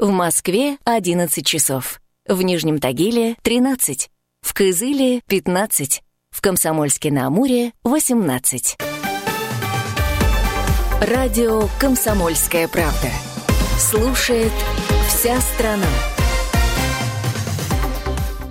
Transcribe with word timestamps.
В 0.00 0.08
Москве 0.08 0.78
11 0.84 1.44
часов. 1.46 2.00
В 2.26 2.40
Нижнем 2.40 2.78
Тагиле 2.78 3.36
13. 3.42 4.08
В 4.40 4.54
Кызыле 4.54 5.20
15. 5.26 6.02
В 6.30 6.40
Комсомольске-на-Амуре 6.40 7.72
18. 7.84 8.78
Радио 11.02 11.68
«Комсомольская 11.78 12.66
правда». 12.66 13.10
Слушает 13.78 14.52
вся 15.06 15.38
страна. 15.38 15.86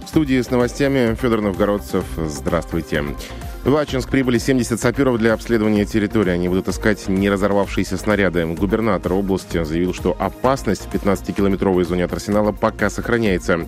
В 0.06 0.08
студии 0.08 0.40
с 0.40 0.52
новостями 0.52 1.16
Федор 1.16 1.42
Новгородцев. 1.42 2.06
Здравствуйте. 2.16 3.04
В 3.66 3.76
Ачинск 3.76 4.10
прибыли 4.10 4.38
70 4.38 4.80
саперов 4.80 5.18
для 5.18 5.34
обследования 5.34 5.86
территории. 5.86 6.32
Они 6.32 6.48
будут 6.48 6.70
искать 6.70 7.10
не 7.10 7.30
разорвавшиеся 7.30 7.98
снаряды. 7.98 8.46
Губернатор 8.46 9.12
области 9.14 9.62
заявил, 9.64 9.94
что 9.94 10.16
опасность 10.18 10.84
в 10.86 10.94
15-километровой 10.94 11.84
зоне 11.84 12.06
от 12.06 12.14
арсенала 12.14 12.54
пока 12.54 12.90
сохраняется. 12.90 13.68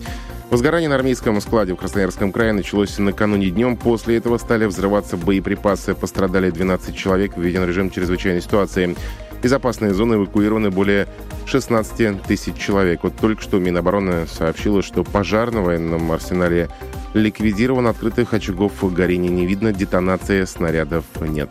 Возгорание 0.50 0.88
на 0.88 0.94
армейском 0.96 1.40
складе 1.42 1.74
в 1.74 1.76
Красноярском 1.76 2.32
крае 2.32 2.52
началось 2.52 2.98
накануне 2.98 3.50
днем. 3.50 3.76
После 3.76 4.16
этого 4.16 4.38
стали 4.38 4.64
взрываться 4.64 5.18
боеприпасы. 5.18 5.94
Пострадали 5.94 6.50
12 6.50 6.96
человек. 6.96 7.36
Введен 7.36 7.66
режим 7.66 7.90
чрезвычайной 7.90 8.40
ситуации. 8.40 8.96
Из 9.42 9.52
опасной 9.52 9.90
зоны 9.90 10.14
эвакуированы 10.14 10.70
более 10.70 11.06
16 11.46 12.22
тысяч 12.22 12.56
человек. 12.56 13.00
Вот 13.02 13.16
только 13.16 13.42
что 13.42 13.58
Минобороны 13.58 14.26
сообщила, 14.26 14.82
что 14.82 15.04
пожар 15.04 15.52
на 15.52 15.60
военном 15.60 16.10
арсенале 16.12 16.70
ликвидирован, 17.14 17.86
открытых 17.86 18.34
очагов 18.34 18.82
горения 18.82 19.30
не 19.30 19.46
видно, 19.46 19.72
детонации 19.72 20.44
снарядов 20.44 21.04
нет. 21.20 21.50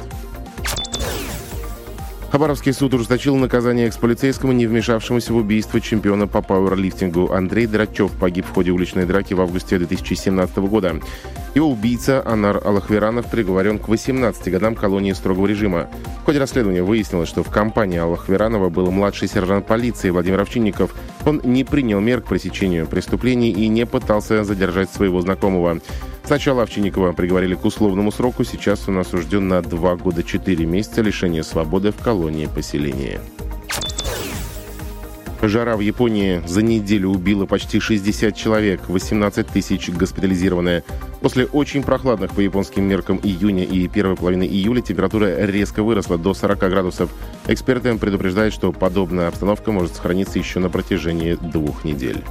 Хабаровский 2.32 2.72
суд 2.72 2.94
ужесточил 2.94 3.36
наказание 3.36 3.88
экс-полицейскому, 3.88 4.54
не 4.54 4.66
вмешавшемуся 4.66 5.34
в 5.34 5.36
убийство 5.36 5.82
чемпиона 5.82 6.28
по 6.28 6.42
пауэрлифтингу. 6.42 7.34
Андрей 7.34 7.68
Драчев 7.68 8.10
погиб 8.14 8.46
в 8.46 8.54
ходе 8.54 8.72
уличной 8.72 9.06
драки 9.06 9.34
в 9.34 9.42
августе 9.42 9.78
2017 9.78 10.58
года. 10.60 11.02
Его 11.56 11.70
убийца 11.70 12.26
Анар 12.26 12.62
Аллахверанов 12.64 13.30
приговорен 13.30 13.80
к 13.80 13.90
18 13.90 14.50
годам 14.50 14.76
колонии 14.76 15.12
строгого 15.12 15.46
режима. 15.46 15.90
В 16.22 16.26
ходе 16.26 16.40
расследования 16.40 16.84
выяснилось, 16.84 17.28
что 17.28 17.44
в 17.44 17.50
компании 17.50 18.00
Аллахверанова 18.00 18.70
был 18.70 18.90
младший 18.92 19.28
сержант 19.28 19.68
полиции 19.68 20.10
Владимир 20.10 20.40
Овчинников. 20.40 20.96
Он 21.26 21.42
не 21.44 21.66
принял 21.66 22.00
мер 22.00 22.22
к 22.22 22.28
пресечению 22.28 22.88
преступлений 22.88 23.52
и 23.52 23.68
не 23.68 23.86
пытался 23.86 24.46
задержать 24.46 24.90
своего 24.90 25.20
знакомого. 25.20 25.82
Сначала 26.24 26.64
Овчинникова 26.64 27.12
приговорили 27.12 27.56
к 27.56 27.66
условному 27.66 28.12
сроку, 28.12 28.44
сейчас 28.44 28.88
он 28.88 29.00
осужден 29.00 29.48
на 29.48 29.62
2 29.62 29.96
года 29.98 30.24
4 30.24 30.66
месяца 30.66 31.02
лишения 31.02 31.44
свободы 31.44 31.92
в 31.92 31.98
колонии 31.98 32.48
поселения. 32.48 33.20
Жара 35.42 35.76
в 35.76 35.80
Японии 35.80 36.42
за 36.46 36.62
неделю 36.62 37.10
убила 37.10 37.46
почти 37.46 37.80
60 37.80 38.36
человек, 38.36 38.82
18 38.88 39.48
тысяч 39.48 39.90
госпитализированные. 39.90 40.84
После 41.20 41.46
очень 41.46 41.84
прохладных 41.84 42.32
по 42.32 42.42
японским 42.42 42.84
меркам 42.84 43.20
июня 43.22 43.64
и 43.64 43.88
первой 43.88 44.16
половины 44.16 44.44
июля 44.44 44.82
температура 44.82 45.46
резко 45.46 45.84
выросла 45.84 46.18
до 46.18 46.34
40 46.34 46.60
градусов. 46.60 47.10
Эксперты 47.48 47.96
предупреждают, 47.98 48.54
что 48.54 48.72
подобная 48.72 49.28
обстановка 49.28 49.72
может 49.72 49.96
сохраниться 49.96 50.38
еще 50.38 50.60
на 50.60 50.70
протяжении 50.70 51.34
двух 51.34 51.86
недель. 51.86 52.24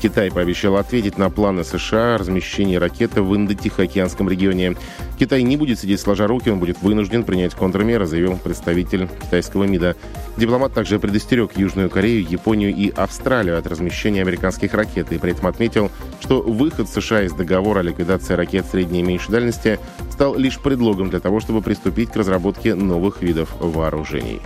Китай 0.00 0.30
пообещал 0.30 0.76
ответить 0.76 1.18
на 1.18 1.28
планы 1.28 1.62
США 1.62 2.14
о 2.14 2.18
размещении 2.18 2.76
ракеты 2.76 3.20
в 3.20 3.36
Индо-Тихоокеанском 3.36 4.30
регионе. 4.30 4.74
Китай 5.18 5.42
не 5.42 5.58
будет 5.58 5.78
сидеть 5.78 6.00
сложа 6.00 6.26
руки, 6.26 6.48
он 6.48 6.58
будет 6.58 6.80
вынужден 6.80 7.22
принять 7.22 7.54
контрмеры, 7.54 8.06
заявил 8.06 8.38
представитель 8.38 9.08
китайского 9.22 9.64
МИДа. 9.64 9.96
Дипломат 10.38 10.72
также 10.72 10.98
предостерег 10.98 11.56
Южную 11.56 11.90
Корею, 11.90 12.26
Японию 12.26 12.74
и 12.74 12.88
Австралию 12.88 13.58
от 13.58 13.66
размещения 13.66 14.22
американских 14.22 14.72
ракет 14.72 15.12
и 15.12 15.18
при 15.18 15.32
этом 15.32 15.46
отметил, 15.48 15.90
что 16.20 16.40
выход 16.40 16.88
США 16.88 17.24
из 17.24 17.32
договора 17.32 17.80
о 17.80 17.82
ликвидации 17.82 18.32
ракет 18.32 18.64
средней 18.64 19.00
и 19.00 19.02
меньшей 19.02 19.32
дальности 19.32 19.78
стал 20.10 20.34
лишь 20.34 20.58
предлогом 20.58 21.10
для 21.10 21.20
того, 21.20 21.40
чтобы 21.40 21.60
приступить 21.60 22.10
к 22.10 22.16
разработке 22.16 22.74
новых 22.74 23.20
видов 23.20 23.54
вооружений. 23.60 24.40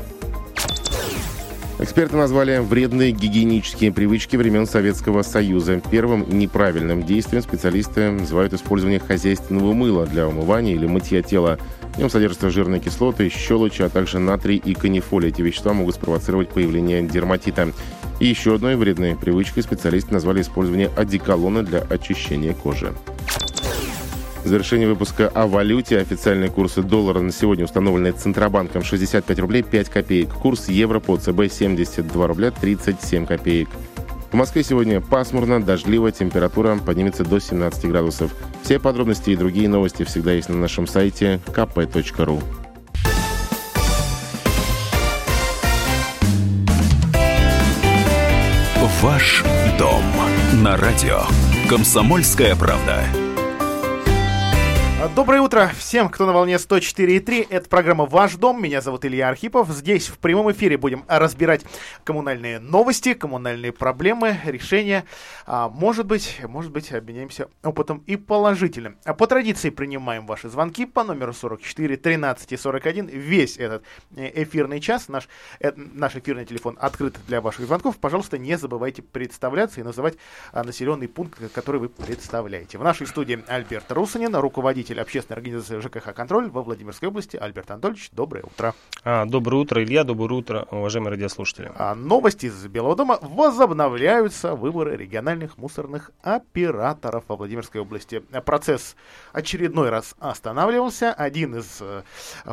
Эксперты 1.84 2.16
назвали 2.16 2.60
вредные 2.60 3.12
гигиенические 3.12 3.92
привычки 3.92 4.36
времен 4.36 4.66
Советского 4.66 5.20
Союза. 5.20 5.82
Первым 5.90 6.24
неправильным 6.30 7.02
действием 7.02 7.42
специалисты 7.42 8.10
называют 8.10 8.54
использование 8.54 8.98
хозяйственного 8.98 9.74
мыла 9.74 10.06
для 10.06 10.26
умывания 10.26 10.74
или 10.74 10.86
мытья 10.86 11.20
тела. 11.20 11.58
В 11.92 11.98
нем 11.98 12.08
содержатся 12.08 12.48
жирные 12.48 12.80
кислоты, 12.80 13.28
щелочи, 13.28 13.82
а 13.82 13.90
также 13.90 14.18
натрий 14.18 14.56
и 14.56 14.72
канифоль. 14.72 15.26
Эти 15.26 15.42
вещества 15.42 15.74
могут 15.74 15.96
спровоцировать 15.96 16.48
появление 16.48 17.02
дерматита. 17.02 17.70
И 18.18 18.28
еще 18.28 18.54
одной 18.54 18.76
вредной 18.76 19.14
привычкой 19.14 19.62
специалисты 19.62 20.14
назвали 20.14 20.40
использование 20.40 20.90
одеколона 20.96 21.62
для 21.62 21.80
очищения 21.80 22.54
кожи. 22.54 22.94
Завершение 24.44 24.86
выпуска 24.86 25.28
о 25.28 25.46
валюте. 25.46 25.98
Официальные 25.98 26.50
курсы 26.50 26.82
доллара 26.82 27.20
на 27.20 27.32
сегодня 27.32 27.64
установлены 27.64 28.12
Центробанком 28.12 28.84
65 28.84 29.38
рублей 29.38 29.62
5 29.62 29.88
копеек. 29.88 30.34
Курс 30.34 30.68
евро 30.68 31.00
по 31.00 31.16
ЦБ 31.16 31.50
72 31.50 32.26
рубля 32.26 32.50
37 32.50 33.24
копеек. 33.26 33.68
В 34.30 34.36
Москве 34.36 34.62
сегодня 34.62 35.00
пасмурно, 35.00 35.62
дождливо, 35.62 36.12
температура 36.12 36.76
поднимется 36.76 37.24
до 37.24 37.38
17 37.38 37.86
градусов. 37.86 38.34
Все 38.62 38.78
подробности 38.78 39.30
и 39.30 39.36
другие 39.36 39.68
новости 39.68 40.02
всегда 40.02 40.32
есть 40.32 40.48
на 40.48 40.56
нашем 40.56 40.86
сайте 40.86 41.40
kp.ru. 41.46 42.42
Ваш 49.04 49.44
дом 49.78 50.02
на 50.62 50.78
радио. 50.78 51.24
Комсомольская 51.68 52.56
правда. 52.56 53.04
Доброе 55.08 55.42
утро 55.42 55.70
всем, 55.76 56.08
кто 56.08 56.24
на 56.24 56.32
волне 56.32 56.54
104.3. 56.54 57.48
Это 57.50 57.68
программа 57.68 58.06
«Ваш 58.06 58.36
дом». 58.36 58.62
Меня 58.62 58.80
зовут 58.80 59.04
Илья 59.04 59.28
Архипов. 59.28 59.68
Здесь 59.68 60.08
в 60.08 60.18
прямом 60.18 60.50
эфире 60.50 60.78
будем 60.78 61.04
разбирать 61.08 61.62
коммунальные 62.04 62.58
новости, 62.58 63.12
коммунальные 63.12 63.72
проблемы, 63.72 64.40
решения. 64.46 65.04
А, 65.46 65.68
может 65.68 66.06
быть, 66.06 66.40
может 66.48 66.72
быть, 66.72 66.90
обменяемся 66.90 67.48
опытом 67.62 68.02
и 68.06 68.16
положительным. 68.16 68.96
А 69.04 69.12
по 69.12 69.26
традиции 69.26 69.68
принимаем 69.68 70.26
ваши 70.26 70.48
звонки 70.48 70.86
по 70.86 71.04
номеру 71.04 71.34
44 71.34 71.96
13 71.98 72.52
и 72.52 72.56
41. 72.56 73.06
Весь 73.08 73.58
этот 73.58 73.84
э, 74.16 74.42
эфирный 74.42 74.80
час, 74.80 75.08
наш, 75.08 75.28
э, 75.60 75.72
наш 75.76 76.16
эфирный 76.16 76.46
телефон 76.46 76.78
открыт 76.80 77.18
для 77.26 77.42
ваших 77.42 77.66
звонков. 77.66 77.98
Пожалуйста, 77.98 78.38
не 78.38 78.56
забывайте 78.56 79.02
представляться 79.02 79.80
и 79.80 79.84
называть 79.84 80.14
а, 80.52 80.64
населенный 80.64 81.08
пункт, 81.08 81.38
который 81.52 81.80
вы 81.80 81.88
представляете. 81.90 82.78
В 82.78 82.84
нашей 82.84 83.06
студии 83.06 83.44
Альберт 83.48 83.92
Русанин, 83.92 84.34
руководитель 84.34 84.93
руководитель 84.94 85.00
общественной 85.00 85.36
организации 85.36 85.80
ЖКХ 85.80 86.14
«Контроль» 86.14 86.50
во 86.50 86.62
Владимирской 86.62 87.08
области 87.08 87.36
Альберт 87.36 87.70
Анатольевич. 87.70 88.10
Доброе 88.12 88.44
утро. 88.44 88.74
А, 89.02 89.24
доброе 89.24 89.56
утро, 89.56 89.82
Илья. 89.82 90.04
Доброе 90.04 90.34
утро, 90.34 90.66
уважаемые 90.70 91.12
радиослушатели. 91.12 91.70
А, 91.76 91.94
новости 91.94 92.46
из 92.46 92.66
Белого 92.66 92.96
дома. 92.96 93.18
Возобновляются 93.20 94.54
выборы 94.54 94.96
региональных 94.96 95.58
мусорных 95.58 96.10
операторов 96.22 97.24
во 97.28 97.36
Владимирской 97.36 97.80
области. 97.80 98.20
Процесс 98.44 98.96
очередной 99.32 99.90
раз 99.90 100.14
останавливался. 100.18 101.12
Один 101.12 101.56
из 101.56 101.78
э, 101.80 102.02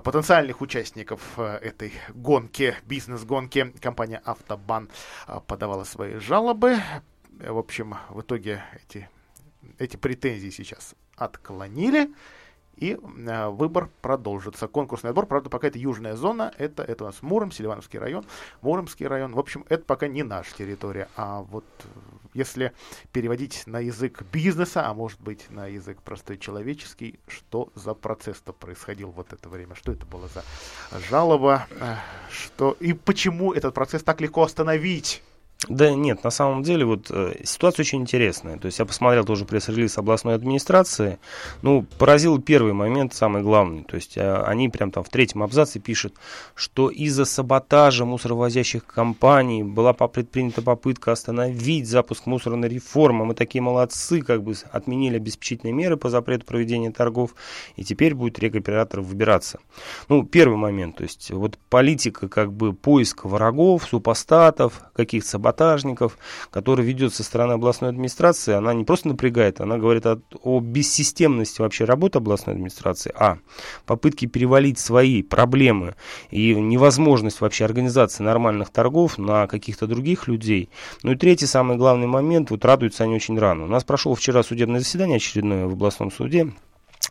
потенциальных 0.03 0.61
участников 0.61 1.21
э, 1.37 1.59
этой 1.61 1.93
гонки, 2.09 2.75
бизнес-гонки, 2.85 3.73
компания 3.81 4.21
«Автобан» 4.25 4.89
э, 5.27 5.39
подавала 5.45 5.83
свои 5.83 6.15
жалобы. 6.15 6.77
В 7.39 7.57
общем, 7.57 7.95
в 8.09 8.21
итоге 8.21 8.63
эти 8.83 9.09
эти 9.77 9.97
претензии 9.97 10.49
сейчас 10.49 10.95
отклонили. 11.23 12.11
И 12.77 12.97
э, 12.97 13.49
выбор 13.49 13.89
продолжится. 14.01 14.67
Конкурсный 14.67 15.11
отбор, 15.11 15.27
правда, 15.27 15.49
пока 15.49 15.67
это 15.67 15.77
южная 15.77 16.15
зона, 16.15 16.51
это, 16.57 16.81
это 16.81 17.03
у 17.03 17.07
нас 17.07 17.21
Муром, 17.21 17.51
Селивановский 17.51 17.99
район, 17.99 18.25
Муромский 18.61 19.05
район. 19.05 19.33
В 19.33 19.39
общем, 19.39 19.65
это 19.69 19.83
пока 19.83 20.07
не 20.07 20.23
наша 20.23 20.55
территория. 20.55 21.07
А 21.15 21.41
вот 21.43 21.65
если 22.33 22.71
переводить 23.11 23.67
на 23.67 23.79
язык 23.79 24.23
бизнеса, 24.31 24.87
а 24.87 24.93
может 24.95 25.21
быть 25.21 25.49
на 25.51 25.67
язык 25.67 26.01
простой 26.01 26.39
человеческий, 26.39 27.19
что 27.27 27.69
за 27.75 27.93
процесс-то 27.93 28.51
происходил 28.51 29.11
вот 29.11 29.31
это 29.31 29.47
время, 29.47 29.75
что 29.75 29.91
это 29.91 30.07
было 30.07 30.27
за 30.29 30.43
жалоба, 31.07 31.67
э, 31.79 31.95
что 32.31 32.75
и 32.79 32.93
почему 32.93 33.53
этот 33.53 33.75
процесс 33.75 34.01
так 34.01 34.21
легко 34.21 34.41
остановить 34.41 35.21
да 35.69 35.93
нет, 35.93 36.23
на 36.23 36.31
самом 36.31 36.63
деле 36.63 36.85
вот 36.85 37.11
э, 37.11 37.35
ситуация 37.43 37.83
очень 37.83 38.01
интересная. 38.01 38.57
То 38.57 38.65
есть 38.65 38.79
я 38.79 38.85
посмотрел 38.85 39.23
тоже 39.23 39.45
пресс-релиз 39.45 39.95
областной 39.97 40.33
администрации. 40.33 41.19
Ну, 41.61 41.85
поразил 41.99 42.41
первый 42.41 42.73
момент, 42.73 43.13
самый 43.13 43.43
главный. 43.43 43.83
То 43.83 43.95
есть 43.95 44.17
э, 44.17 44.41
они 44.43 44.69
прям 44.69 44.91
там 44.91 45.03
в 45.03 45.09
третьем 45.09 45.43
абзаце 45.43 45.79
пишут, 45.79 46.15
что 46.55 46.89
из-за 46.89 47.25
саботажа 47.25 48.05
мусоровозящих 48.05 48.85
компаний 48.85 49.61
была 49.61 49.93
предпринята 49.93 50.63
попытка 50.63 51.11
остановить 51.11 51.87
запуск 51.87 52.25
мусорной 52.25 52.67
реформы. 52.67 53.25
Мы 53.25 53.35
такие 53.35 53.61
молодцы, 53.61 54.21
как 54.21 54.41
бы 54.41 54.55
отменили 54.71 55.17
обеспечительные 55.17 55.73
меры 55.73 55.95
по 55.95 56.09
запрету 56.09 56.45
проведения 56.47 56.91
торгов, 56.91 57.35
и 57.75 57.83
теперь 57.83 58.15
будет 58.15 58.39
регоператор 58.39 59.01
выбираться. 59.01 59.59
Ну, 60.09 60.25
первый 60.25 60.57
момент, 60.57 60.97
то 60.97 61.03
есть 61.03 61.29
вот 61.29 61.59
политика 61.69 62.27
как 62.27 62.51
бы 62.51 62.73
поиска 62.73 63.27
врагов, 63.27 63.83
супостатов, 63.83 64.81
каких-то 64.95 65.29
саботажей, 65.29 65.50
саботажников, 65.51 66.17
который 66.49 66.85
ведет 66.85 67.13
со 67.13 67.23
стороны 67.23 67.53
областной 67.53 67.89
администрации, 67.89 68.53
она 68.53 68.73
не 68.73 68.83
просто 68.83 69.09
напрягает, 69.09 69.61
она 69.61 69.77
говорит 69.77 70.05
о, 70.05 70.19
о 70.43 70.59
бессистемности 70.59 71.61
вообще 71.61 71.85
работы 71.85 72.17
областной 72.17 72.55
администрации, 72.55 73.11
а 73.15 73.37
попытки 73.85 74.25
перевалить 74.25 74.79
свои 74.79 75.21
проблемы 75.21 75.95
и 76.31 76.55
невозможность 76.55 77.41
вообще 77.41 77.65
организации 77.65 78.23
нормальных 78.23 78.69
торгов 78.69 79.17
на 79.17 79.47
каких-то 79.47 79.87
других 79.87 80.27
людей. 80.27 80.69
Ну 81.03 81.11
и 81.11 81.15
третий, 81.15 81.45
самый 81.45 81.77
главный 81.77 82.07
момент, 82.07 82.51
вот 82.51 82.65
радуются 82.65 83.03
они 83.03 83.15
очень 83.15 83.37
рано. 83.37 83.65
У 83.65 83.67
нас 83.67 83.83
прошел 83.83 84.15
вчера 84.15 84.43
судебное 84.43 84.79
заседание 84.79 85.17
очередное 85.17 85.65
в 85.67 85.73
областном 85.73 86.11
суде, 86.11 86.53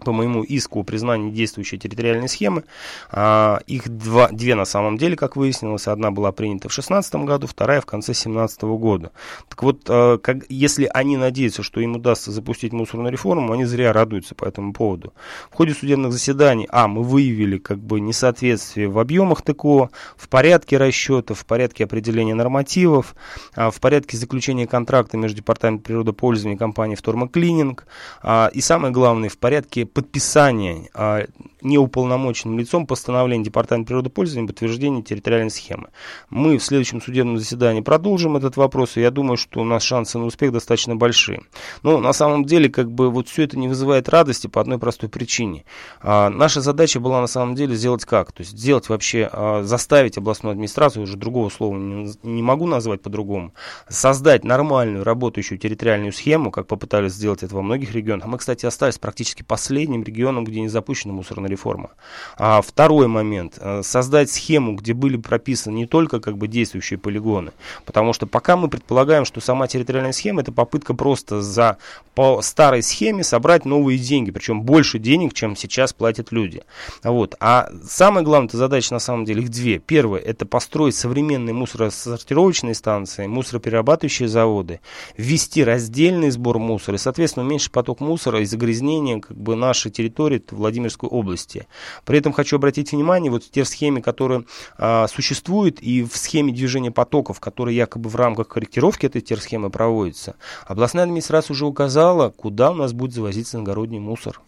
по 0.04 0.12
моему 0.12 0.42
иску 0.42 0.80
о 0.80 0.82
признании 0.82 1.30
действующей 1.30 1.78
территориальной 1.78 2.28
схемы. 2.28 2.64
А, 3.10 3.60
их 3.66 3.88
два, 3.88 4.28
две 4.28 4.54
на 4.54 4.64
самом 4.64 4.98
деле, 4.98 5.16
как 5.16 5.36
выяснилось. 5.36 5.88
Одна 5.88 6.10
была 6.10 6.32
принята 6.32 6.68
в 6.68 6.72
2016 6.72 7.14
году, 7.26 7.46
вторая 7.46 7.80
в 7.80 7.86
конце 7.86 8.12
2017 8.12 8.62
года. 8.62 9.12
Так 9.48 9.62
вот, 9.62 9.82
а, 9.88 10.18
как, 10.18 10.44
если 10.48 10.90
они 10.92 11.16
надеются, 11.16 11.62
что 11.62 11.80
им 11.80 11.96
удастся 11.96 12.30
запустить 12.30 12.72
мусорную 12.72 13.12
реформу, 13.12 13.52
они 13.52 13.64
зря 13.64 13.92
радуются 13.92 14.34
по 14.34 14.44
этому 14.44 14.72
поводу. 14.72 15.12
В 15.50 15.54
ходе 15.54 15.74
судебных 15.74 16.12
заседаний, 16.12 16.66
а, 16.70 16.88
мы 16.88 17.02
выявили 17.02 17.58
как 17.58 17.78
бы 17.78 18.00
несоответствие 18.00 18.88
в 18.88 18.98
объемах 18.98 19.42
ТКО, 19.42 19.90
в 20.16 20.28
порядке 20.28 20.76
расчетов, 20.76 21.40
в 21.40 21.46
порядке 21.46 21.84
определения 21.84 22.34
нормативов, 22.34 23.14
а, 23.54 23.70
в 23.70 23.80
порядке 23.80 24.16
заключения 24.16 24.66
контракта 24.66 25.16
между 25.16 25.38
Департаментом 25.38 25.84
природопользования 25.84 26.56
и 26.56 26.58
компанией 26.58 26.96
«Втормоклининг», 26.96 27.86
а, 28.22 28.50
и 28.52 28.60
самое 28.60 28.92
главное, 28.92 29.28
в 29.28 29.38
порядке 29.38 29.86
подписания 29.92 30.88
а, 30.94 31.26
неуполномоченным 31.62 32.58
лицом 32.58 32.86
постановления 32.86 33.44
Департамента 33.44 33.88
природопользования 33.88 34.46
подтверждения 34.46 35.02
территориальной 35.02 35.50
схемы. 35.50 35.88
Мы 36.28 36.58
в 36.58 36.64
следующем 36.64 37.00
судебном 37.00 37.38
заседании 37.38 37.80
продолжим 37.80 38.36
этот 38.36 38.56
вопрос, 38.56 38.96
и 38.96 39.00
я 39.00 39.10
думаю, 39.10 39.36
что 39.36 39.60
у 39.60 39.64
нас 39.64 39.82
шансы 39.82 40.18
на 40.18 40.26
успех 40.26 40.52
достаточно 40.52 40.96
большие. 40.96 41.42
Но 41.82 41.98
на 41.98 42.12
самом 42.12 42.44
деле, 42.44 42.68
как 42.68 42.90
бы 42.90 43.10
вот 43.10 43.28
все 43.28 43.44
это 43.44 43.58
не 43.58 43.68
вызывает 43.68 44.08
радости 44.08 44.46
по 44.46 44.60
одной 44.60 44.78
простой 44.78 45.08
причине. 45.08 45.64
А, 46.00 46.30
наша 46.30 46.60
задача 46.60 47.00
была 47.00 47.20
на 47.20 47.26
самом 47.26 47.54
деле 47.54 47.74
сделать 47.74 48.04
как? 48.04 48.32
То 48.32 48.42
есть 48.42 48.56
сделать 48.56 48.88
вообще, 48.88 49.28
а, 49.32 49.62
заставить 49.62 50.18
областную 50.18 50.52
администрацию, 50.52 51.02
уже 51.02 51.16
другого 51.16 51.48
слова 51.50 51.76
не, 51.76 52.12
не 52.22 52.42
могу 52.42 52.66
назвать 52.66 53.02
по-другому, 53.02 53.54
создать 53.88 54.44
нормальную 54.44 55.04
работающую 55.04 55.58
территориальную 55.58 56.12
схему, 56.12 56.50
как 56.50 56.66
попытались 56.66 57.12
сделать 57.12 57.42
это 57.42 57.54
во 57.54 57.62
многих 57.62 57.94
регионах. 57.94 58.26
Мы, 58.26 58.38
кстати, 58.38 58.66
остались 58.66 58.98
практически 58.98 59.42
последним 59.80 60.02
регионом, 60.02 60.44
где 60.44 60.60
не 60.60 60.68
запущена 60.68 61.14
мусорная 61.14 61.48
реформа. 61.48 61.90
А 62.36 62.60
второй 62.60 63.06
момент. 63.06 63.58
Э, 63.58 63.80
создать 63.82 64.30
схему, 64.30 64.74
где 64.74 64.92
были 64.92 65.16
прописаны 65.16 65.74
не 65.74 65.86
только 65.86 66.20
как 66.20 66.36
бы 66.36 66.48
действующие 66.48 66.98
полигоны. 66.98 67.52
Потому 67.86 68.12
что 68.12 68.26
пока 68.26 68.58
мы 68.58 68.68
предполагаем, 68.68 69.24
что 69.24 69.40
сама 69.40 69.68
территориальная 69.68 70.12
схема 70.12 70.42
это 70.42 70.52
попытка 70.52 70.92
просто 70.92 71.40
за 71.40 71.78
по 72.14 72.42
старой 72.42 72.82
схеме 72.82 73.24
собрать 73.24 73.64
новые 73.64 73.98
деньги. 73.98 74.30
Причем 74.30 74.62
больше 74.62 74.98
денег, 74.98 75.32
чем 75.32 75.56
сейчас 75.56 75.94
платят 75.94 76.30
люди. 76.30 76.62
Вот. 77.02 77.34
А 77.40 77.70
самая 77.82 78.22
главная 78.22 78.50
задача 78.50 78.92
на 78.92 79.00
самом 79.00 79.24
деле 79.24 79.42
их 79.44 79.48
две. 79.48 79.78
Первое 79.78 80.20
это 80.20 80.44
построить 80.44 80.94
современные 80.94 81.54
мусоросортировочные 81.54 82.74
станции, 82.74 83.26
мусороперерабатывающие 83.26 84.28
заводы, 84.28 84.80
ввести 85.16 85.64
раздельный 85.64 86.30
сбор 86.30 86.58
мусора 86.58 86.96
и, 86.96 86.98
соответственно, 86.98 87.46
уменьшить 87.46 87.72
поток 87.72 88.00
мусора 88.00 88.40
и 88.40 88.44
загрязнения 88.44 89.20
как 89.20 89.36
бы 89.38 89.56
нашей 89.60 89.90
территории 89.90 90.42
Владимирской 90.50 91.08
области. 91.08 91.66
При 92.04 92.18
этом 92.18 92.32
хочу 92.32 92.56
обратить 92.56 92.92
внимание 92.92 93.30
вот 93.30 93.44
те 93.50 93.64
схемы, 93.64 94.02
которые 94.02 94.44
а, 94.76 95.06
существуют, 95.08 95.80
и 95.80 96.02
в 96.02 96.16
схеме 96.16 96.52
движения 96.52 96.90
потоков, 96.90 97.38
которые 97.40 97.76
якобы 97.76 98.10
в 98.10 98.16
рамках 98.16 98.48
корректировки 98.48 99.06
этой 99.06 99.20
терсхемы 99.20 99.70
проводятся, 99.70 100.36
областная 100.66 101.04
администрация 101.04 101.54
уже 101.54 101.66
указала, 101.66 102.30
куда 102.30 102.72
у 102.72 102.74
нас 102.74 102.92
будет 102.92 103.14
завозиться 103.14 103.56
иногородний 103.56 103.98
мусор 104.00 104.40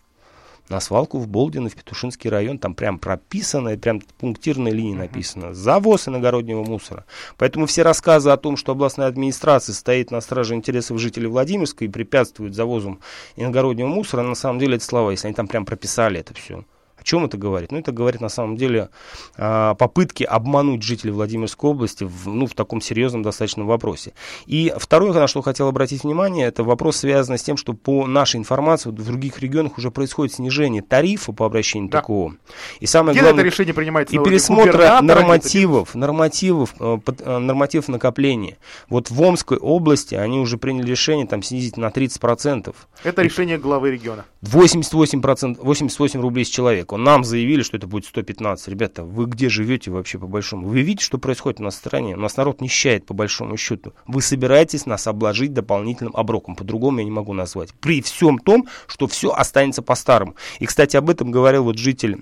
на 0.68 0.80
свалку 0.80 1.18
в 1.18 1.28
Болдино, 1.28 1.68
в 1.68 1.74
Петушинский 1.74 2.30
район. 2.30 2.58
Там 2.58 2.74
прям 2.74 2.98
прописано, 2.98 3.76
прям 3.76 4.00
пунктирной 4.18 4.70
линии 4.70 4.94
написано. 4.94 5.54
Завоз 5.54 6.08
иногороднего 6.08 6.64
мусора. 6.64 7.04
Поэтому 7.36 7.66
все 7.66 7.82
рассказы 7.82 8.30
о 8.30 8.36
том, 8.36 8.56
что 8.56 8.72
областная 8.72 9.08
администрация 9.08 9.74
стоит 9.74 10.10
на 10.10 10.20
страже 10.20 10.54
интересов 10.54 10.98
жителей 10.98 11.26
Владимирска 11.26 11.84
и 11.84 11.88
препятствует 11.88 12.54
завозам 12.54 13.00
иногороднего 13.36 13.88
мусора, 13.88 14.22
на 14.22 14.34
самом 14.34 14.58
деле 14.58 14.76
это 14.76 14.84
слова, 14.84 15.10
если 15.10 15.28
они 15.28 15.34
там 15.34 15.48
прям 15.48 15.64
прописали 15.64 16.20
это 16.20 16.34
все. 16.34 16.64
О 17.02 17.04
чем 17.04 17.24
это 17.24 17.36
говорит? 17.36 17.72
Ну, 17.72 17.78
это 17.78 17.90
говорит 17.90 18.20
на 18.20 18.28
самом 18.28 18.56
деле 18.56 18.88
о 19.36 19.74
попытке 19.74 20.24
обмануть 20.24 20.84
жителей 20.84 21.10
Владимирской 21.10 21.68
области 21.68 22.04
в, 22.04 22.28
ну, 22.28 22.46
в 22.46 22.54
таком 22.54 22.80
серьезном 22.80 23.24
достаточном 23.24 23.66
вопросе. 23.66 24.12
И 24.46 24.72
второе, 24.76 25.12
на 25.12 25.26
что 25.26 25.42
хотел 25.42 25.66
обратить 25.66 26.04
внимание, 26.04 26.46
это 26.46 26.62
вопрос, 26.62 26.98
связанный 26.98 27.38
с 27.38 27.42
тем, 27.42 27.56
что 27.56 27.72
по 27.72 28.06
нашей 28.06 28.36
информации 28.36 28.90
в 28.90 28.92
других 28.92 29.40
регионах 29.40 29.78
уже 29.78 29.90
происходит 29.90 30.34
снижение 30.34 30.80
тарифа 30.80 31.32
по 31.32 31.44
обращению 31.44 31.90
да. 31.90 32.02
ТКО. 32.02 32.34
И 32.78 32.86
самое 32.86 33.14
Где 33.14 33.22
главное, 33.22 33.42
это 33.42 33.50
решение 33.50 33.74
принимается? 33.74 34.14
И 34.14 34.18
пересмотра 34.20 35.00
нормативов, 35.02 35.96
нормативов, 35.96 36.72
э, 36.78 36.98
э, 37.18 37.38
нормативов 37.38 37.88
накопления. 37.88 38.58
Вот 38.88 39.10
в 39.10 39.20
Омской 39.20 39.58
области 39.58 40.14
они 40.14 40.38
уже 40.38 40.56
приняли 40.56 40.88
решение 40.88 41.26
там 41.26 41.42
снизить 41.42 41.76
на 41.76 41.90
30%. 41.90 42.72
Это 43.02 43.22
решение 43.22 43.58
главы 43.58 43.90
региона. 43.90 44.24
88%, 44.42 45.58
88 45.60 46.20
рублей 46.20 46.44
с 46.44 46.48
человека 46.48 46.91
человеку. 46.92 46.96
Нам 46.96 47.24
заявили, 47.24 47.62
что 47.62 47.76
это 47.76 47.86
будет 47.86 48.06
115. 48.06 48.68
Ребята, 48.68 49.04
вы 49.04 49.26
где 49.26 49.48
живете 49.48 49.90
вообще 49.90 50.18
по 50.18 50.26
большому? 50.26 50.68
Вы 50.68 50.82
видите, 50.82 51.04
что 51.04 51.18
происходит 51.18 51.60
у 51.60 51.64
нас 51.64 51.74
в 51.74 51.78
стране? 51.78 52.16
У 52.16 52.20
нас 52.20 52.36
народ 52.36 52.60
нищает 52.60 53.06
по 53.06 53.14
большому 53.14 53.56
счету. 53.56 53.92
Вы 54.06 54.22
собираетесь 54.22 54.86
нас 54.86 55.06
обложить 55.06 55.52
дополнительным 55.52 56.14
оброком. 56.16 56.56
По-другому 56.56 56.98
я 56.98 57.04
не 57.04 57.10
могу 57.10 57.32
назвать. 57.32 57.72
При 57.80 58.00
всем 58.02 58.38
том, 58.38 58.66
что 58.86 59.06
все 59.06 59.30
останется 59.30 59.82
по-старому. 59.82 60.34
И, 60.60 60.66
кстати, 60.66 60.96
об 60.96 61.08
этом 61.10 61.30
говорил 61.30 61.64
вот 61.64 61.78
житель 61.78 62.18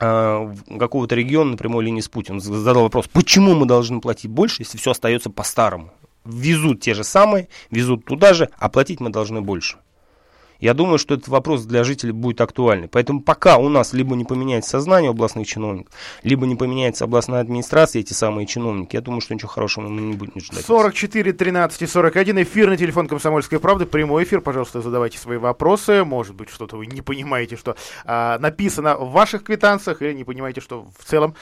а, 0.00 0.52
какого-то 0.78 1.14
региона 1.14 1.52
на 1.52 1.56
прямой 1.56 1.84
линии 1.84 2.00
с 2.00 2.08
Путиным. 2.08 2.40
Задал 2.40 2.82
вопрос, 2.82 3.08
почему 3.12 3.54
мы 3.54 3.66
должны 3.66 4.00
платить 4.00 4.30
больше, 4.30 4.62
если 4.62 4.78
все 4.78 4.90
остается 4.90 5.30
по-старому? 5.30 5.90
Везут 6.24 6.80
те 6.80 6.94
же 6.94 7.04
самые, 7.04 7.48
везут 7.70 8.04
туда 8.04 8.34
же, 8.34 8.50
а 8.58 8.68
платить 8.68 9.00
мы 9.00 9.10
должны 9.10 9.40
больше. 9.40 9.78
Я 10.60 10.74
думаю, 10.74 10.98
что 10.98 11.14
этот 11.14 11.28
вопрос 11.28 11.64
для 11.64 11.84
жителей 11.84 12.12
будет 12.12 12.40
актуальный. 12.40 12.88
Поэтому 12.88 13.22
пока 13.22 13.58
у 13.58 13.68
нас 13.68 13.92
либо 13.92 14.16
не 14.16 14.24
поменяется 14.24 14.70
сознание 14.70 15.10
областных 15.10 15.46
чиновников, 15.46 15.94
либо 16.22 16.46
не 16.46 16.56
поменяется 16.56 17.04
областная 17.04 17.40
администрация, 17.40 18.00
эти 18.00 18.12
самые 18.12 18.46
чиновники, 18.46 18.96
я 18.96 19.02
думаю, 19.02 19.20
что 19.20 19.34
ничего 19.34 19.48
хорошего 19.48 19.88
мы 19.88 20.00
не 20.00 20.14
будем 20.14 20.40
ждать. 20.40 20.64
44, 20.64 21.32
13 21.32 21.82
и 21.82 21.86
41, 21.86 22.42
эфир 22.42 22.68
на 22.68 22.76
телефон 22.76 23.06
«Комсомольской 23.06 23.60
правды», 23.60 23.86
прямой 23.86 24.24
эфир, 24.24 24.40
пожалуйста, 24.40 24.82
задавайте 24.82 25.18
свои 25.18 25.38
вопросы, 25.38 26.04
может 26.04 26.34
быть, 26.34 26.48
что-то 26.48 26.76
вы 26.76 26.86
не 26.86 27.02
понимаете, 27.02 27.56
что 27.56 27.76
а, 28.04 28.38
написано 28.38 28.96
в 28.96 29.12
ваших 29.12 29.44
квитанциях, 29.44 30.02
или 30.02 30.12
не 30.12 30.24
понимаете, 30.24 30.60
что 30.60 30.88
в 30.98 31.04
целом 31.04 31.34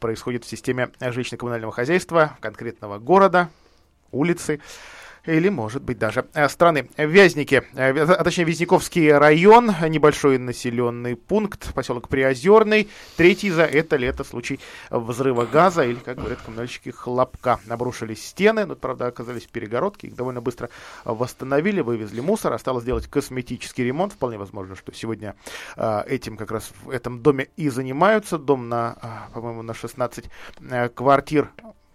происходит 0.00 0.44
в 0.44 0.48
системе 0.48 0.90
жилищно-коммунального 1.00 1.72
хозяйства 1.72 2.36
конкретного 2.40 2.98
города, 2.98 3.50
улицы 4.12 4.60
или, 5.24 5.48
может 5.48 5.82
быть, 5.82 5.98
даже 5.98 6.26
э, 6.34 6.48
страны. 6.48 6.88
Вязники, 6.96 7.62
э, 7.74 7.98
а 7.98 8.24
точнее, 8.24 8.44
Вязниковский 8.44 9.12
район, 9.12 9.72
небольшой 9.88 10.38
населенный 10.38 11.16
пункт, 11.16 11.72
поселок 11.74 12.08
Приозерный. 12.08 12.88
Третий 13.16 13.50
за 13.50 13.64
это 13.64 13.96
лето 13.96 14.24
случай 14.24 14.58
взрыва 14.90 15.46
газа, 15.46 15.84
или, 15.84 15.94
как 15.94 16.18
говорят 16.18 16.40
коммунальщики, 16.42 16.90
хлопка. 16.90 17.60
Обрушились 17.68 18.26
стены, 18.26 18.66
но, 18.66 18.74
правда, 18.74 19.06
оказались 19.06 19.44
перегородки, 19.44 20.06
их 20.06 20.16
довольно 20.16 20.40
быстро 20.40 20.70
восстановили, 21.04 21.80
вывезли 21.80 22.20
мусор, 22.20 22.52
осталось 22.52 22.82
сделать 22.82 23.06
косметический 23.06 23.84
ремонт. 23.84 24.12
Вполне 24.12 24.38
возможно, 24.38 24.74
что 24.74 24.92
сегодня 24.92 25.36
э, 25.76 26.02
этим 26.06 26.36
как 26.36 26.50
раз 26.50 26.72
в 26.82 26.90
этом 26.90 27.22
доме 27.22 27.48
и 27.56 27.68
занимаются. 27.68 28.38
Дом 28.38 28.68
на, 28.68 29.28
по-моему, 29.32 29.62
на 29.62 29.74
16 29.74 30.24
квартир. 30.94 31.50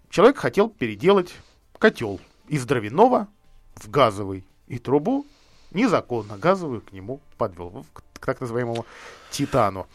Человек 0.10 0.38
хотел 0.38 0.70
переделать 0.70 1.34
котел 1.78 2.20
из 2.48 2.66
дровяного 2.66 3.28
в 3.76 3.90
газовый 3.90 4.46
и 4.68 4.78
трубу 4.80 5.26
незаконно 5.72 6.38
газовую 6.38 6.82
к 6.82 6.92
нему 6.92 7.20
подвел, 7.38 7.86
к, 7.94 8.02
так 8.20 8.42
называемому 8.42 8.86
титану. 9.32 9.88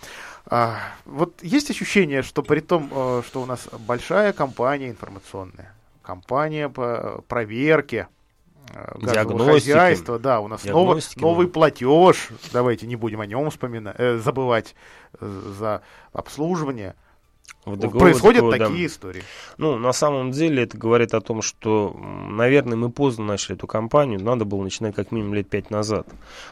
А, 0.46 0.78
вот 1.04 1.42
есть 1.42 1.70
ощущение, 1.70 2.22
что 2.22 2.42
при 2.42 2.60
том, 2.60 2.90
э, 2.92 3.22
что 3.26 3.42
у 3.42 3.46
нас 3.46 3.68
большая 3.86 4.32
компания 4.32 4.90
информационная, 4.90 5.74
компания 6.02 6.68
по 6.68 7.22
проверке 7.28 8.08
э, 8.74 8.98
газового 8.98 9.52
хозяйства, 9.52 10.18
да, 10.18 10.40
у 10.40 10.48
нас 10.48 10.64
новый, 10.64 11.02
новый 11.16 11.48
платеж, 11.48 12.28
давайте 12.52 12.86
не 12.86 12.96
будем 12.96 13.20
о 13.20 13.26
нем 13.26 13.50
вспоминать, 13.50 13.94
э, 13.98 14.18
забывать 14.18 14.74
э, 15.20 15.52
за 15.58 15.82
обслуживание 16.12 16.96
в 17.64 17.76
договор, 17.76 18.00
происходят 18.00 18.50
такие 18.50 18.68
да. 18.68 18.86
истории. 18.86 19.22
Ну, 19.56 19.78
на 19.78 19.92
самом 19.92 20.32
деле 20.32 20.64
это 20.64 20.76
говорит 20.76 21.14
о 21.14 21.20
том, 21.20 21.42
что, 21.42 21.96
наверное, 22.28 22.76
мы 22.76 22.90
поздно 22.90 23.24
начали 23.24 23.56
эту 23.56 23.68
кампанию, 23.68 24.22
надо 24.22 24.44
было 24.44 24.62
начинать 24.62 24.94
как 24.94 25.12
минимум 25.12 25.34
лет 25.34 25.48
пять 25.48 25.70
назад. 25.70 26.08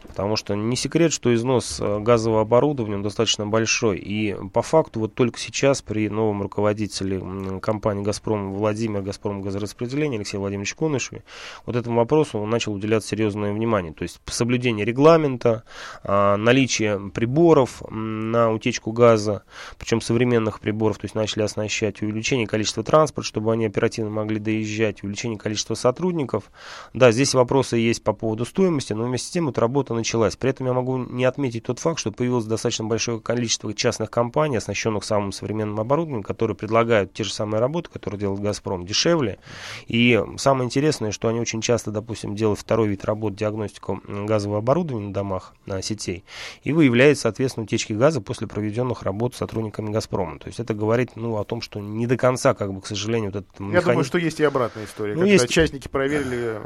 Потому 0.06 0.36
что 0.36 0.54
не 0.54 0.76
секрет, 0.76 1.12
что 1.12 1.34
износ 1.34 1.80
э, 1.80 1.98
газового 1.98 2.42
оборудования 2.42 3.02
достаточно 3.02 3.46
большой. 3.46 3.98
И 3.98 4.36
по 4.52 4.62
факту 4.62 5.00
вот 5.00 5.14
только 5.14 5.38
сейчас 5.38 5.82
при 5.82 6.08
новом 6.08 6.42
руководителе 6.42 7.58
компании 7.60 8.04
«Газпром» 8.04 8.52
Владимир 8.52 9.02
«Газпром» 9.02 9.42
газораспределения 9.42 10.18
Алексей 10.18 10.36
Владимирович 10.36 10.74
Конышеве, 10.74 11.24
вот 11.66 11.74
этому 11.74 11.96
вопросу 11.96 12.38
он 12.38 12.50
начал 12.50 12.72
уделять 12.72 13.04
серьезное 13.04 13.52
внимание. 13.52 13.92
То 13.92 14.04
есть 14.04 14.20
соблюдение 14.26 14.86
регламента, 14.86 15.64
а, 16.04 16.36
наличие 16.36 17.10
приборов 17.10 17.82
на 17.90 18.52
утечку 18.52 18.92
газа, 18.92 19.42
причем 19.78 20.00
современных 20.00 20.60
приборов, 20.60 21.00
то 21.00 21.07
есть 21.07 21.14
начали 21.14 21.42
оснащать, 21.42 22.02
увеличение 22.02 22.47
количества 22.47 22.85
транспорта, 22.85 23.26
чтобы 23.26 23.50
они 23.54 23.64
оперативно 23.64 24.11
могли 24.11 24.38
доезжать, 24.38 25.02
увеличение 25.02 25.38
количества 25.38 25.73
сотрудников. 25.73 26.50
Да, 26.92 27.11
здесь 27.11 27.33
вопросы 27.33 27.78
есть 27.78 28.04
по 28.04 28.12
поводу 28.12 28.45
стоимости, 28.45 28.92
но 28.92 29.04
вместе 29.04 29.28
с 29.28 29.30
тем 29.30 29.49
эта 29.49 29.62
работа 29.62 29.95
началась. 29.95 30.37
При 30.37 30.50
этом 30.50 30.66
я 30.66 30.75
могу 30.75 30.99
не 30.99 31.25
отметить 31.25 31.62
тот 31.62 31.78
факт, 31.78 31.99
что 31.99 32.12
появилось 32.12 32.45
достаточно 32.45 32.85
большое 32.85 33.19
количество 33.19 33.73
частных 33.73 34.11
компаний, 34.11 34.59
оснащенных 34.59 35.02
самым 35.02 35.33
современным 35.33 35.80
оборудованием, 35.80 36.23
которые 36.23 36.54
предлагают 36.54 37.14
те 37.14 37.25
же 37.25 37.33
самые 37.33 37.61
работы, 37.61 37.88
которые 37.88 38.21
делает 38.21 38.40
«Газпром», 38.40 38.85
дешевле. 38.85 39.38
И 39.87 40.23
самое 40.37 40.66
интересное, 40.66 41.12
что 41.12 41.28
они 41.28 41.40
очень 41.40 41.62
часто, 41.62 41.90
допустим, 41.90 42.35
делают 42.35 42.61
второй 42.61 42.88
вид 42.88 43.07
работ, 43.07 43.35
диагностику 43.35 44.02
газового 44.07 44.59
оборудования 44.59 45.07
на 45.07 45.14
домах, 45.14 45.54
на 45.64 45.80
сетей, 45.80 46.25
и 46.62 46.75
выявляет, 46.75 47.19
соответственно, 47.19 47.64
утечки 47.64 47.95
газа 47.95 48.21
после 48.21 48.47
проведенных 48.47 49.02
работ 49.02 49.35
сотрудниками 49.35 49.90
«Газпрома». 49.90 50.38
То 50.38 50.49
есть 50.49 50.61
это 50.61 50.75
говорит 50.75 50.89
ну, 51.16 51.37
о 51.37 51.44
том, 51.44 51.61
что 51.61 51.80
не 51.80 52.06
до 52.06 52.16
конца, 52.16 52.54
как 52.54 52.73
бы, 52.73 52.80
к 52.80 52.87
сожалению, 52.87 53.30
вот 53.32 53.42
этот 53.42 53.61
механизм... 53.61 53.76
Я 53.76 53.82
думаю, 53.82 54.04
что 54.04 54.18
есть 54.18 54.40
и 54.40 54.44
обратная 54.44 54.85
история, 54.85 55.14
ну, 55.14 55.20
когда 55.20 55.32
есть... 55.32 55.49
частники 55.49 55.88
проверили... 55.88 56.61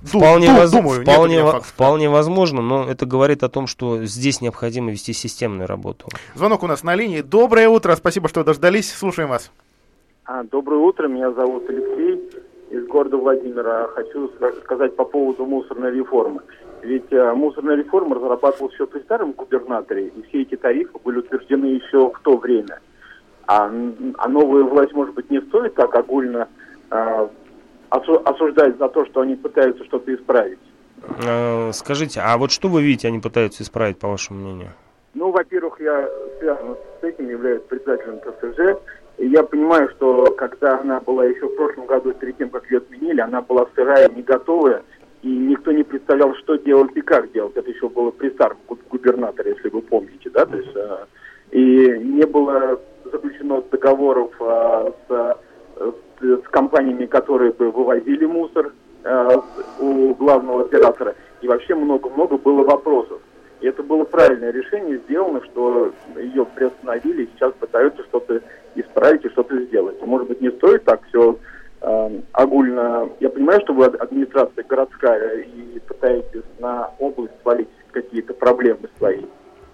Вполне, 0.00 0.52
воз... 0.52 0.70
думаю, 0.70 1.02
вполне, 1.02 1.42
фактов, 1.42 1.66
вполне 1.66 2.08
возможно, 2.08 2.62
но 2.62 2.88
это 2.88 3.04
говорит 3.04 3.42
о 3.42 3.48
том, 3.48 3.66
что 3.66 4.04
здесь 4.04 4.40
необходимо 4.40 4.90
вести 4.92 5.12
системную 5.12 5.66
работу. 5.66 6.06
Звонок 6.34 6.62
у 6.62 6.68
нас 6.68 6.84
на 6.84 6.94
линии. 6.94 7.20
Доброе 7.20 7.68
утро, 7.68 7.96
спасибо, 7.96 8.28
что 8.28 8.44
дождались. 8.44 8.92
Слушаем 8.92 9.28
вас. 9.28 9.50
А, 10.24 10.44
доброе 10.44 10.80
утро, 10.80 11.08
меня 11.08 11.32
зовут 11.32 11.68
Алексей 11.68 12.30
из 12.70 12.86
города 12.86 13.16
Владимира. 13.16 13.88
Хочу 13.88 14.30
сказать 14.64 14.94
по 14.94 15.04
поводу 15.04 15.46
мусорной 15.46 15.90
реформы. 15.90 16.42
Ведь 16.82 17.12
а, 17.12 17.34
мусорная 17.34 17.76
реформа 17.76 18.16
разрабатывалась 18.16 18.74
еще 18.74 18.86
при 18.86 19.00
старом 19.00 19.32
губернаторе, 19.32 20.08
и 20.08 20.22
все 20.28 20.42
эти 20.42 20.56
тарифы 20.56 20.92
были 21.02 21.18
утверждены 21.18 21.66
еще 21.66 22.10
в 22.10 22.20
то 22.22 22.36
время. 22.36 22.80
А, 23.48 23.64
а 24.18 24.28
новая 24.28 24.62
власть, 24.62 24.92
может 24.92 25.14
быть, 25.14 25.30
не 25.30 25.40
стоит 25.40 25.74
так 25.74 25.94
огульно 25.94 26.48
а, 26.90 27.30
осуждать 27.88 28.76
за 28.76 28.88
то, 28.90 29.06
что 29.06 29.22
они 29.22 29.36
пытаются 29.36 29.84
что-то 29.86 30.14
исправить. 30.14 30.58
А, 31.26 31.70
скажите, 31.72 32.20
а 32.20 32.36
вот 32.36 32.52
что 32.52 32.68
вы 32.68 32.82
видите, 32.82 33.08
они 33.08 33.20
пытаются 33.20 33.62
исправить, 33.62 33.98
по 33.98 34.08
вашему 34.08 34.40
мнению? 34.40 34.74
Ну, 35.14 35.30
во-первых, 35.30 35.80
я 35.80 36.06
связан 36.38 36.76
с 37.00 37.02
этим, 37.02 37.30
являюсь 37.30 37.62
председателем 37.62 38.20
КСЖ. 38.20 38.78
И 39.16 39.26
я 39.28 39.42
понимаю, 39.42 39.88
что 39.96 40.26
когда 40.36 40.78
она 40.80 41.00
была 41.00 41.24
еще 41.24 41.46
в 41.48 41.56
прошлом 41.56 41.86
году, 41.86 42.12
перед 42.12 42.36
тем, 42.36 42.50
как 42.50 42.70
ее 42.70 42.78
отменили, 42.78 43.22
она 43.22 43.40
была 43.40 43.66
сырая, 43.74 44.10
не 44.10 44.22
готовая, 44.22 44.82
и 45.22 45.28
никто 45.28 45.72
не 45.72 45.84
представлял, 45.84 46.34
что 46.34 46.56
делать 46.56 46.94
и 46.94 47.00
как 47.00 47.32
делать. 47.32 47.56
Это 47.56 47.70
еще 47.70 47.88
было 47.88 48.10
при 48.10 48.28
старом 48.28 48.58
губернаторе, 48.90 49.54
если 49.56 49.70
вы 49.70 49.80
помните, 49.80 50.28
да, 50.28 50.44
то 50.44 50.56
есть, 50.58 50.76
и 51.50 51.98
не 51.98 52.26
было 52.26 52.78
заключено 53.04 53.62
договоров 53.70 54.32
а, 54.40 54.92
с, 55.08 55.36
с 56.20 56.42
компаниями, 56.50 57.06
которые 57.06 57.52
бы 57.52 57.70
вывозили 57.70 58.26
мусор 58.26 58.72
а, 59.04 59.42
у 59.80 60.14
главного 60.14 60.62
оператора. 60.62 61.14
И 61.40 61.48
вообще 61.48 61.74
много-много 61.74 62.36
было 62.36 62.64
вопросов. 62.64 63.20
И 63.60 63.66
это 63.66 63.82
было 63.82 64.04
правильное 64.04 64.52
решение 64.52 64.98
сделано, 64.98 65.42
что 65.44 65.92
ее 66.16 66.44
приостановили 66.44 67.24
и 67.24 67.28
сейчас 67.34 67.52
пытаются 67.54 68.02
что-то 68.04 68.40
исправить 68.74 69.24
и 69.24 69.28
что-то 69.30 69.58
сделать. 69.62 70.00
Может 70.04 70.28
быть, 70.28 70.40
не 70.40 70.50
стоит 70.50 70.84
так 70.84 71.00
все 71.08 71.36
э, 71.80 72.20
огульно. 72.32 73.08
Я 73.18 73.30
понимаю, 73.30 73.60
что 73.62 73.72
вы 73.72 73.86
администрация 73.86 74.64
городская 74.64 75.40
и 75.40 75.80
пытаетесь 75.80 76.44
на 76.60 76.90
область 77.00 77.34
свалить 77.42 77.68
какие-то 77.90 78.34
проблемы 78.34 78.88
свои. 78.98 79.24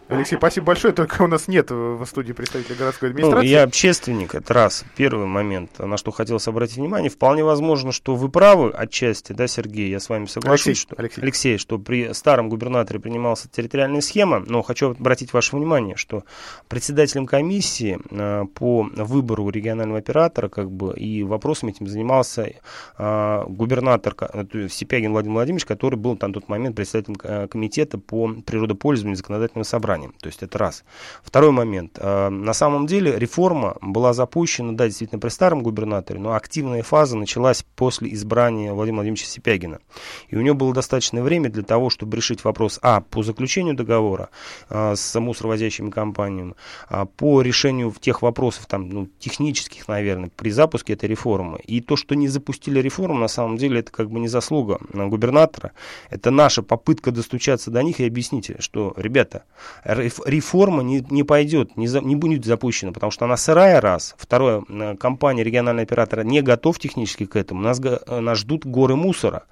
Алексей, 0.08 0.36
спасибо 0.36 0.66
большое, 0.66 0.92
только 0.92 1.22
у 1.22 1.26
нас 1.26 1.48
нет 1.48 1.70
в 1.70 2.04
студии 2.04 2.32
представителя 2.32 2.76
городской 2.76 3.08
администрации. 3.08 3.46
Ну, 3.46 3.50
я 3.50 3.62
общественник, 3.62 4.34
это 4.34 4.52
раз, 4.52 4.84
первый 4.96 5.26
момент, 5.26 5.78
на 5.78 5.96
что 5.96 6.10
хотелось 6.10 6.46
обратить 6.46 6.76
внимание. 6.76 7.08
Вполне 7.08 7.42
возможно, 7.42 7.90
что 7.90 8.14
вы 8.14 8.28
правы 8.28 8.70
отчасти, 8.70 9.32
да, 9.32 9.46
Сергей, 9.46 9.88
я 9.88 10.00
с 10.00 10.10
вами 10.10 10.26
соглашусь, 10.26 10.66
Алексей, 10.66 10.82
что, 10.82 10.96
Алексей. 10.98 11.20
Алексей, 11.22 11.58
что 11.58 11.78
при 11.78 12.12
старом 12.12 12.50
губернаторе 12.50 13.00
принималась 13.00 13.46
территориальная 13.50 14.02
схема, 14.02 14.40
но 14.46 14.60
хочу 14.60 14.90
обратить 14.90 15.32
ваше 15.32 15.56
внимание, 15.56 15.96
что 15.96 16.24
председателем 16.68 17.24
комиссии 17.24 17.98
э, 18.10 18.44
по 18.54 18.86
выбору 18.94 19.48
регионального 19.48 20.00
оператора, 20.00 20.50
как 20.50 20.70
бы, 20.70 20.94
и 20.94 21.22
вопросами 21.22 21.70
этим 21.70 21.86
занимался 21.86 22.52
э, 22.98 23.44
губернатор 23.48 24.14
э, 24.20 24.68
Сипягин 24.68 25.12
Владимир 25.12 25.36
Владимирович, 25.36 25.64
который 25.64 25.96
был 25.96 26.18
на 26.20 26.30
тот 26.30 26.48
момент 26.50 26.76
председателем 26.76 27.16
э, 27.22 27.48
комитета 27.48 27.96
по 27.96 28.28
природопользованию 28.44 29.16
законодательного 29.16 29.64
собрания 29.64 29.94
собранием. 30.04 30.14
То 30.20 30.28
есть 30.28 30.42
это 30.42 30.58
раз. 30.58 30.84
Второй 31.22 31.50
момент. 31.50 31.98
Э, 32.00 32.28
на 32.28 32.52
самом 32.52 32.86
деле 32.86 33.18
реформа 33.18 33.76
была 33.80 34.12
запущена, 34.12 34.72
да, 34.72 34.86
действительно 34.86 35.20
при 35.20 35.30
старом 35.30 35.62
губернаторе, 35.62 36.20
но 36.20 36.34
активная 36.34 36.82
фаза 36.82 37.16
началась 37.16 37.64
после 37.76 38.12
избрания 38.12 38.72
Владимира 38.72 39.02
Владимировича 39.02 39.26
Сипягина. 39.26 39.78
И 40.28 40.36
у 40.36 40.40
него 40.40 40.56
было 40.56 40.74
достаточное 40.74 41.22
время 41.22 41.50
для 41.50 41.62
того, 41.62 41.90
чтобы 41.90 42.16
решить 42.16 42.44
вопрос, 42.44 42.78
а, 42.82 43.00
по 43.00 43.22
заключению 43.22 43.74
договора 43.74 44.28
а, 44.68 44.94
с 44.94 45.20
мусоровозящими 45.20 45.90
компаниями, 45.90 46.54
а, 46.88 47.06
по 47.06 47.42
решению 47.42 47.94
тех 48.00 48.22
вопросов, 48.22 48.66
там, 48.66 48.88
ну, 48.88 49.08
технических, 49.18 49.88
наверное, 49.88 50.30
при 50.34 50.50
запуске 50.50 50.94
этой 50.94 51.08
реформы. 51.08 51.58
И 51.66 51.80
то, 51.80 51.96
что 51.96 52.14
не 52.14 52.28
запустили 52.28 52.80
реформу, 52.80 53.18
на 53.18 53.28
самом 53.28 53.56
деле, 53.56 53.80
это 53.80 53.92
как 53.92 54.10
бы 54.10 54.20
не 54.20 54.28
заслуга 54.28 54.78
губернатора. 54.92 55.72
Это 56.10 56.30
наша 56.30 56.62
попытка 56.62 57.10
достучаться 57.10 57.70
до 57.70 57.82
них 57.82 58.00
и 58.00 58.06
объяснить, 58.06 58.50
что, 58.58 58.92
ребята, 58.96 59.44
реформа 59.84 60.82
не, 60.82 61.04
не 61.10 61.22
пойдет, 61.22 61.76
не, 61.76 61.86
за, 61.86 62.00
не 62.00 62.16
будет 62.16 62.44
запущена, 62.44 62.92
потому 62.92 63.10
что 63.10 63.24
она 63.26 63.36
сырая, 63.36 63.80
раз. 63.80 64.14
Второе, 64.18 64.64
компания, 64.98 65.44
региональный 65.44 65.82
оператор 65.82 66.24
не 66.24 66.42
готов 66.42 66.78
технически 66.78 67.26
к 67.26 67.36
этому. 67.36 67.60
Нас, 67.60 67.80
нас 67.80 68.38
ждут 68.38 68.66
горы 68.66 68.96
мусора. 68.96 69.44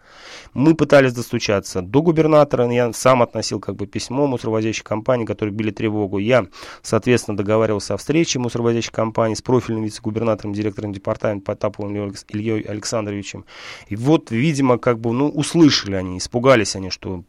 Мы 0.55 0.75
пытались 0.75 1.15
достучаться 1.15 1.81
до 1.81 2.03
губернатора, 2.03 2.71
я 2.71 2.93
сам 2.93 3.23
относил 3.23 3.59
как 3.61 3.77
бы 3.77 3.87
письмо 3.87 4.27
мусоровозящей 4.27 4.85
компании, 4.85 5.25
которые 5.25 5.55
били 5.55 5.71
тревогу. 5.71 6.19
Я, 6.19 6.47
соответственно, 6.83 7.37
договаривался 7.37 7.95
о 7.95 7.97
встрече 7.97 8.39
мусоровозящей 8.39 8.93
компании 8.93 9.35
с 9.35 9.43
профильным 9.43 9.85
вице-губернатором, 9.85 10.53
директором 10.53 10.93
департамента 10.93 11.47
Потаповым 11.47 12.13
Ильей 12.29 12.61
Александровичем. 12.63 13.45
И 13.89 13.97
вот, 13.97 14.31
видимо, 14.31 14.79
как 14.79 14.99
бы, 14.99 15.13
ну, 15.13 15.29
услышали 15.29 15.95
они, 15.95 16.19
испугались 16.19 16.77
они, 16.77 16.91
что 16.91 17.25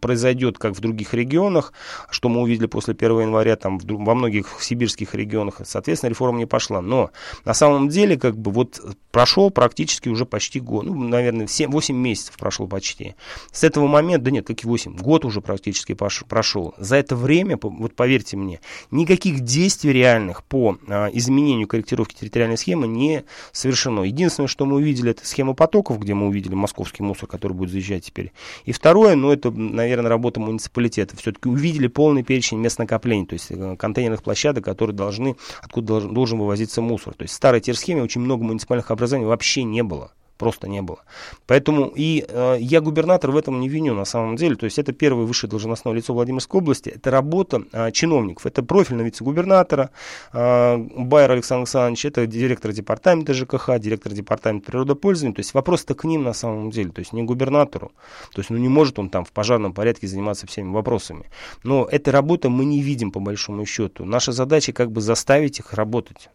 произойдет, 0.00 0.58
как 0.58 0.74
в 0.74 0.80
других 0.80 1.14
регионах, 1.14 1.72
что 2.10 2.28
мы 2.28 2.42
увидели 2.42 2.66
после 2.66 2.94
1 2.94 3.20
января 3.20 3.56
там, 3.56 3.78
в, 3.78 3.84
во 3.86 4.14
многих 4.14 4.58
сибирских 4.60 5.14
регионах, 5.14 5.60
соответственно, 5.64 6.10
реформа 6.10 6.38
не 6.38 6.46
пошла. 6.46 6.80
Но 6.80 7.10
на 7.44 7.54
самом 7.54 7.88
деле, 7.88 8.18
как 8.18 8.36
бы, 8.36 8.50
вот 8.50 8.80
прошел 9.10 9.50
практически 9.50 10.08
уже 10.08 10.26
почти 10.26 10.60
год, 10.60 10.84
ну, 10.84 10.94
наверное, 10.94 11.46
7, 11.46 11.70
8 11.70 11.96
месяцев 11.96 12.36
прошло 12.38 12.66
почти. 12.66 13.14
С 13.52 13.64
этого 13.64 13.86
момента, 13.86 14.26
да 14.26 14.30
нет, 14.30 14.46
как 14.46 14.62
и 14.62 14.66
8, 14.66 14.96
год 14.96 15.24
уже 15.24 15.40
практически 15.40 15.94
прошел. 15.94 16.74
За 16.78 16.96
это 16.96 17.16
время, 17.16 17.58
вот 17.60 17.94
поверьте 17.94 18.36
мне, 18.36 18.60
никаких 18.90 19.40
действий 19.40 19.92
реальных 19.92 20.44
по 20.44 20.78
а, 20.88 21.08
изменению 21.12 21.66
корректировки 21.66 22.14
территориальной 22.14 22.58
схемы 22.58 22.86
не 22.86 23.24
совершено. 23.52 24.02
Единственное, 24.02 24.48
что 24.48 24.66
мы 24.66 24.76
увидели, 24.76 25.10
это 25.10 25.26
схема 25.26 25.54
потоков, 25.54 25.98
где 25.98 26.14
мы 26.14 26.28
увидели 26.28 26.54
московский 26.54 27.02
мусор, 27.02 27.28
который 27.28 27.52
будет 27.52 27.70
заезжать 27.70 28.04
теперь. 28.04 28.32
И 28.64 28.72
второе, 28.72 29.14
ну, 29.16 29.30
это, 29.30 29.39
наверное, 29.48 30.08
работа 30.08 30.40
муниципалитета. 30.40 31.16
Все-таки 31.16 31.48
увидели 31.48 31.86
полный 31.86 32.22
перечень 32.22 32.58
мест 32.58 32.78
накопления, 32.78 33.26
то 33.26 33.34
есть 33.34 33.50
э, 33.50 33.76
контейнерных 33.76 34.22
площадок, 34.22 34.64
которые 34.64 34.94
должны, 34.94 35.36
откуда 35.62 35.86
должен, 35.86 36.14
должен 36.14 36.38
вывозиться 36.38 36.82
мусор. 36.82 37.14
То 37.14 37.22
есть 37.22 37.34
в 37.34 37.36
старой 37.36 37.60
терсхеме 37.60 38.02
очень 38.02 38.20
много 38.20 38.44
муниципальных 38.44 38.90
образований 38.90 39.26
вообще 39.26 39.62
не 39.62 39.82
было 39.82 40.12
просто 40.40 40.68
не 40.68 40.80
было. 40.80 41.00
Поэтому 41.46 41.92
и 41.94 42.24
э, 42.26 42.56
я 42.60 42.80
губернатор 42.80 43.30
в 43.30 43.36
этом 43.36 43.60
не 43.60 43.68
виню 43.68 43.94
на 43.94 44.06
самом 44.06 44.36
деле, 44.36 44.56
то 44.56 44.64
есть 44.64 44.78
это 44.78 44.92
первое 44.92 45.26
высшее 45.26 45.50
должностное 45.50 45.92
лицо 45.92 46.14
Владимирской 46.14 46.60
области, 46.60 46.88
это 46.88 47.10
работа 47.10 47.62
э, 47.72 47.90
чиновников, 47.92 48.46
это 48.46 48.62
профильного 48.62 49.06
вице-губернатора 49.06 49.90
э, 50.32 50.76
Байер 50.78 51.30
Александр 51.30 51.60
Александрович, 51.60 52.06
это 52.06 52.26
директор 52.26 52.72
департамента 52.72 53.34
ЖКХ, 53.34 53.78
директор 53.78 54.12
департамента 54.14 54.72
природопользования, 54.72 55.34
то 55.34 55.40
есть 55.40 55.52
вопрос-то 55.52 55.94
к 55.94 56.04
ним 56.04 56.22
на 56.22 56.32
самом 56.32 56.70
деле, 56.70 56.90
то 56.90 57.00
есть 57.00 57.12
не 57.12 57.22
губернатору, 57.22 57.92
то 58.32 58.40
есть 58.40 58.48
ну 58.48 58.56
не 58.56 58.70
может 58.70 58.98
он 58.98 59.10
там 59.10 59.26
в 59.26 59.32
пожарном 59.32 59.74
порядке 59.74 60.06
заниматься 60.06 60.46
всеми 60.46 60.72
вопросами. 60.72 61.26
Но 61.64 61.84
этой 61.84 62.08
работы 62.08 62.48
мы 62.48 62.64
не 62.64 62.80
видим 62.80 63.12
по 63.12 63.20
большому 63.20 63.66
счету. 63.66 64.06
Наша 64.06 64.32
задача 64.32 64.72
как 64.72 64.90
бы 64.90 65.02
заставить 65.02 65.58
их 65.58 65.74
работать. 65.74 66.30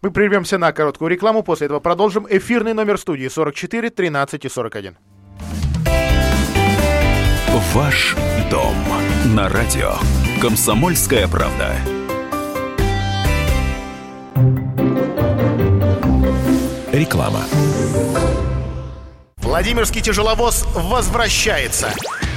Мы 0.00 0.10
прервемся 0.10 0.58
на 0.58 0.72
короткую 0.72 1.10
рекламу, 1.10 1.42
после 1.42 1.66
этого 1.66 1.80
продолжим. 1.80 2.26
Эфирный 2.28 2.74
номер 2.74 2.98
студии 2.98 3.28
44 3.28 3.90
13 3.90 4.44
и 4.44 4.48
41. 4.48 4.96
Ваш 7.74 8.14
дом 8.50 8.74
на 9.34 9.48
радио. 9.48 9.94
Комсомольская 10.42 11.26
правда. 11.26 11.74
Реклама. 16.92 17.44
Владимирский 19.38 20.02
тяжеловоз 20.02 20.66
возвращается. 20.74 21.94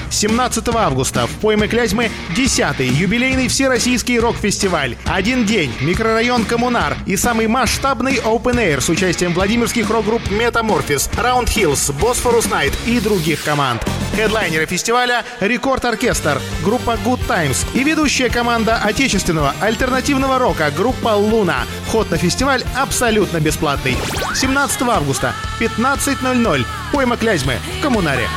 17 0.09 0.67
августа 0.75 1.27
в 1.27 1.31
пойме 1.41 1.67
Клязьмы 1.67 2.09
10-й 2.35 2.88
юбилейный 2.88 3.47
всероссийский 3.47 4.19
рок-фестиваль. 4.19 4.95
Один 5.05 5.45
день, 5.45 5.74
микрорайон 5.81 6.45
Коммунар 6.45 6.95
и 7.05 7.15
самый 7.15 7.47
масштабный 7.47 8.15
Open 8.17 8.55
Air 8.55 8.81
с 8.81 8.89
участием 8.89 9.33
владимирских 9.33 9.89
рок-групп 9.89 10.21
Metamorphosis, 10.29 11.09
Round 11.15 11.47
Hills, 11.47 11.93
Bosphorus 12.00 12.50
Night 12.50 12.74
и 12.85 13.00
других 13.00 13.43
команд. 13.43 13.83
Хедлайнеры 14.15 14.65
фестиваля— 14.65 15.25
Рекорд-оркестр, 15.41 16.41
группа 16.63 16.97
Good 17.03 17.19
Times 17.27 17.65
и 17.74 17.83
ведущая 17.83 18.29
команда 18.29 18.77
отечественного 18.77 19.53
альтернативного 19.59 20.39
рока 20.39 20.71
группа 20.75 21.09
Луна. 21.09 21.63
Вход 21.88 22.09
на 22.12 22.17
фестиваль 22.17 22.63
абсолютно 22.75 23.39
бесплатный. 23.39 23.97
17 24.33 24.81
августа, 24.83 25.33
15.00. 25.59 26.65
Пойма 26.93 27.17
Клязьмы 27.17 27.55
в 27.77 27.81
Коммунаре. 27.81 28.27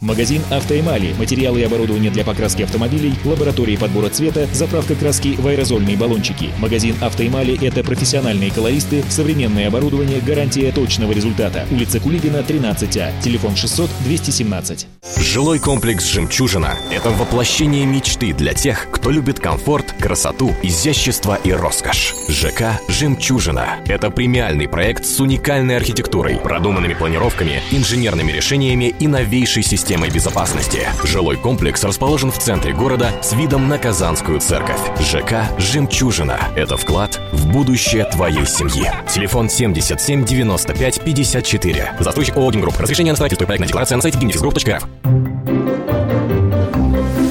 Магазин 0.00 0.40
«Автоэмали». 0.50 1.12
Материалы 1.18 1.60
и 1.60 1.62
оборудование 1.62 2.10
для 2.10 2.24
покраски 2.24 2.62
автомобилей, 2.62 3.12
лаборатории 3.22 3.76
подбора 3.76 4.08
цвета, 4.08 4.48
заправка 4.50 4.94
краски 4.94 5.34
в 5.38 5.46
аэрозольные 5.46 5.94
баллончики. 5.94 6.48
Магазин 6.58 6.96
«Автоэмали»— 7.02 7.58
это 7.62 7.84
профессиональные 7.84 8.50
колористы, 8.50 9.04
современное 9.10 9.68
оборудование, 9.68 10.22
гарантия 10.22 10.72
точного 10.72 11.12
результата. 11.12 11.66
Улица 11.70 12.00
Кулибина, 12.00 12.38
13А. 12.38 13.12
Телефон 13.22 13.52
600-217. 13.52 14.86
Жилой 15.18 15.58
комплекс 15.58 16.06
«Жемчужина»— 16.06 16.78
это 16.90 17.10
воплощение 17.10 17.84
мечты 17.84 18.32
для 18.32 18.54
тех, 18.54 18.88
кто 18.90 19.10
любит 19.10 19.38
комфорт, 19.38 19.92
красоту, 20.00 20.54
изящество 20.62 21.38
и 21.44 21.52
роскошь. 21.52 22.14
ЖК 22.26 22.80
«Жемчужина»— 22.88 23.80
это 23.86 24.08
премиальный 24.08 24.66
проект 24.66 25.04
с 25.04 25.20
уникальной 25.20 25.76
архитектурой, 25.76 26.36
продуманными 26.36 26.94
планировками, 26.94 27.60
инженерными 27.70 28.32
решениями 28.32 28.94
и 28.98 29.06
новейшей 29.06 29.62
системой 29.62 29.89
безопасности. 29.98 30.88
Жилой 31.04 31.36
комплекс 31.36 31.82
расположен 31.82 32.30
в 32.30 32.38
центре 32.38 32.72
города 32.72 33.10
с 33.22 33.32
видом 33.32 33.68
на 33.68 33.78
Казанскую 33.78 34.40
церковь. 34.40 34.80
ЖК 35.00 35.48
«Жемчужина»— 35.58 36.38
это 36.56 36.76
вклад 36.76 37.20
в 37.32 37.50
будущее 37.52 38.04
твоей 38.04 38.46
семьи. 38.46 38.90
Телефон 39.08 39.48
77 39.48 40.24
95 40.24 41.00
54. 41.02 41.92
Застройщик 41.98 42.36
ООО 42.36 42.52
«Гимгрупп». 42.52 42.78
Разрешение 42.78 43.12
на 43.12 43.16
строительство 43.16 43.44
и 43.44 43.46
проектная 43.46 43.68
декларация 43.68 43.96
на 43.96 44.02
сайте 44.02 44.18
gimnifisgroup.рф. 44.18 44.86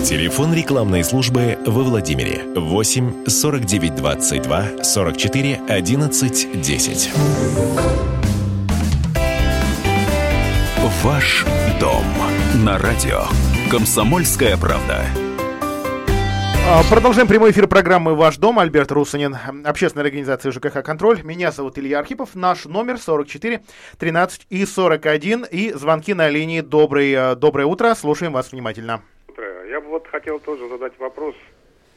Телефон 0.03 0.53
рекламной 0.53 1.03
службы 1.03 1.57
во 1.65 1.83
Владимире 1.83 2.41
8 2.55 3.27
49 3.27 3.95
22 3.95 4.83
44 4.83 5.61
11 5.67 6.61
10. 6.61 7.09
Ваш 11.03 11.45
дом 11.79 12.03
на 12.65 12.77
радио. 12.77 13.21
Комсомольская 13.71 14.57
правда. 14.57 15.05
А, 16.67 16.81
Продолжаем 16.89 17.27
прямой 17.27 17.51
эфир 17.51 17.67
программы 17.67 18.15
«Ваш 18.15 18.37
дом». 18.37 18.59
Альберт 18.59 18.91
Русанин, 18.91 19.37
общественная 19.63 20.05
организация 20.05 20.51
ЖКХ 20.51 20.83
«Контроль». 20.83 21.21
Меня 21.23 21.51
зовут 21.51 21.77
Илья 21.77 21.99
Архипов. 21.99 22.35
Наш 22.35 22.65
номер 22.65 22.97
44 22.97 23.61
13 23.97 24.47
и 24.49 24.65
41. 24.65 25.45
И 25.49 25.71
звонки 25.71 26.13
на 26.13 26.27
линии. 26.27 26.61
Добрый, 26.61 27.35
доброе 27.35 27.65
утро. 27.65 27.95
Слушаем 27.95 28.33
вас 28.33 28.51
внимательно. 28.51 29.01
Я 29.69 29.79
бы 29.79 29.87
вот 29.87 30.07
хотел 30.07 30.39
тоже 30.39 30.67
задать 30.67 30.93
вопрос. 30.99 31.35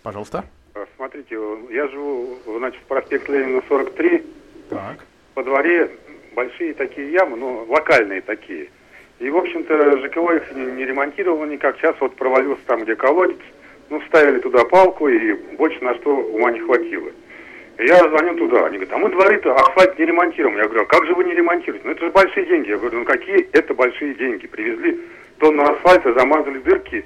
Пожалуйста. 0.03 0.45
Смотрите, 0.97 1.37
я 1.71 1.89
живу, 1.89 2.39
значит, 2.59 2.81
в 2.83 2.85
проспект 2.85 3.29
Ленина 3.29 3.63
43. 3.69 4.25
Так. 4.71 5.05
По 5.35 5.43
дворе 5.43 5.91
большие 6.35 6.75
такие 6.75 7.13
ямы, 7.13 7.37
ну, 7.37 7.67
локальные 7.69 8.21
такие. 8.23 8.71
И, 9.23 9.31
в 9.31 9.37
общем-то, 9.37 9.99
ЖКО 9.99 10.35
их 10.35 10.53
не, 10.53 10.65
не 10.73 10.85
ремонтировало 10.85 11.45
никак. 11.45 11.77
Сейчас 11.77 11.95
вот 12.01 12.17
провалился 12.17 12.63
там, 12.67 12.83
где 12.83 12.97
колодец. 12.97 13.39
Ну, 13.89 14.01
вставили 14.01 14.41
туда 14.41 14.65
палку, 14.65 15.07
и 15.07 15.35
больше 15.57 15.83
на 15.85 15.95
что 15.95 16.11
ума 16.11 16.51
не 16.51 16.59
хватило. 16.59 17.09
Я 17.79 17.99
звоню 17.99 18.37
туда. 18.37 18.67
Они 18.67 18.79
говорят, 18.79 18.93
а 18.93 18.99
мы 18.99 19.11
дворы-то 19.11 19.55
асфальт 19.55 19.97
не 19.97 20.07
ремонтируем. 20.07 20.57
Я 20.57 20.65
говорю, 20.65 20.83
а 20.83 20.87
как 20.87 21.07
же 21.07 21.15
вы 21.15 21.23
не 21.23 21.35
ремонтируете? 21.35 21.87
Ну, 21.87 21.93
это 21.93 22.05
же 22.05 22.11
большие 22.11 22.47
деньги. 22.47 22.71
Я 22.71 22.79
говорю, 22.79 22.99
ну, 22.99 23.05
какие 23.05 23.49
это 23.53 23.75
большие 23.75 24.15
деньги? 24.15 24.49
Привезли 24.49 25.01
тонну 25.39 25.71
асфальта, 25.71 26.13
замазали 26.15 26.59
дырки, 26.59 27.05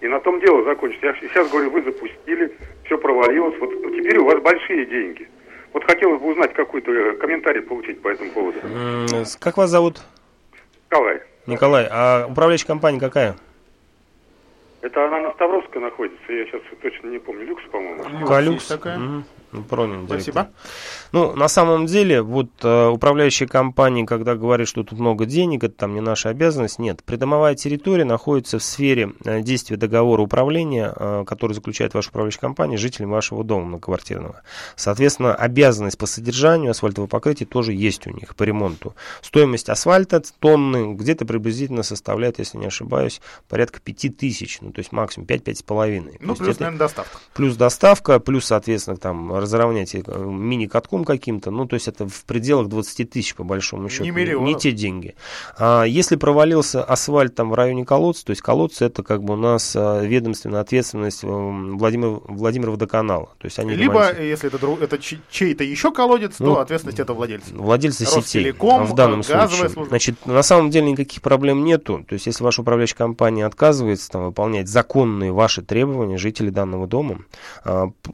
и 0.00 0.06
на 0.06 0.20
том 0.20 0.38
дело 0.38 0.62
закончится. 0.62 1.06
Я 1.06 1.14
сейчас 1.14 1.50
говорю, 1.50 1.70
вы 1.70 1.82
запустили, 1.82 2.52
все 2.84 2.96
провалилось. 2.96 3.58
Вот 3.58 3.72
ну, 3.82 3.90
теперь 3.90 4.18
у 4.18 4.26
вас 4.26 4.40
большие 4.40 4.86
деньги. 4.86 5.28
Вот 5.72 5.82
хотелось 5.82 6.20
бы 6.20 6.28
узнать 6.28 6.54
какой-то 6.54 7.14
комментарий 7.14 7.62
получить 7.62 8.00
по 8.00 8.08
этому 8.08 8.30
поводу. 8.30 8.60
Как 9.40 9.56
вас 9.56 9.70
зовут? 9.70 10.00
Николай. 10.88 11.22
Николай, 11.46 11.86
а 11.90 12.26
управляющая 12.28 12.66
компания 12.66 12.98
какая? 13.00 13.36
Это 14.82 15.04
она 15.04 15.20
на 15.20 15.32
Ставровской 15.32 15.80
находится, 15.80 16.32
я 16.32 16.44
сейчас 16.46 16.60
точно 16.82 17.08
не 17.08 17.18
помню. 17.18 17.44
Люкс, 17.46 17.62
по-моему. 17.70 18.26
Калюкс. 18.26 18.66
такая. 18.66 18.98
Мгм. 18.98 19.24
Пронин, 19.68 20.06
Спасибо. 20.06 20.42
директор. 20.42 20.46
Ну, 21.12 21.34
на 21.36 21.48
самом 21.48 21.86
деле, 21.86 22.22
вот 22.22 22.48
э, 22.62 22.86
управляющая 22.88 23.46
компания, 23.46 24.04
когда 24.04 24.34
говорит, 24.34 24.68
что 24.68 24.82
тут 24.82 24.98
много 24.98 25.24
денег, 25.24 25.64
это 25.64 25.74
там 25.74 25.94
не 25.94 26.00
наша 26.00 26.28
обязанность, 26.30 26.78
нет. 26.78 27.02
Придомовая 27.04 27.54
территория 27.54 28.04
находится 28.04 28.58
в 28.58 28.62
сфере 28.62 29.12
э, 29.24 29.40
действия 29.42 29.76
договора 29.76 30.22
управления, 30.22 30.92
э, 30.94 31.24
который 31.26 31.52
заключает 31.52 31.94
ваша 31.94 32.10
управляющая 32.10 32.40
компания 32.40 32.76
с 32.76 32.80
жителями 32.80 33.12
вашего 33.12 33.44
дома 33.44 33.66
многоквартирного. 33.66 34.42
Соответственно, 34.74 35.34
обязанность 35.34 35.96
по 35.98 36.06
содержанию 36.06 36.72
асфальтового 36.72 37.08
покрытия 37.08 37.44
тоже 37.44 37.72
есть 37.72 38.06
у 38.06 38.10
них 38.10 38.34
по 38.36 38.42
ремонту. 38.42 38.94
Стоимость 39.22 39.68
асфальта 39.68 40.22
тонны 40.40 40.94
где-то 40.94 41.24
приблизительно 41.24 41.82
составляет, 41.82 42.38
если 42.38 42.58
не 42.58 42.66
ошибаюсь, 42.66 43.20
порядка 43.48 43.80
5000, 43.80 44.58
ну, 44.60 44.72
то 44.72 44.80
есть 44.80 44.92
максимум 44.92 45.26
5-5,5. 45.26 46.16
Ну, 46.20 46.34
плюс, 46.34 46.48
это- 46.48 46.60
наверное, 46.60 46.78
доставка. 46.78 47.18
Плюс 47.34 47.56
доставка, 47.56 48.18
плюс, 48.20 48.46
соответственно, 48.46 48.96
там 48.96 49.35
разровнять 49.40 49.94
э, 49.94 50.02
мини-катком 50.16 51.04
каким-то, 51.04 51.50
ну, 51.50 51.66
то 51.66 51.74
есть 51.74 51.88
это 51.88 52.08
в 52.08 52.24
пределах 52.24 52.68
20 52.68 53.10
тысяч, 53.10 53.34
по 53.34 53.44
большому 53.44 53.88
счету. 53.88 54.04
Не 54.04 54.10
миллионов. 54.10 54.60
те 54.60 54.72
деньги. 54.72 55.14
А 55.58 55.84
если 55.84 56.16
провалился 56.16 56.82
асфальт 56.82 57.34
там 57.34 57.50
в 57.50 57.54
районе 57.54 57.84
колодца, 57.84 58.24
то 58.26 58.30
есть 58.30 58.42
колодцы 58.42 58.84
это 58.84 59.02
как 59.02 59.22
бы 59.22 59.34
у 59.34 59.36
нас 59.36 59.74
а, 59.76 60.02
ведомственная 60.02 60.60
ответственность 60.60 61.24
э, 61.24 61.26
Владимир, 61.26 62.20
Владимир 62.24 62.70
Водоканала. 62.70 63.26
То 63.38 63.44
есть 63.46 63.58
они 63.58 63.74
Либо, 63.74 63.92
ремонтируют. 63.94 64.30
если 64.30 64.48
это, 64.48 64.58
друг- 64.58 64.80
это 64.82 64.98
чей- 64.98 65.20
чей-то 65.30 65.64
еще 65.64 65.92
колодец, 65.92 66.36
Ну, 66.38 66.54
то 66.54 66.60
ответственность 66.60 67.00
этого 67.00 67.16
владельца. 67.16 67.54
Владельцы 67.54 68.04
сетей 68.06 68.52
в 68.52 68.94
данном 68.94 69.22
случае. 69.22 69.68
служба. 69.70 69.86
Значит, 69.88 70.26
на 70.26 70.42
самом 70.42 70.70
деле 70.70 70.90
никаких 70.90 71.22
проблем 71.22 71.64
нету. 71.64 72.04
То 72.08 72.14
есть, 72.14 72.26
если 72.26 72.42
ваша 72.44 72.62
управляющая 72.62 72.96
компания 72.96 73.44
отказывается 73.46 74.10
там, 74.10 74.24
выполнять 74.26 74.68
законные 74.68 75.32
ваши 75.32 75.62
требования, 75.62 76.16
жители 76.18 76.50
данного 76.50 76.86
дома, 76.86 77.18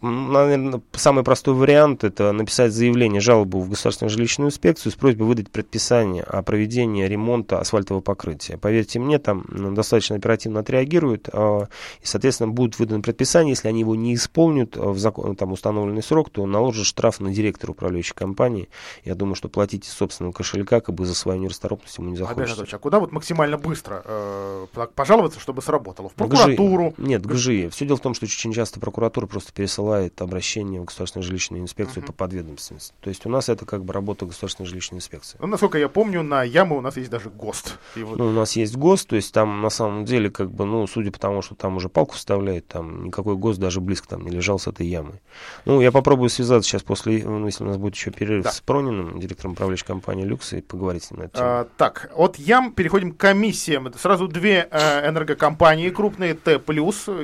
наверное, 0.00 0.80
самый 1.12 1.24
простой 1.24 1.52
вариант 1.52 2.04
это 2.04 2.32
написать 2.32 2.72
заявление, 2.72 3.20
жалобу 3.20 3.60
в 3.60 3.68
Государственную 3.68 4.08
жилищную 4.08 4.48
инспекцию 4.48 4.92
с 4.92 4.94
просьбой 4.94 5.26
выдать 5.26 5.50
предписание 5.50 6.22
о 6.22 6.42
проведении 6.42 7.06
ремонта 7.06 7.60
асфальтового 7.60 8.00
покрытия. 8.00 8.56
Поверьте 8.56 8.98
мне, 8.98 9.18
там 9.18 9.44
м, 9.50 9.74
достаточно 9.74 10.16
оперативно 10.16 10.60
отреагируют, 10.60 11.28
а, 11.30 11.64
и, 12.00 12.06
соответственно, 12.06 12.50
будет 12.50 12.78
выдано 12.78 13.02
предписание. 13.02 13.50
Если 13.50 13.68
они 13.68 13.80
его 13.80 13.94
не 13.94 14.14
исполнят 14.14 14.74
а, 14.78 14.88
в 14.88 14.98
закон, 14.98 15.36
там, 15.36 15.52
установленный 15.52 16.02
срок, 16.02 16.30
то 16.30 16.46
наложат 16.46 16.86
штраф 16.86 17.20
на 17.20 17.30
директора 17.30 17.72
управляющей 17.72 18.14
компании. 18.14 18.70
Я 19.04 19.14
думаю, 19.14 19.34
что 19.34 19.50
платить 19.50 19.86
из 19.86 19.92
собственного 19.92 20.32
кошелька, 20.32 20.80
как 20.80 20.94
бы 20.94 21.04
за 21.04 21.14
свою 21.14 21.42
нерасторопность 21.42 21.98
ему 21.98 22.08
не 22.08 22.16
захочется. 22.16 22.44
Анатольевич, 22.44 22.72
а 22.72 22.78
куда 22.78 23.00
вот 23.00 23.12
максимально 23.12 23.58
быстро 23.58 24.00
э, 24.02 24.66
пожаловаться, 24.94 25.38
чтобы 25.40 25.60
сработало? 25.60 26.08
В 26.08 26.12
В 26.12 26.14
прокуратуру. 26.14 26.94
ГЖИ. 26.96 27.06
Нет, 27.06 27.26
ГЖИ. 27.26 27.68
Все 27.68 27.84
дело 27.84 27.98
в 27.98 28.00
том, 28.00 28.14
что 28.14 28.24
очень 28.24 28.54
часто 28.54 28.80
прокуратура 28.80 29.26
просто 29.26 29.52
пересылает 29.52 30.22
обращение 30.22 30.80
в 30.80 30.84
Государственную 30.86 31.01
жилищную 31.06 31.62
инспекцию 31.62 32.02
uh-huh. 32.02 32.06
по 32.06 32.12
подведомственности. 32.12 32.94
То 33.00 33.08
есть 33.08 33.26
у 33.26 33.28
нас 33.28 33.48
это 33.48 33.66
как 33.66 33.84
бы 33.84 33.92
работа 33.92 34.26
Государственной 34.26 34.66
жилищной 34.66 34.98
инспекции. 34.98 35.38
Ну, 35.40 35.46
насколько 35.46 35.78
я 35.78 35.88
помню, 35.88 36.22
на 36.22 36.42
яму 36.42 36.76
у 36.78 36.80
нас 36.80 36.96
есть 36.96 37.10
даже 37.10 37.30
ГОСТ. 37.30 37.78
Вот... 37.96 38.18
Ну, 38.18 38.26
у 38.26 38.30
нас 38.30 38.56
есть 38.56 38.76
ГОСТ, 38.76 39.08
то 39.08 39.16
есть 39.16 39.32
там 39.32 39.60
на 39.62 39.70
самом 39.70 40.04
деле, 40.04 40.30
как 40.30 40.50
бы, 40.50 40.64
ну, 40.64 40.86
судя 40.86 41.10
по 41.10 41.18
тому, 41.18 41.42
что 41.42 41.54
там 41.54 41.76
уже 41.76 41.88
палку 41.88 42.14
вставляют, 42.14 42.66
там 42.68 43.06
никакой 43.06 43.36
ГОСТ 43.36 43.60
даже 43.60 43.80
близко 43.80 44.08
там 44.08 44.24
не 44.24 44.30
лежал 44.30 44.58
с 44.58 44.66
этой 44.66 44.86
ямой. 44.86 45.20
Ну, 45.64 45.80
я 45.80 45.92
попробую 45.92 46.28
связаться 46.28 46.68
сейчас 46.68 46.82
после, 46.82 47.24
ну, 47.24 47.46
если 47.46 47.64
у 47.64 47.66
нас 47.66 47.76
будет 47.76 47.94
еще 47.94 48.10
перерыв 48.10 48.44
да. 48.44 48.52
с 48.52 48.60
Прониным, 48.60 49.18
директором 49.18 49.52
управляющей 49.52 49.86
компании 49.86 50.24
«Люкс», 50.24 50.52
и 50.52 50.60
поговорить 50.60 51.04
с 51.04 51.10
ним 51.10 51.20
на 51.20 51.24
эту 51.24 51.36
тему. 51.36 51.48
А, 51.48 51.68
так, 51.76 52.10
от 52.14 52.36
ям 52.36 52.72
переходим 52.72 53.12
к 53.12 53.16
комиссиям. 53.16 53.92
Сразу 53.94 54.28
две 54.28 54.68
э, 54.70 55.08
энергокомпании 55.08 55.90
крупные, 55.90 56.34
Т+, 56.34 56.60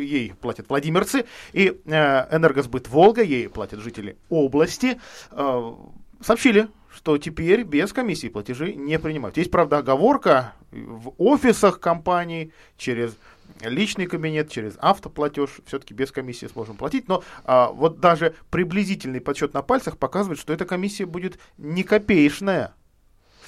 ей 0.01 0.33
платят 0.41 0.69
владимирцы, 0.69 1.25
и 1.53 1.81
э, 1.85 2.37
энергосбыт 2.37 2.88
«Волга», 2.88 3.23
ей 3.23 3.49
платят 3.49 3.68
жители 3.77 4.17
области, 4.29 5.01
э, 5.31 5.73
сообщили, 6.21 6.69
что 6.93 7.19
теперь 7.19 7.63
без 7.63 7.93
комиссии 7.93 8.29
платежи 8.29 8.75
не 8.75 8.99
принимают. 8.99 9.37
Есть, 9.37 9.51
правда, 9.51 9.79
оговорка 9.79 10.55
в 10.71 11.13
офисах 11.19 11.81
компаний 11.81 12.53
через 12.77 13.17
личный 13.63 14.07
кабинет, 14.07 14.51
через 14.51 14.75
автоплатеж, 14.79 15.51
все-таки 15.67 15.95
без 15.95 16.11
комиссии 16.11 16.47
сможем 16.47 16.77
платить. 16.77 17.09
Но 17.09 17.23
а, 17.45 17.71
вот 17.71 18.01
даже 18.01 18.35
приблизительный 18.51 19.21
подсчет 19.21 19.55
на 19.55 19.63
пальцах 19.63 19.99
показывает, 19.99 20.39
что 20.39 20.53
эта 20.53 20.65
комиссия 20.65 21.07
будет 21.07 21.39
не 21.57 21.83
копеечная. 21.83 22.75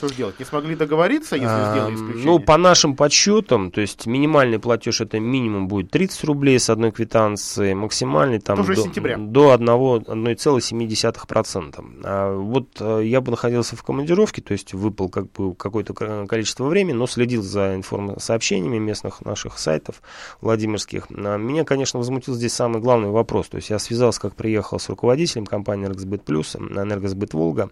Что 0.01 0.09
же 0.09 0.15
делать? 0.15 0.39
Не 0.39 0.47
смогли 0.47 0.77
договориться, 0.77 1.37
если 1.37 1.51
а, 1.51 1.73
сделали 1.73 1.95
исключение? 1.95 2.25
Ну, 2.25 2.39
по 2.39 2.57
нашим 2.57 2.97
подсчетам, 2.97 3.71
то 3.71 3.83
есть 3.83 4.07
минимальный 4.07 4.59
платеж 4.59 5.03
это 5.03 5.21
минимум 5.21 5.69
будет 5.69 5.91
30 5.91 6.25
рублей 6.25 6.59
с 6.59 6.71
одной 6.71 6.91
квитанции, 6.91 7.75
максимальный 7.75 8.39
там 8.39 8.57
Тоже 8.57 8.77
до, 8.77 8.81
сентября. 8.81 9.19
до 9.19 9.53
1,7%. 9.53 11.85
А 12.03 12.35
вот 12.35 12.69
э, 12.81 13.03
я 13.05 13.21
бы 13.21 13.31
находился 13.31 13.77
в 13.77 13.83
командировке, 13.83 14.41
то 14.41 14.53
есть 14.53 14.73
выпал 14.73 15.11
как 15.11 15.31
бы 15.33 15.55
какое-то 15.55 15.93
количество 15.93 16.65
времени, 16.65 16.95
но 16.95 17.07
следил 17.07 17.43
за 17.43 17.75
информсообщениями 17.75 18.79
местных 18.79 19.21
наших 19.21 19.59
сайтов 19.59 20.01
владимирских. 20.41 21.09
А 21.11 21.37
меня, 21.37 21.65
конечно, 21.65 21.99
возмутил 21.99 22.33
здесь 22.33 22.55
самый 22.55 22.81
главный 22.81 23.11
вопрос. 23.11 23.51
То 23.51 23.59
есть 23.59 23.69
я 23.69 23.79
связался, 23.79 24.23
как 24.23 24.35
приехал 24.35 24.79
с 24.79 24.89
руководителем 24.89 25.45
компании 25.45 25.85
«Энергосбыт 25.85 26.25
Плюс», 26.25 26.57
«Энергосбыт 26.57 27.35
Волга», 27.35 27.69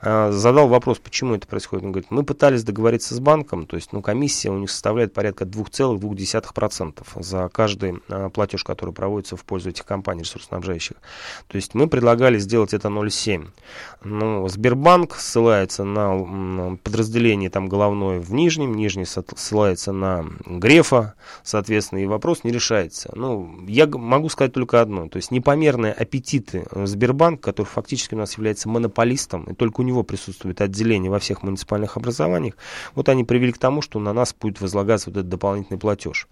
а, 0.00 0.32
задал 0.32 0.66
вопрос, 0.66 0.98
почему 0.98 1.36
это 1.36 1.46
происходит 1.46 1.59
происходит? 1.60 1.84
Он 1.84 1.92
говорит, 1.92 2.10
мы 2.10 2.22
пытались 2.22 2.64
договориться 2.64 3.14
с 3.14 3.20
банком, 3.20 3.66
то 3.66 3.76
есть 3.76 3.92
ну, 3.92 4.02
комиссия 4.02 4.50
у 4.50 4.58
них 4.58 4.70
составляет 4.70 5.12
порядка 5.12 5.44
2,2% 5.44 7.22
за 7.22 7.48
каждый 7.48 8.00
а, 8.08 8.30
платеж, 8.30 8.64
который 8.64 8.94
проводится 8.94 9.36
в 9.36 9.44
пользу 9.44 9.70
этих 9.70 9.84
компаний 9.84 10.22
ресурсоснабжающих. 10.22 10.96
То 11.48 11.56
есть 11.56 11.74
мы 11.74 11.86
предлагали 11.88 12.38
сделать 12.38 12.74
это 12.74 12.88
0,7. 12.88 13.48
Ну, 14.04 14.48
Сбербанк 14.48 15.16
ссылается 15.16 15.84
на 15.84 16.76
подразделение 16.82 17.50
там 17.50 17.68
головное 17.68 18.20
в 18.20 18.32
Нижнем, 18.32 18.74
Нижний 18.74 19.04
ссылается 19.04 19.92
на 19.92 20.26
Грефа, 20.46 21.14
соответственно, 21.42 22.00
и 22.00 22.06
вопрос 22.06 22.44
не 22.44 22.50
решается. 22.50 23.10
Ну, 23.14 23.64
я 23.66 23.86
могу 23.86 24.28
сказать 24.28 24.52
только 24.52 24.80
одно, 24.80 25.08
то 25.08 25.16
есть 25.16 25.30
непомерные 25.30 25.92
аппетиты 25.92 26.66
Сбербанка, 26.72 27.50
который 27.50 27.66
фактически 27.66 28.14
у 28.14 28.18
нас 28.18 28.36
является 28.36 28.68
монополистом, 28.68 29.44
и 29.44 29.54
только 29.54 29.80
у 29.80 29.84
него 29.84 30.02
присутствует 30.02 30.60
отделение 30.60 31.10
во 31.10 31.18
всех 31.18 31.42
муниципальных 31.50 31.96
образованиях, 31.96 32.54
вот 32.94 33.08
они 33.08 33.24
привели 33.24 33.52
к 33.52 33.58
тому, 33.58 33.82
что 33.82 33.98
на 33.98 34.12
нас 34.12 34.34
будет 34.38 34.60
возлагаться 34.60 35.10
вот 35.10 35.18
этот 35.18 35.28
дополнительный 35.28 35.78
платеж. 35.78 36.28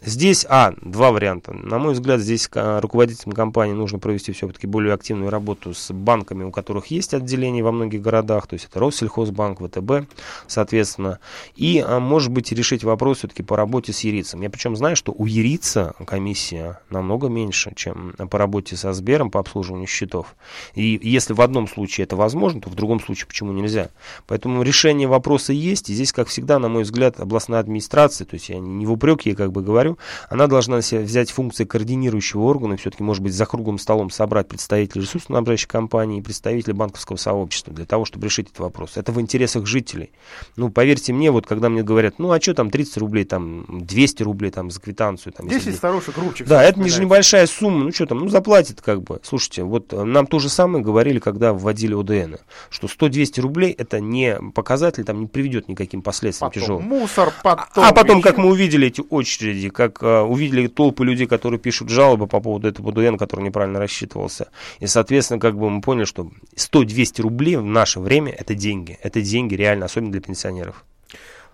Здесь, 0.00 0.46
а, 0.48 0.74
два 0.82 1.12
варианта. 1.12 1.52
На 1.52 1.78
мой 1.78 1.94
взгляд, 1.94 2.20
здесь 2.20 2.48
руководителям 2.52 3.32
компании 3.32 3.74
нужно 3.74 3.98
провести 3.98 4.32
все-таки 4.32 4.66
более 4.66 4.94
активную 4.94 5.30
работу 5.30 5.74
с 5.74 5.92
банками, 5.92 6.44
у 6.44 6.50
которых 6.50 6.86
есть 6.86 7.14
отделения 7.14 7.62
во 7.62 7.72
многих 7.72 8.02
городах, 8.02 8.46
то 8.46 8.54
есть 8.54 8.66
это 8.70 8.80
Россельхозбанк, 8.80 9.60
ВТБ, 9.60 10.08
соответственно, 10.46 11.18
и, 11.56 11.84
а, 11.86 12.00
может 12.00 12.30
быть, 12.30 12.52
решить 12.52 12.84
вопрос 12.84 13.18
все-таки 13.18 13.42
по 13.42 13.56
работе 13.56 13.92
с 13.92 14.00
Ерицем. 14.00 14.42
Я 14.42 14.50
причем 14.50 14.76
знаю, 14.76 14.96
что 14.96 15.12
у 15.16 15.26
Ерица 15.26 15.94
комиссия 16.06 16.80
намного 16.90 17.28
меньше, 17.28 17.72
чем 17.74 18.12
по 18.12 18.38
работе 18.38 18.76
со 18.76 18.92
Сбером 18.92 19.30
по 19.30 19.40
обслуживанию 19.40 19.86
счетов. 19.86 20.34
И 20.74 20.98
если 21.02 21.32
в 21.32 21.40
одном 21.40 21.68
случае 21.68 22.04
это 22.04 22.16
возможно, 22.16 22.60
то 22.60 22.70
в 22.70 22.74
другом 22.74 23.00
случае 23.00 23.26
почему 23.26 23.52
нельзя? 23.52 23.90
Поэтому 24.26 24.61
решение 24.62 25.08
вопроса 25.08 25.52
есть, 25.52 25.90
и 25.90 25.94
здесь, 25.94 26.12
как 26.12 26.28
всегда, 26.28 26.58
на 26.58 26.68
мой 26.68 26.82
взгляд, 26.82 27.20
областная 27.20 27.60
администрация, 27.60 28.24
то 28.24 28.34
есть 28.34 28.48
я 28.48 28.58
не 28.58 28.86
в 28.86 28.92
упрек 28.92 29.22
ей 29.22 29.34
как 29.34 29.52
бы 29.52 29.62
говорю, 29.62 29.98
она 30.30 30.46
должна 30.46 30.76
на 30.76 30.82
себя 30.82 31.00
взять 31.00 31.30
функции 31.30 31.64
координирующего 31.64 32.42
органа, 32.42 32.76
все-таки, 32.76 33.02
может 33.02 33.22
быть, 33.22 33.34
за 33.34 33.46
круглым 33.46 33.78
столом 33.78 34.10
собрать 34.10 34.48
представителей 34.48 35.02
ресурсоснабжающей 35.02 35.68
компании 35.68 36.18
и 36.18 36.22
представителей 36.22 36.74
банковского 36.74 37.16
сообщества 37.16 37.72
для 37.72 37.84
того, 37.84 38.04
чтобы 38.04 38.26
решить 38.26 38.48
этот 38.48 38.60
вопрос. 38.60 38.96
Это 38.96 39.12
в 39.12 39.20
интересах 39.20 39.66
жителей. 39.66 40.10
Ну, 40.56 40.70
поверьте 40.70 41.12
мне, 41.12 41.30
вот 41.30 41.46
когда 41.46 41.68
мне 41.68 41.82
говорят, 41.82 42.18
ну, 42.18 42.30
а 42.30 42.40
что 42.40 42.54
там 42.54 42.70
30 42.70 42.96
рублей, 42.98 43.24
там 43.24 43.66
200 43.86 44.22
рублей 44.22 44.50
там 44.50 44.70
за 44.70 44.80
квитанцию. 44.80 45.32
Там, 45.32 45.48
10 45.48 45.74
старушек 45.74 46.16
рубчик. 46.18 46.46
Да, 46.46 46.62
это 46.62 46.82
же 46.88 47.00
небольшая 47.00 47.46
сумма, 47.46 47.84
ну, 47.84 47.92
что 47.92 48.06
там, 48.06 48.18
ну, 48.18 48.28
заплатит 48.28 48.80
как 48.80 49.02
бы. 49.02 49.20
Слушайте, 49.22 49.64
вот 49.64 49.92
нам 49.92 50.26
то 50.26 50.38
же 50.38 50.48
самое 50.48 50.84
говорили, 50.84 51.18
когда 51.18 51.52
вводили 51.52 51.94
ОДН, 51.94 52.36
что 52.70 52.86
100-200 52.86 53.40
рублей 53.40 53.72
это 53.72 54.00
не 54.00 54.38
показатель 54.52 55.04
там 55.04 55.20
не 55.20 55.26
приведет 55.26 55.68
никаким 55.68 56.02
последствиям 56.02 56.50
потом 56.50 56.62
тяжелым. 56.62 56.84
мусор, 56.84 57.32
потом... 57.42 57.84
А 57.84 57.92
потом, 57.92 58.22
как 58.22 58.38
мы 58.38 58.50
увидели 58.50 58.86
эти 58.86 59.02
очереди, 59.08 59.68
как 59.68 60.02
uh, 60.02 60.22
увидели 60.22 60.66
толпы 60.66 61.04
людей, 61.04 61.26
которые 61.26 61.58
пишут 61.58 61.88
жалобы 61.88 62.26
по 62.26 62.40
поводу 62.40 62.68
этого 62.68 62.90
БДН, 62.90 63.16
который 63.16 63.42
неправильно 63.42 63.78
рассчитывался. 63.78 64.48
И, 64.80 64.86
соответственно, 64.86 65.40
как 65.40 65.56
бы 65.56 65.70
мы 65.70 65.80
поняли, 65.80 66.04
что 66.04 66.30
100-200 66.56 67.22
рублей 67.22 67.56
в 67.56 67.64
наше 67.64 68.00
время 68.00 68.32
это 68.32 68.54
деньги. 68.54 68.98
Это 69.02 69.20
деньги 69.20 69.54
реально, 69.54 69.86
особенно 69.86 70.12
для 70.12 70.20
пенсионеров. 70.20 70.84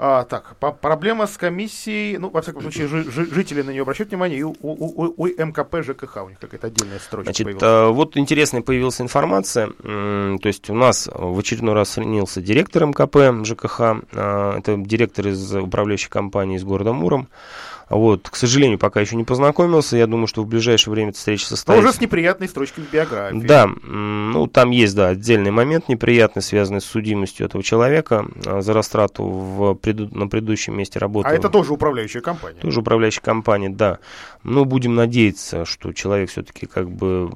А, 0.01 0.23
так, 0.23 0.55
по 0.61 0.71
проблема 0.71 1.27
с 1.27 1.37
комиссией, 1.37 2.19
ну, 2.19 2.31
во 2.31 2.41
всяком 2.41 2.63
случае, 2.63 2.87
жи 2.87 3.03
жители 3.11 3.63
на 3.63 3.71
нее 3.71 3.83
обращают 3.83 4.11
внимание, 4.11 4.39
и 4.39 4.43
у, 4.45 4.55
у, 4.63 4.71
у, 4.71 5.15
у 5.17 5.27
МКП 5.27 5.83
ЖКХ 5.83 6.19
у 6.25 6.29
них 6.29 6.39
какая-то 6.39 6.69
отдельная 6.69 7.01
строчка 7.01 7.25
Значит, 7.25 7.45
появилась. 7.45 7.63
А, 7.65 7.89
вот 7.89 8.17
интересная 8.17 8.63
появилась 8.63 9.01
информация, 9.01 9.71
то 9.83 10.39
есть 10.45 10.71
у 10.71 10.75
нас 10.75 11.11
в 11.13 11.37
очередной 11.37 11.75
раз 11.75 11.91
сменился 11.91 12.41
директор 12.41 12.87
МКП 12.87 13.45
ЖКХ, 13.45 13.81
а, 13.81 14.59
это 14.59 14.77
директор 14.77 15.27
из 15.27 15.53
управляющей 15.57 16.09
компании 16.09 16.59
из 16.59 16.63
города 16.63 16.93
Муром, 16.93 17.29
вот, 17.91 18.29
к 18.29 18.37
сожалению, 18.37 18.79
пока 18.79 19.01
еще 19.01 19.17
не 19.17 19.25
познакомился. 19.25 19.97
Я 19.97 20.07
думаю, 20.07 20.27
что 20.27 20.43
в 20.43 20.47
ближайшее 20.47 20.93
время 20.93 21.11
эта 21.11 21.19
встреча 21.19 21.47
состоится. 21.47 21.83
Но 21.83 21.89
уже 21.89 21.97
с 21.97 22.01
неприятной 22.01 22.49
строчкой 22.49 22.85
в 22.85 22.93
биографии. 22.93 23.47
Да, 23.47 23.67
ну 23.67 24.47
там 24.47 24.71
есть, 24.71 24.95
да, 24.95 25.09
отдельный 25.09 25.51
момент 25.51 25.89
неприятный, 25.89 26.43
связанный 26.43 26.81
с 26.81 26.85
судимостью 26.85 27.47
этого 27.47 27.63
человека 27.63 28.27
а, 28.47 28.61
за 28.61 28.73
растрату 28.73 29.25
в 29.25 29.75
преду... 29.75 30.09
на 30.15 30.29
предыдущем 30.29 30.77
месте 30.77 30.99
работы. 30.99 31.29
А 31.29 31.33
это 31.33 31.49
тоже 31.49 31.73
управляющая 31.73 32.21
компания? 32.21 32.61
Тоже 32.61 32.81
управляющая 32.81 33.23
компания, 33.23 33.71
да. 33.71 33.99
Но 34.43 34.65
будем 34.65 34.95
надеяться, 34.95 35.65
что 35.65 35.93
человек 35.93 36.31
все-таки 36.31 36.67
как 36.67 36.91
бы 36.91 37.31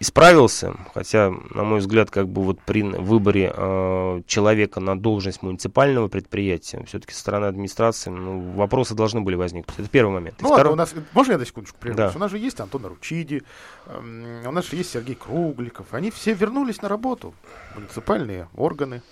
исправился, 0.00 0.74
хотя, 0.94 1.32
на 1.54 1.64
мой 1.64 1.78
взгляд, 1.78 2.10
как 2.10 2.28
бы 2.28 2.42
вот 2.42 2.60
при 2.60 2.82
выборе 2.82 3.52
э, 3.54 4.22
человека 4.26 4.80
на 4.80 4.98
должность 4.98 5.42
муниципального 5.42 6.08
предприятия, 6.08 6.84
все-таки 6.86 7.14
со 7.14 7.20
стороны 7.20 7.46
администрации, 7.46 8.10
ну, 8.10 8.52
вопросы 8.52 8.94
должны 8.94 9.20
были 9.20 9.36
возникнуть. 9.36 9.78
Это 9.78 9.88
первый 9.92 10.12
момент. 10.12 10.36
Ну 10.40 10.48
ладно, 10.48 10.72
у 10.72 10.74
нас, 10.74 10.94
можно 11.12 11.32
я 11.32 11.38
на 11.38 11.46
секундочку 11.46 11.78
прервусь? 11.78 11.98
Да. 11.98 12.12
У 12.14 12.18
нас 12.18 12.30
же 12.30 12.38
есть 12.38 12.58
Антон 12.58 12.86
Ручиди, 12.86 13.42
э, 13.86 14.44
у 14.46 14.50
нас 14.50 14.68
же 14.68 14.76
есть 14.76 14.90
Сергей 14.90 15.14
Кругликов. 15.14 15.86
Они 15.92 16.10
все 16.10 16.32
вернулись 16.32 16.82
на 16.82 16.88
работу, 16.88 17.34
муниципальные 17.76 18.48
органы. 18.56 19.02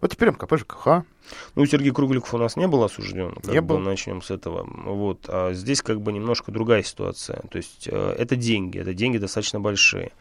Вот 0.00 0.12
теперь 0.12 0.30
МКП 0.30 0.56
ЖКХ. 0.56 1.04
Ну, 1.54 1.66
Сергей 1.66 1.92
Кругликов 1.92 2.32
у 2.34 2.38
нас 2.38 2.56
не 2.56 2.66
был 2.66 2.82
осужден. 2.84 3.34
Не 3.44 3.60
был. 3.60 3.78
Начнем 3.78 4.22
с 4.22 4.30
этого. 4.30 4.66
Вот. 4.84 5.26
А 5.28 5.52
здесь 5.52 5.82
как 5.82 6.00
бы 6.00 6.12
немножко 6.12 6.52
другая 6.52 6.82
ситуация. 6.82 7.42
То 7.50 7.58
есть 7.58 7.88
э, 7.90 8.14
это 8.18 8.36
деньги, 8.36 8.78
это 8.78 8.94
деньги 8.94 9.18
достаточно 9.18 9.60
большие. 9.60 10.12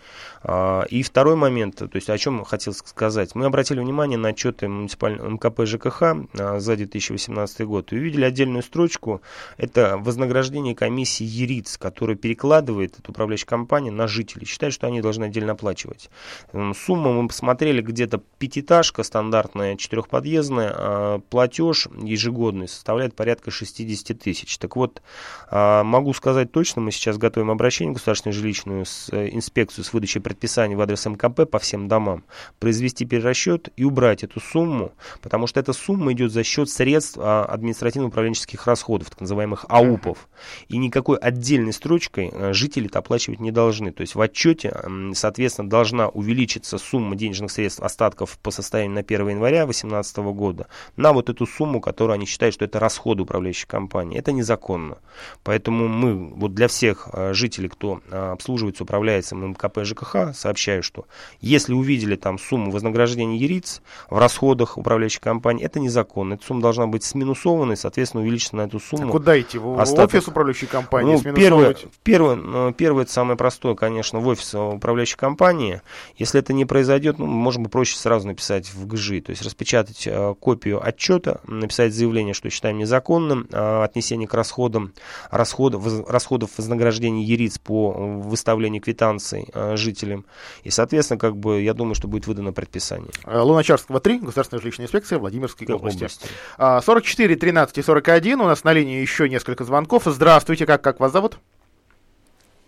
А, 0.44 0.84
и 0.90 1.04
второй 1.04 1.36
момент, 1.36 1.76
то 1.76 1.90
есть 1.94 2.10
о 2.10 2.18
чем 2.18 2.44
хотел 2.44 2.74
сказать. 2.74 3.36
Мы 3.36 3.46
обратили 3.46 3.80
внимание 3.80 4.18
на 4.18 4.30
отчеты 4.30 4.68
муниципального 4.68 5.30
МКП 5.30 5.66
ЖКХ 5.66 6.02
а, 6.40 6.60
за 6.60 6.76
2018 6.76 7.62
год 7.66 7.92
и 7.94 7.98
увидели 7.98 8.24
отдельную 8.26 8.64
строчку. 8.64 9.22
Это 9.58 9.98
вознаграждение 9.98 10.76
комиссии 10.76 11.24
ЕРИЦ, 11.24 11.78
которая 11.78 12.16
перекладывает 12.16 13.00
эту 13.00 13.12
управляющую 13.12 13.48
компанию 13.48 13.94
на 13.94 14.08
жителей. 14.08 14.46
Считает, 14.46 14.74
что 14.74 14.88
они 14.88 15.02
должны 15.02 15.26
отдельно 15.26 15.54
оплачивать. 15.54 16.10
Сумма 16.52 17.12
мы 17.14 17.28
посмотрели 17.28 17.82
где-то 17.82 18.22
пятиэтажка 18.38 19.04
стандартная, 19.04 19.76
четырехподъездная, 19.76 20.74
э, 20.76 20.97
платеж 21.30 21.88
ежегодный 22.02 22.68
составляет 22.68 23.16
порядка 23.16 23.52
60 23.52 24.20
тысяч. 24.20 24.58
Так 24.58 24.76
вот, 24.76 25.02
э, 25.50 25.84
могу 25.84 26.14
сказать 26.14 26.52
точно, 26.52 26.82
мы 26.82 26.92
сейчас 26.92 27.18
готовим 27.18 27.52
обращение 27.52 27.92
в 27.92 27.96
государственную 27.96 28.34
жилищную 28.34 28.86
э, 29.12 29.30
инспекцию 29.32 29.86
с 29.86 29.94
выдачей 29.94 30.22
предписаний 30.22 30.76
в 30.76 30.82
адрес 30.82 31.06
МКП 31.06 31.50
по 31.50 31.60
всем 31.60 31.88
домам, 31.88 32.24
произвести 32.60 33.06
перерасчет 33.06 33.70
и 33.76 33.84
убрать 33.84 34.24
эту 34.24 34.40
сумму, 34.40 34.94
потому 35.22 35.48
что 35.48 35.60
эта 35.60 35.74
сумма 35.74 36.14
идет 36.14 36.32
за 36.32 36.44
счет 36.44 36.70
средств 36.70 37.18
э, 37.18 37.22
административно-управленческих 37.22 38.66
расходов, 38.66 39.10
так 39.10 39.22
называемых 39.22 39.66
АУПов. 39.70 40.28
И 40.70 40.78
никакой 40.78 41.18
отдельной 41.18 41.74
строчкой 41.74 42.30
э, 42.32 42.54
жители 42.54 42.88
это 42.88 43.00
оплачивать 43.00 43.40
не 43.40 43.52
должны. 43.52 43.92
То 43.92 44.02
есть 44.02 44.16
в 44.16 44.22
отчете, 44.22 44.76
соответственно, 45.14 45.70
должна 45.70 46.10
увеличиться 46.10 46.78
сумма 46.78 47.16
денежных 47.16 47.52
средств 47.52 47.82
остатков 47.82 48.38
по 48.40 48.52
состоянию 48.52 48.96
на 48.96 49.02
1 49.02 49.30
января 49.30 49.66
2018 49.66 50.18
года 50.18 50.68
на 50.96 51.14
вот 51.14 51.30
эту 51.30 51.46
сумму, 51.46 51.82
которую 51.82 52.16
они 52.16 52.26
считают, 52.26 52.56
что 52.56 52.66
это 52.66 52.80
расходы 52.80 53.24
управляющей 53.24 53.68
компании. 53.68 54.18
Это 54.18 54.32
незаконно. 54.32 54.98
Поэтому 55.44 55.88
мы 55.88 56.16
вот 56.16 56.54
для 56.54 56.68
всех 56.68 57.10
э, 57.14 57.34
жителей, 57.34 57.70
кто 57.70 58.02
э, 58.10 58.32
обслуживается, 58.32 58.84
управляется 58.84 59.36
МКП 59.36 59.84
ЖКХ, 59.84 60.34
сообщаю, 60.34 60.84
что 60.84 61.06
если 61.42 61.74
увидели 61.74 62.16
там 62.16 62.40
сумму 62.40 62.72
вознаграждения 62.72 63.38
ЕРИЦ 63.38 63.82
в 64.10 64.18
расходах 64.18 64.78
управляющей 64.78 65.20
компании, 65.20 65.66
это 65.66 65.80
незаконно. 65.80 66.36
Эта 66.36 66.46
сумма 66.46 66.62
должна 66.62 66.88
быть 66.88 67.04
сминусована 67.04 67.74
и, 67.74 67.76
соответственно, 67.76 68.24
увеличена 68.24 68.64
на 68.64 68.68
эту 68.68 68.80
сумму. 68.80 69.10
А 69.10 69.12
куда 69.12 69.40
идти? 69.40 69.58
В 69.58 69.80
остаток. 69.80 70.16
офис 70.16 70.28
управляющей 70.28 70.68
компании? 70.68 71.20
Ну, 71.24 71.34
первое, 71.34 71.76
первое, 72.04 72.36
ну, 72.36 72.74
первое, 72.74 73.04
это 73.04 73.12
самое 73.12 73.38
простое, 73.38 73.76
конечно, 73.76 74.20
в 74.20 74.28
офис 74.28 74.54
управляющей 74.56 75.18
компании. 75.18 75.82
Если 76.16 76.40
это 76.40 76.54
не 76.54 76.66
произойдет, 76.66 77.20
ну, 77.20 77.26
можем 77.26 77.66
проще 77.66 77.98
сразу 77.98 78.28
написать 78.28 78.74
в 78.74 78.88
ГЖИ, 78.88 79.22
то 79.22 79.30
есть 79.32 79.42
распечатать 79.42 80.08
э, 80.08 80.36
копию 80.78 80.88
отчета, 80.88 81.42
написать 81.48 81.94
заявление, 81.94 82.34
что 82.34 82.50
считаем 82.50 82.78
незаконным, 82.78 83.48
э, 83.52 83.84
отнесение 83.84 84.28
к 84.28 84.34
расходам, 84.34 84.94
расходов, 85.32 86.10
расходов 86.10 86.52
вознаграждения 86.58 87.24
ЕРИЦ 87.24 87.60
по 87.60 87.92
выставлению 87.92 88.82
квитанций 88.82 89.48
э, 89.54 89.76
жителям. 89.76 90.26
И, 90.64 90.70
соответственно, 90.70 91.20
как 91.20 91.36
бы, 91.36 91.62
я 91.62 91.74
думаю, 91.74 91.96
что 91.96 92.08
будет 92.08 92.28
выдано 92.28 92.54
предписание. 92.54 93.12
Луначарского 93.26 94.00
3, 94.00 94.20
Государственная 94.20 94.62
жилищная 94.62 94.86
инспекция 94.86 95.20
Владимирской 95.20 95.68
области. 95.68 95.98
области. 95.98 96.28
44, 96.58 97.36
13 97.36 97.78
и 97.78 97.82
41, 97.82 98.42
у 98.42 98.46
нас 98.46 98.64
на 98.64 98.74
линии 98.74 99.02
еще 99.02 99.30
несколько 99.30 99.64
звонков. 99.64 100.04
Здравствуйте, 100.06 100.66
как, 100.66 100.82
как 100.82 101.00
вас 101.00 101.12
зовут? 101.12 101.38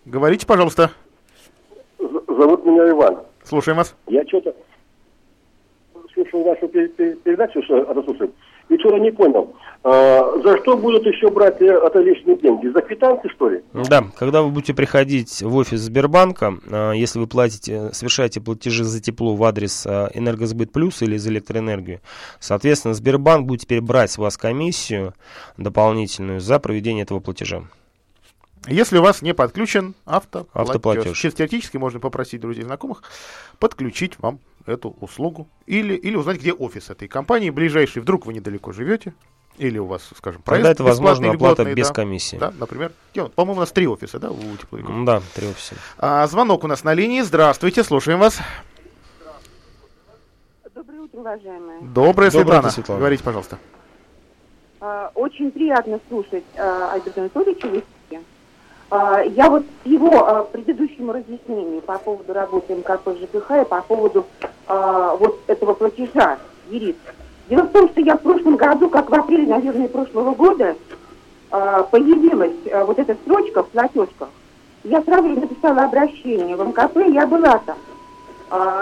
Говорите, 0.04 0.46
пожалуйста. 0.46 0.90
Зовут 1.98 2.64
меня 2.64 2.88
Иван. 2.88 3.18
Слушаем 3.44 3.78
вас. 3.78 3.94
Я 4.06 4.26
что-то 4.26 4.54
слушал 6.20 6.44
вашу 6.44 6.68
передачу, 6.68 7.62
что 7.62 8.02
слушаю, 8.04 8.32
и 8.68 8.76
вчера 8.76 8.98
не 8.98 9.10
понял. 9.10 9.54
А, 9.82 10.38
за 10.42 10.58
что 10.58 10.76
будут 10.76 11.06
еще 11.06 11.30
брать 11.30 11.60
это 11.60 11.98
лишние 12.00 12.36
деньги? 12.36 12.68
За 12.68 12.80
квитанции, 12.80 13.28
что 13.28 13.48
ли? 13.48 13.62
Да, 13.72 14.04
когда 14.16 14.42
вы 14.42 14.50
будете 14.50 14.74
приходить 14.74 15.42
в 15.42 15.56
офис 15.56 15.80
Сбербанка, 15.80 16.54
а, 16.70 16.92
если 16.92 17.18
вы 17.18 17.26
платите, 17.26 17.90
совершаете 17.92 18.40
платежи 18.40 18.84
за 18.84 19.00
тепло 19.00 19.34
в 19.34 19.44
адрес 19.44 19.86
а, 19.86 20.10
Энергосбыт 20.14 20.72
Плюс 20.72 21.02
или 21.02 21.16
за 21.16 21.30
электроэнергию, 21.30 22.00
соответственно, 22.38 22.94
Сбербанк 22.94 23.46
будет 23.46 23.62
теперь 23.62 23.80
брать 23.80 24.10
с 24.10 24.18
вас 24.18 24.36
комиссию 24.36 25.14
дополнительную 25.56 26.40
за 26.40 26.58
проведение 26.58 27.02
этого 27.02 27.20
платежа. 27.20 27.62
Если 28.66 28.98
у 28.98 29.02
вас 29.02 29.22
не 29.22 29.32
подключен 29.32 29.94
автоплатеж. 30.04 30.50
автоплатеж. 30.52 31.18
Чисто 31.18 31.38
теоретически 31.38 31.78
можно 31.78 31.98
попросить 31.98 32.42
друзей 32.42 32.64
знакомых 32.64 33.02
подключить 33.58 34.18
вам 34.18 34.38
эту 34.70 34.96
услугу. 35.00 35.48
Или, 35.66 35.94
или 35.94 36.16
узнать, 36.16 36.38
где 36.38 36.52
офис 36.52 36.90
этой 36.90 37.08
компании 37.08 37.50
ближайший. 37.50 38.02
Вдруг 38.02 38.26
вы 38.26 38.34
недалеко 38.34 38.72
живете. 38.72 39.14
Или 39.58 39.78
у 39.78 39.86
вас, 39.86 40.08
скажем, 40.16 40.40
проезд 40.42 40.62
Тогда 40.62 40.70
это 40.72 40.84
возможно 40.84 41.30
оплата 41.30 41.64
без 41.74 41.88
да, 41.88 41.94
комиссии. 41.94 42.36
Да, 42.36 42.52
например. 42.58 42.92
По-моему, 43.34 43.58
у 43.58 43.60
нас 43.60 43.72
три 43.72 43.86
офиса, 43.86 44.18
да, 44.18 44.30
у 44.30 44.56
тепловиков? 44.56 45.04
Да, 45.04 45.20
три 45.34 45.48
офиса. 45.48 45.74
А, 45.98 46.26
звонок 46.26 46.64
у 46.64 46.66
нас 46.66 46.82
на 46.82 46.94
линии. 46.94 47.20
Здравствуйте, 47.20 47.84
слушаем 47.84 48.18
вас. 48.18 48.38
Доброе 50.74 51.00
утро, 51.00 51.20
уважаемые. 51.20 51.80
Доброе, 51.82 52.30
Светлана. 52.30 52.70
Светлана. 52.70 53.00
Говорите, 53.00 53.22
пожалуйста. 53.22 53.58
А, 54.80 55.10
очень 55.14 55.50
приятно 55.50 56.00
слушать 56.08 56.44
а, 56.56 56.92
Альберта 56.94 57.20
Анатольевича 57.20 57.68
в 57.68 57.82
а, 58.90 59.22
я 59.22 59.48
вот 59.48 59.64
его 59.84 60.26
а, 60.26 60.42
предыдущему 60.42 61.12
разъяснению 61.12 61.80
по 61.80 61.96
поводу 61.98 62.32
работы 62.32 62.74
МКП 62.74 63.10
ЖКХ 63.10 63.62
и 63.62 63.64
по 63.64 63.82
поводу 63.82 64.26
а, 64.70 65.16
вот 65.16 65.40
этого 65.48 65.74
платежа 65.74 66.38
ЕРИС. 66.70 66.94
Дело 67.48 67.62
в 67.62 67.72
том, 67.72 67.88
что 67.88 68.00
я 68.00 68.16
в 68.16 68.20
прошлом 68.20 68.56
году, 68.56 68.88
как 68.88 69.10
в 69.10 69.14
апреле, 69.14 69.48
наверное, 69.48 69.88
прошлого 69.88 70.32
года, 70.34 70.76
появилась 71.50 72.86
вот 72.86 72.96
эта 72.96 73.14
строчка 73.14 73.64
в 73.64 73.68
платежках. 73.70 74.28
Я 74.84 75.02
сразу 75.02 75.30
же 75.30 75.40
написала 75.40 75.82
обращение 75.82 76.54
в 76.54 76.64
МКП, 76.64 76.98
я 77.12 77.26
была 77.26 77.60
там. 77.66 77.76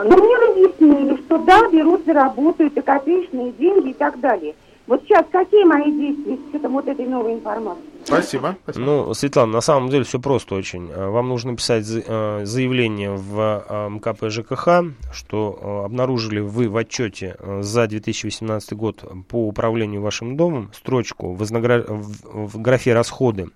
Но 0.04 0.16
мне 0.18 0.36
разъяснили, 0.36 1.16
что 1.24 1.38
да, 1.38 1.66
берутся, 1.70 2.12
работают, 2.12 2.76
и 2.76 2.82
копеечные 2.82 3.52
деньги 3.52 3.88
и 3.88 3.94
так 3.94 4.20
далее– 4.20 4.54
вот 4.88 5.02
сейчас 5.04 5.26
какие 5.30 5.64
мои 5.64 5.92
действия 5.92 6.36
с 6.36 6.48
учетом 6.48 6.72
вот 6.72 6.88
этой 6.88 7.06
новой 7.06 7.34
информации? 7.34 7.82
Спасибо. 8.04 8.56
Спасибо. 8.62 8.84
Ну, 8.84 9.14
Светлана, 9.14 9.52
на 9.52 9.60
самом 9.60 9.90
деле 9.90 10.04
все 10.04 10.18
просто 10.18 10.54
очень. 10.54 10.90
Э, 10.90 11.08
вам 11.08 11.28
нужно 11.28 11.54
писать 11.54 11.84
э, 11.86 12.40
заявление 12.44 13.10
в 13.12 13.64
э, 13.68 13.88
МКП 13.90 14.30
ЖКХ, 14.30 14.84
что 15.12 15.82
обнаружили 15.84 16.40
вы 16.40 16.70
в 16.70 16.76
отчете 16.78 17.36
за 17.60 17.86
2018 17.86 18.72
год 18.72 19.04
по 19.28 19.46
управлению 19.46 20.00
вашим 20.00 20.38
домом 20.38 20.70
строчку 20.72 21.34
в 21.34 22.62
графе 22.62 22.94
расходы 22.94 23.50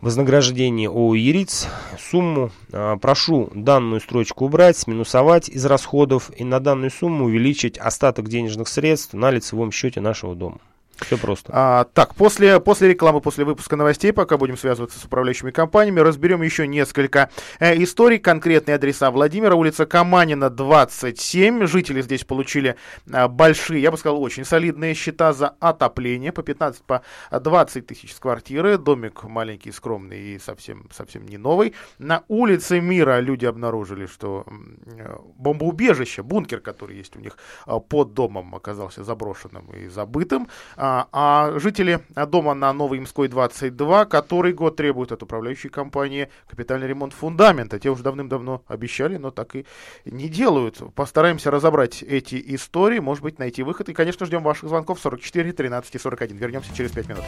вознаграждение 0.00 0.88
ООО 0.88 1.14
«Яриц», 1.14 1.68
сумму. 1.98 2.50
А, 2.72 2.96
прошу 2.96 3.50
данную 3.54 4.00
строчку 4.00 4.46
убрать, 4.46 4.76
сминусовать 4.76 5.48
из 5.48 5.64
расходов 5.66 6.30
и 6.36 6.44
на 6.44 6.60
данную 6.60 6.90
сумму 6.90 7.26
увеличить 7.26 7.78
остаток 7.78 8.28
денежных 8.28 8.68
средств 8.68 9.14
на 9.14 9.30
лицевом 9.30 9.72
счете 9.72 10.00
нашего 10.00 10.34
дома. 10.34 10.58
Все 11.00 11.16
просто. 11.16 11.50
А, 11.54 11.84
так, 11.84 12.14
после, 12.14 12.60
после 12.60 12.88
рекламы, 12.88 13.20
после 13.20 13.44
выпуска 13.44 13.76
новостей, 13.76 14.12
пока 14.12 14.36
будем 14.36 14.56
связываться 14.56 14.98
с 14.98 15.04
управляющими 15.04 15.50
компаниями, 15.50 16.00
разберем 16.00 16.42
еще 16.42 16.66
несколько 16.66 17.30
э, 17.58 17.82
историй. 17.82 18.18
Конкретные 18.18 18.74
адреса 18.74 19.10
Владимира, 19.10 19.54
улица 19.54 19.86
Каманина, 19.86 20.50
27. 20.50 21.66
Жители 21.66 22.02
здесь 22.02 22.24
получили 22.24 22.76
э, 23.06 23.28
большие, 23.28 23.82
я 23.82 23.90
бы 23.90 23.96
сказал, 23.96 24.22
очень 24.22 24.44
солидные 24.44 24.94
счета 24.94 25.32
за 25.32 25.48
отопление. 25.60 26.32
По 26.32 26.42
15, 26.42 26.82
по 26.82 27.02
20 27.30 27.86
тысяч 27.86 28.14
с 28.14 28.18
квартиры. 28.18 28.78
Домик 28.78 29.24
маленький, 29.24 29.72
скромный 29.72 30.20
и 30.20 30.38
совсем, 30.38 30.88
совсем 30.92 31.26
не 31.26 31.38
новый. 31.38 31.74
На 31.98 32.24
улице 32.28 32.80
Мира 32.80 33.20
люди 33.20 33.46
обнаружили, 33.46 34.06
что 34.06 34.44
э, 34.46 35.16
бомбоубежище, 35.38 36.22
бункер, 36.22 36.60
который 36.60 36.96
есть 36.96 37.16
у 37.16 37.20
них 37.20 37.38
э, 37.66 37.78
под 37.88 38.14
домом, 38.14 38.54
оказался 38.54 39.02
заброшенным 39.02 39.66
и 39.70 39.88
забытым. 39.88 40.48
А, 40.76 40.89
а, 41.12 41.58
жители 41.58 42.00
дома 42.28 42.54
на 42.54 42.72
Новой 42.72 42.98
Имской 42.98 43.28
22 43.28 44.06
который 44.06 44.52
год 44.52 44.76
требуют 44.76 45.12
от 45.12 45.22
управляющей 45.22 45.68
компании 45.68 46.28
капитальный 46.48 46.86
ремонт 46.86 47.12
фундамента. 47.12 47.78
Те 47.78 47.90
уже 47.90 48.02
давным-давно 48.02 48.62
обещали, 48.66 49.16
но 49.16 49.30
так 49.30 49.56
и 49.56 49.66
не 50.04 50.28
делают. 50.28 50.80
Постараемся 50.94 51.50
разобрать 51.50 52.02
эти 52.02 52.42
истории, 52.54 52.98
может 52.98 53.22
быть, 53.22 53.38
найти 53.38 53.62
выход. 53.62 53.88
И, 53.88 53.92
конечно, 53.92 54.26
ждем 54.26 54.42
ваших 54.42 54.68
звонков 54.68 55.00
44 55.00 55.52
13 55.52 55.94
и 55.94 55.98
41. 55.98 56.36
Вернемся 56.36 56.74
через 56.74 56.92
5 56.92 57.08
минут. 57.08 57.24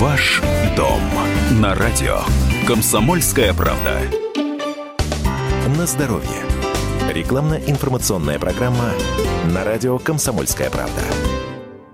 Ваш 0.00 0.42
дом 0.76 1.00
на 1.60 1.74
радио. 1.74 2.20
Комсомольская 2.66 3.52
правда. 3.54 4.00
На 5.78 5.86
здоровье. 5.86 6.42
Рекламно-информационная 7.12 8.38
программа 8.38 8.92
на 9.54 9.64
радио 9.64 9.98
«Комсомольская 9.98 10.70
правда». 10.70 11.45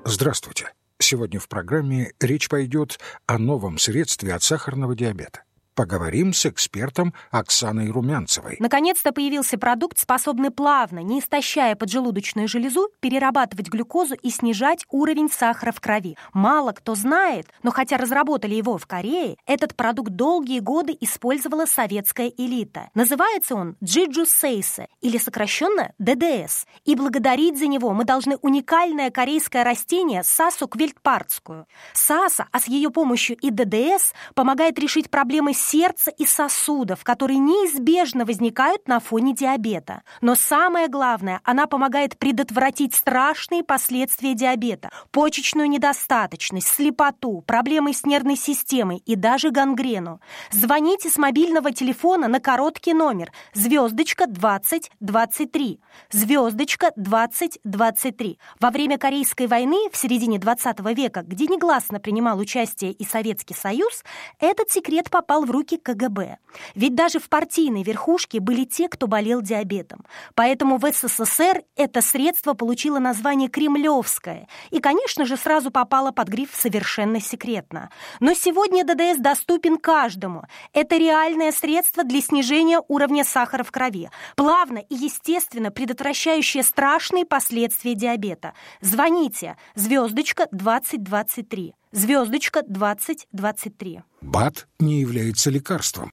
Здравствуйте. 0.04 0.72
Сегодня 0.98 1.38
в 1.38 1.48
программе 1.48 2.12
речь 2.20 2.48
пойдет 2.48 2.98
о 3.26 3.38
новом 3.38 3.78
средстве 3.78 4.34
от 4.34 4.42
сахарного 4.42 4.96
диабета. 4.96 5.44
Поговорим 5.74 6.34
с 6.34 6.44
экспертом 6.44 7.14
Оксаной 7.30 7.90
Румянцевой. 7.90 8.56
Наконец-то 8.58 9.10
появился 9.10 9.56
продукт, 9.56 9.98
способный 9.98 10.50
плавно, 10.50 10.98
не 10.98 11.20
истощая 11.20 11.76
поджелудочную 11.76 12.46
железу, 12.46 12.90
перерабатывать 13.00 13.68
глюкозу 13.68 14.14
и 14.14 14.28
снижать 14.28 14.84
уровень 14.90 15.30
сахара 15.30 15.72
в 15.72 15.80
крови. 15.80 16.18
Мало 16.34 16.72
кто 16.72 16.94
знает, 16.94 17.46
но 17.62 17.70
хотя 17.70 17.96
разработали 17.96 18.54
его 18.54 18.76
в 18.76 18.86
Корее, 18.86 19.36
этот 19.46 19.74
продукт 19.74 20.10
долгие 20.10 20.60
годы 20.60 20.94
использовала 21.00 21.64
советская 21.64 22.28
элита. 22.28 22.90
Называется 22.94 23.54
он 23.54 23.76
Джиджу 23.82 24.26
Сейсе, 24.26 24.88
или 25.00 25.16
сокращенно 25.16 25.92
ДДС. 25.98 26.66
И 26.84 26.94
благодарить 26.94 27.58
за 27.58 27.66
него 27.66 27.92
мы 27.92 28.04
должны 28.04 28.36
уникальное 28.36 29.10
корейское 29.10 29.64
растение 29.64 30.22
Сасу 30.22 30.68
квильтпартскую. 30.68 31.66
Саса, 31.94 32.46
а 32.52 32.60
с 32.60 32.68
ее 32.68 32.90
помощью 32.90 33.36
и 33.36 33.50
ДДС, 33.50 34.12
помогает 34.34 34.78
решить 34.78 35.10
проблемы 35.10 35.54
сердца 35.62 36.10
и 36.10 36.26
сосудов, 36.26 37.04
которые 37.04 37.38
неизбежно 37.38 38.24
возникают 38.24 38.88
на 38.88 39.00
фоне 39.00 39.34
диабета. 39.34 40.02
Но 40.20 40.34
самое 40.34 40.88
главное, 40.88 41.40
она 41.44 41.66
помогает 41.66 42.18
предотвратить 42.18 42.94
страшные 42.94 43.62
последствия 43.62 44.34
диабета, 44.34 44.90
почечную 45.12 45.68
недостаточность, 45.68 46.68
слепоту, 46.68 47.42
проблемы 47.46 47.92
с 47.92 48.04
нервной 48.04 48.36
системой 48.36 48.98
и 49.06 49.14
даже 49.14 49.50
гангрену. 49.50 50.20
Звоните 50.50 51.08
с 51.08 51.16
мобильного 51.16 51.72
телефона 51.72 52.28
на 52.28 52.40
короткий 52.40 52.92
номер 52.92 53.32
звездочка 53.54 54.26
2023. 54.26 55.80
Звездочка 56.10 56.92
2023. 56.96 58.38
Во 58.60 58.70
время 58.70 58.98
Корейской 58.98 59.46
войны 59.46 59.88
в 59.92 59.96
середине 59.96 60.38
20 60.38 60.80
века, 60.96 61.22
где 61.22 61.46
негласно 61.46 62.00
принимал 62.00 62.38
участие 62.38 62.92
и 62.92 63.04
Советский 63.04 63.54
Союз, 63.54 64.02
этот 64.40 64.70
секрет 64.70 65.10
попал 65.10 65.44
в 65.44 65.51
руки 65.52 65.76
КГБ. 65.76 66.38
Ведь 66.74 66.94
даже 66.94 67.18
в 67.18 67.28
партийной 67.28 67.82
верхушке 67.82 68.40
были 68.40 68.64
те, 68.64 68.88
кто 68.88 69.06
болел 69.06 69.40
диабетом. 69.42 70.04
Поэтому 70.34 70.78
в 70.78 70.90
СССР 70.90 71.62
это 71.76 72.00
средство 72.00 72.54
получило 72.54 72.98
название 72.98 73.48
«Кремлевское» 73.48 74.48
и, 74.70 74.80
конечно 74.80 75.26
же, 75.26 75.36
сразу 75.36 75.70
попало 75.70 76.10
под 76.10 76.28
гриф 76.28 76.50
«совершенно 76.54 77.20
секретно». 77.20 77.90
Но 78.20 78.34
сегодня 78.34 78.84
ДДС 78.84 79.18
доступен 79.18 79.78
каждому. 79.78 80.44
Это 80.72 80.96
реальное 80.96 81.52
средство 81.52 82.04
для 82.04 82.20
снижения 82.20 82.82
уровня 82.88 83.24
сахара 83.24 83.62
в 83.62 83.70
крови, 83.70 84.10
плавно 84.36 84.78
и 84.78 84.94
естественно 84.94 85.70
предотвращающее 85.70 86.62
страшные 86.62 87.24
последствия 87.24 87.94
диабета. 87.94 88.54
Звоните 88.80 89.56
звездочка 89.74 90.48
2023 90.50 91.74
звездочка 91.92 92.62
2023. 92.66 94.00
БАД 94.22 94.66
не 94.80 95.00
является 95.00 95.50
лекарством. 95.50 96.10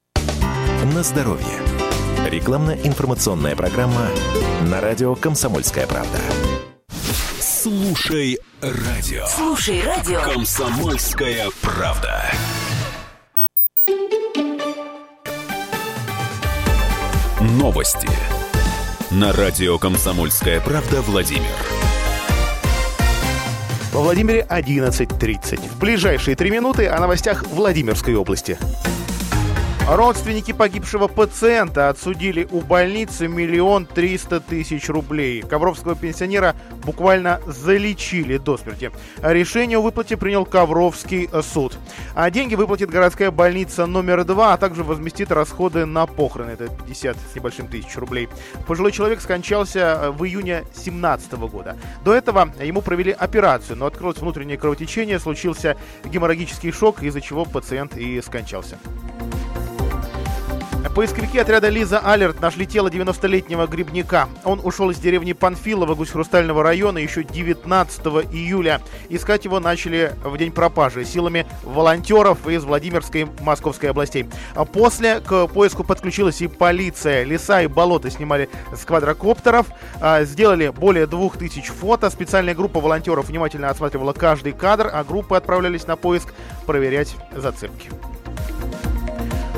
На 0.94 1.04
здоровье. 1.04 1.60
Рекламно-информационная 2.28 3.56
программа 3.56 4.08
на 4.70 4.82
радио 4.82 5.16
«Комсомольская 5.16 5.88
правда». 5.88 6.20
Слушай 7.40 8.40
радио. 8.62 9.26
Слушай 9.28 9.82
радио. 9.84 10.22
Комсомольская 10.22 11.50
правда. 11.62 12.26
Новости. 17.42 18.08
На 19.12 19.34
радио 19.34 19.78
«Комсомольская 19.80 20.62
правда» 20.62 21.02
Владимир. 21.02 21.89
Во 23.92 24.02
Владимире 24.02 24.46
11.30. 24.48 25.68
В 25.68 25.80
ближайшие 25.80 26.36
три 26.36 26.52
минуты 26.52 26.86
о 26.88 27.00
новостях 27.00 27.44
Владимирской 27.48 28.14
области. 28.14 28.56
Родственники 29.92 30.52
погибшего 30.52 31.08
пациента 31.08 31.90
отсудили 31.90 32.48
у 32.52 32.62
больницы 32.62 33.28
миллион 33.28 33.88
триста 33.88 34.40
тысяч 34.40 34.88
рублей. 34.88 35.42
Ковровского 35.42 35.96
пенсионера 35.96 36.56
буквально 36.86 37.42
залечили 37.48 38.38
до 38.38 38.58
смерти. 38.58 38.92
Решение 39.24 39.80
о 39.80 39.82
выплате 39.82 40.16
принял 40.16 40.46
Ковровский 40.46 41.28
суд. 41.42 41.76
А 42.14 42.30
деньги 42.30 42.54
выплатит 42.54 42.92
городская 42.92 43.32
больница 43.32 43.88
номер 43.88 44.26
два, 44.26 44.54
а 44.54 44.58
также 44.58 44.84
возместит 44.84 45.32
расходы 45.32 45.88
на 45.88 46.06
похороны. 46.06 46.52
Это 46.52 46.68
50 46.68 47.18
с 47.18 47.36
небольшим 47.36 47.68
тысяч 47.68 47.98
рублей. 47.98 48.30
Пожилой 48.68 48.92
человек 48.92 49.22
скончался 49.22 50.12
в 50.12 50.24
июне 50.24 50.66
2017 50.76 51.32
года. 51.50 51.76
До 52.06 52.14
этого 52.14 52.54
ему 52.62 52.84
провели 52.84 53.12
операцию, 53.12 53.76
но 53.76 53.88
открылось 53.88 54.20
внутреннее 54.20 54.60
кровотечение, 54.60 55.18
случился 55.18 55.78
геморрагический 56.06 56.72
шок, 56.72 57.02
из-за 57.02 57.22
чего 57.22 57.44
пациент 57.44 57.98
и 57.98 58.22
скончался. 58.22 58.78
Поисковики 60.96 61.38
отряда 61.38 61.70
Лиза 61.70 62.00
Алерт 62.00 62.42
нашли 62.42 62.66
тело 62.66 62.90
90-летнего 62.90 63.68
грибника. 63.68 64.28
Он 64.44 64.60
ушел 64.62 64.90
из 64.90 64.98
деревни 64.98 65.34
Панфилова 65.34 65.96
Гусь-Хрустального 65.96 66.64
района 66.64 66.98
еще 66.98 67.24
19 67.24 68.02
июля. 68.34 68.82
Искать 69.08 69.46
его 69.46 69.60
начали 69.60 70.14
в 70.24 70.38
день 70.38 70.52
пропажи 70.52 71.06
силами 71.06 71.46
волонтеров 71.64 72.46
из 72.48 72.64
Владимирской 72.64 73.22
и 73.22 73.28
Московской 73.42 73.92
областей. 73.92 74.26
А 74.56 74.66
После 74.66 75.22
к 75.22 75.48
поиску 75.48 75.84
подключилась 75.84 76.42
и 76.42 76.48
полиция. 76.48 77.24
Леса 77.24 77.62
и 77.62 77.68
болота 77.68 78.10
снимали 78.10 78.50
с 78.76 78.84
квадрокоптеров. 78.84 79.68
а, 80.02 80.24
Сделали 80.24 80.70
более 80.70 81.08
2000 81.08 81.70
фото. 81.72 82.10
Специальная 82.10 82.56
группа 82.56 82.82
волонтеров 82.82 83.30
внимательно 83.30 83.70
осматривала 83.70 84.14
каждый 84.14 84.54
кадр, 84.54 84.90
а 84.92 85.04
группы 85.04 85.36
отправлялись 85.36 85.88
на 85.88 85.96
поиск 85.96 86.34
проверять 86.66 87.16
зацепки. 87.36 87.90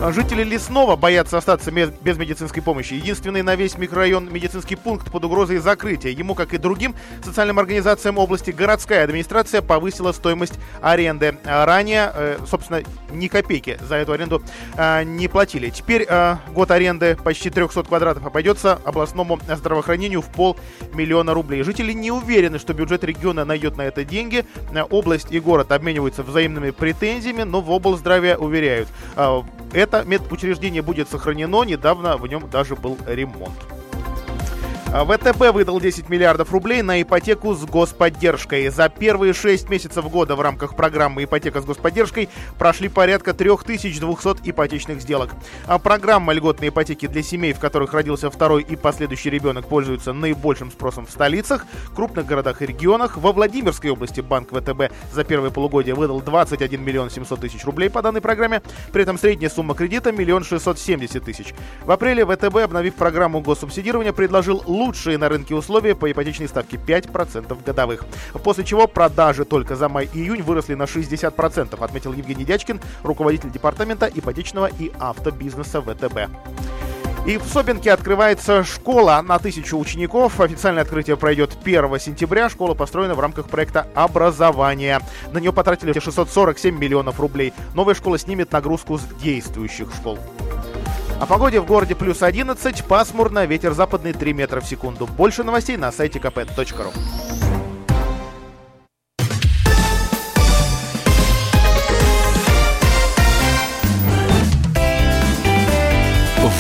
Жители 0.09 0.43
Лесного 0.43 0.95
боятся 0.95 1.37
остаться 1.37 1.69
без 1.69 2.17
медицинской 2.17 2.63
помощи. 2.63 2.95
Единственный 2.95 3.43
на 3.43 3.55
весь 3.55 3.77
микрорайон 3.77 4.33
медицинский 4.33 4.75
пункт 4.75 5.11
под 5.11 5.23
угрозой 5.25 5.59
закрытия. 5.59 6.11
Ему, 6.11 6.33
как 6.33 6.55
и 6.55 6.57
другим 6.57 6.95
социальным 7.23 7.59
организациям 7.59 8.17
области, 8.17 8.49
городская 8.49 9.03
администрация 9.03 9.61
повысила 9.61 10.11
стоимость 10.11 10.55
аренды. 10.81 11.37
А 11.45 11.65
Ранее, 11.67 12.11
э, 12.15 12.37
собственно, 12.47 12.81
ни 13.11 13.27
копейки 13.27 13.77
за 13.87 13.95
эту 13.95 14.13
аренду 14.13 14.41
э, 14.75 15.03
не 15.03 15.27
платили. 15.27 15.69
Теперь 15.69 16.07
год 16.49 16.71
аренды 16.71 17.15
почти 17.23 17.51
300 17.51 17.83
квадратов 17.83 18.25
обойдется 18.25 18.79
областному 18.83 19.39
здравоохранению 19.55 20.21
в 20.21 20.31
полмиллиона 20.31 21.35
рублей. 21.35 21.61
Жители 21.61 21.93
не 21.93 22.11
уверены, 22.11 22.57
что 22.57 22.73
бюджет 22.73 23.03
региона 23.03 23.45
найдет 23.45 23.77
на 23.77 23.83
это 23.83 24.03
деньги. 24.03 24.45
Э, 24.73 24.81
Область 24.81 25.31
и 25.31 25.39
город 25.39 25.71
обмениваются 25.71 26.23
взаимными 26.23 26.71
претензиями, 26.71 27.43
но 27.43 27.61
в 27.61 27.71
облздраве 27.71 28.35
уверяют, 28.35 28.89
э, 29.15 29.41
это 29.91 30.07
медучреждение 30.07 30.81
будет 30.81 31.09
сохранено, 31.09 31.63
недавно 31.63 32.15
в 32.15 32.25
нем 32.25 32.49
даже 32.49 32.75
был 32.75 32.97
ремонт. 33.05 33.53
А 34.93 35.05
ВТБ 35.05 35.53
выдал 35.53 35.79
10 35.79 36.09
миллиардов 36.09 36.51
рублей 36.51 36.81
на 36.81 37.01
ипотеку 37.01 37.53
с 37.53 37.63
господдержкой. 37.63 38.67
За 38.67 38.89
первые 38.89 39.31
6 39.31 39.69
месяцев 39.69 40.09
года 40.09 40.35
в 40.35 40.41
рамках 40.41 40.75
программы 40.75 41.23
«Ипотека 41.23 41.61
с 41.61 41.65
господдержкой» 41.65 42.27
прошли 42.59 42.89
порядка 42.89 43.33
3200 43.33 44.41
ипотечных 44.49 45.01
сделок. 45.01 45.29
А 45.65 45.79
программа 45.79 46.33
льготной 46.33 46.67
ипотеки 46.67 47.07
для 47.07 47.23
семей, 47.23 47.53
в 47.53 47.59
которых 47.59 47.93
родился 47.93 48.29
второй 48.29 48.63
и 48.63 48.75
последующий 48.75 49.31
ребенок, 49.31 49.65
пользуется 49.65 50.11
наибольшим 50.11 50.69
спросом 50.69 51.05
в 51.05 51.11
столицах, 51.11 51.65
крупных 51.95 52.25
городах 52.25 52.61
и 52.61 52.65
регионах. 52.65 53.15
Во 53.15 53.31
Владимирской 53.31 53.91
области 53.91 54.19
банк 54.19 54.49
ВТБ 54.49 54.91
за 55.13 55.23
первое 55.23 55.51
полугодие 55.51 55.95
выдал 55.95 56.19
21 56.19 56.83
миллион 56.83 57.09
700 57.09 57.39
тысяч 57.39 57.63
рублей 57.63 57.89
по 57.89 58.01
данной 58.01 58.19
программе. 58.19 58.61
При 58.91 59.03
этом 59.03 59.17
средняя 59.17 59.49
сумма 59.49 59.73
кредита– 59.73 60.11
миллион 60.11 60.43
670 60.43 61.23
тысяч. 61.23 61.53
В 61.85 61.91
апреле 61.91 62.25
ВТБ, 62.25 62.57
обновив 62.57 62.95
программу 62.95 63.39
госсубсидирования, 63.39 64.11
предложил 64.11 64.61
лучшие 64.81 65.17
на 65.17 65.29
рынке 65.29 65.53
условия 65.53 65.95
по 65.95 66.11
ипотечной 66.11 66.47
ставке 66.47 66.77
5% 66.77 67.63
годовых. 67.63 68.03
После 68.43 68.63
чего 68.63 68.87
продажи 68.87 69.45
только 69.45 69.75
за 69.75 69.87
май 69.89 70.09
и 70.11 70.19
июнь 70.19 70.41
выросли 70.41 70.73
на 70.73 70.83
60%, 70.83 71.83
отметил 71.83 72.13
Евгений 72.13 72.45
Дячкин, 72.45 72.81
руководитель 73.03 73.51
департамента 73.51 74.09
ипотечного 74.13 74.69
и 74.79 74.91
автобизнеса 74.99 75.81
ВТБ. 75.81 76.29
И 77.27 77.37
в 77.37 77.43
Собинке 77.43 77.91
открывается 77.91 78.63
школа 78.63 79.21
на 79.23 79.37
тысячу 79.37 79.77
учеников. 79.77 80.41
Официальное 80.41 80.81
открытие 80.81 81.17
пройдет 81.17 81.55
1 81.63 81.99
сентября. 81.99 82.49
Школа 82.49 82.73
построена 82.73 83.13
в 83.13 83.19
рамках 83.19 83.47
проекта 83.47 83.85
«Образование». 83.93 85.01
На 85.31 85.37
нее 85.37 85.53
потратили 85.53 85.93
647 85.93 86.75
миллионов 86.75 87.19
рублей. 87.19 87.53
Новая 87.75 87.93
школа 87.93 88.17
снимет 88.17 88.51
нагрузку 88.51 88.97
с 88.97 89.03
действующих 89.21 89.93
школ. 89.93 90.17
О 91.21 91.27
погоде 91.27 91.59
в 91.59 91.67
городе 91.67 91.93
плюс 91.93 92.23
11, 92.23 92.83
пасмурно, 92.85 93.45
ветер 93.45 93.73
западный 93.73 94.11
3 94.11 94.33
метра 94.33 94.59
в 94.59 94.65
секунду. 94.65 95.05
Больше 95.05 95.43
новостей 95.43 95.77
на 95.77 95.91
сайте 95.91 96.17
kp.ru. 96.17 96.91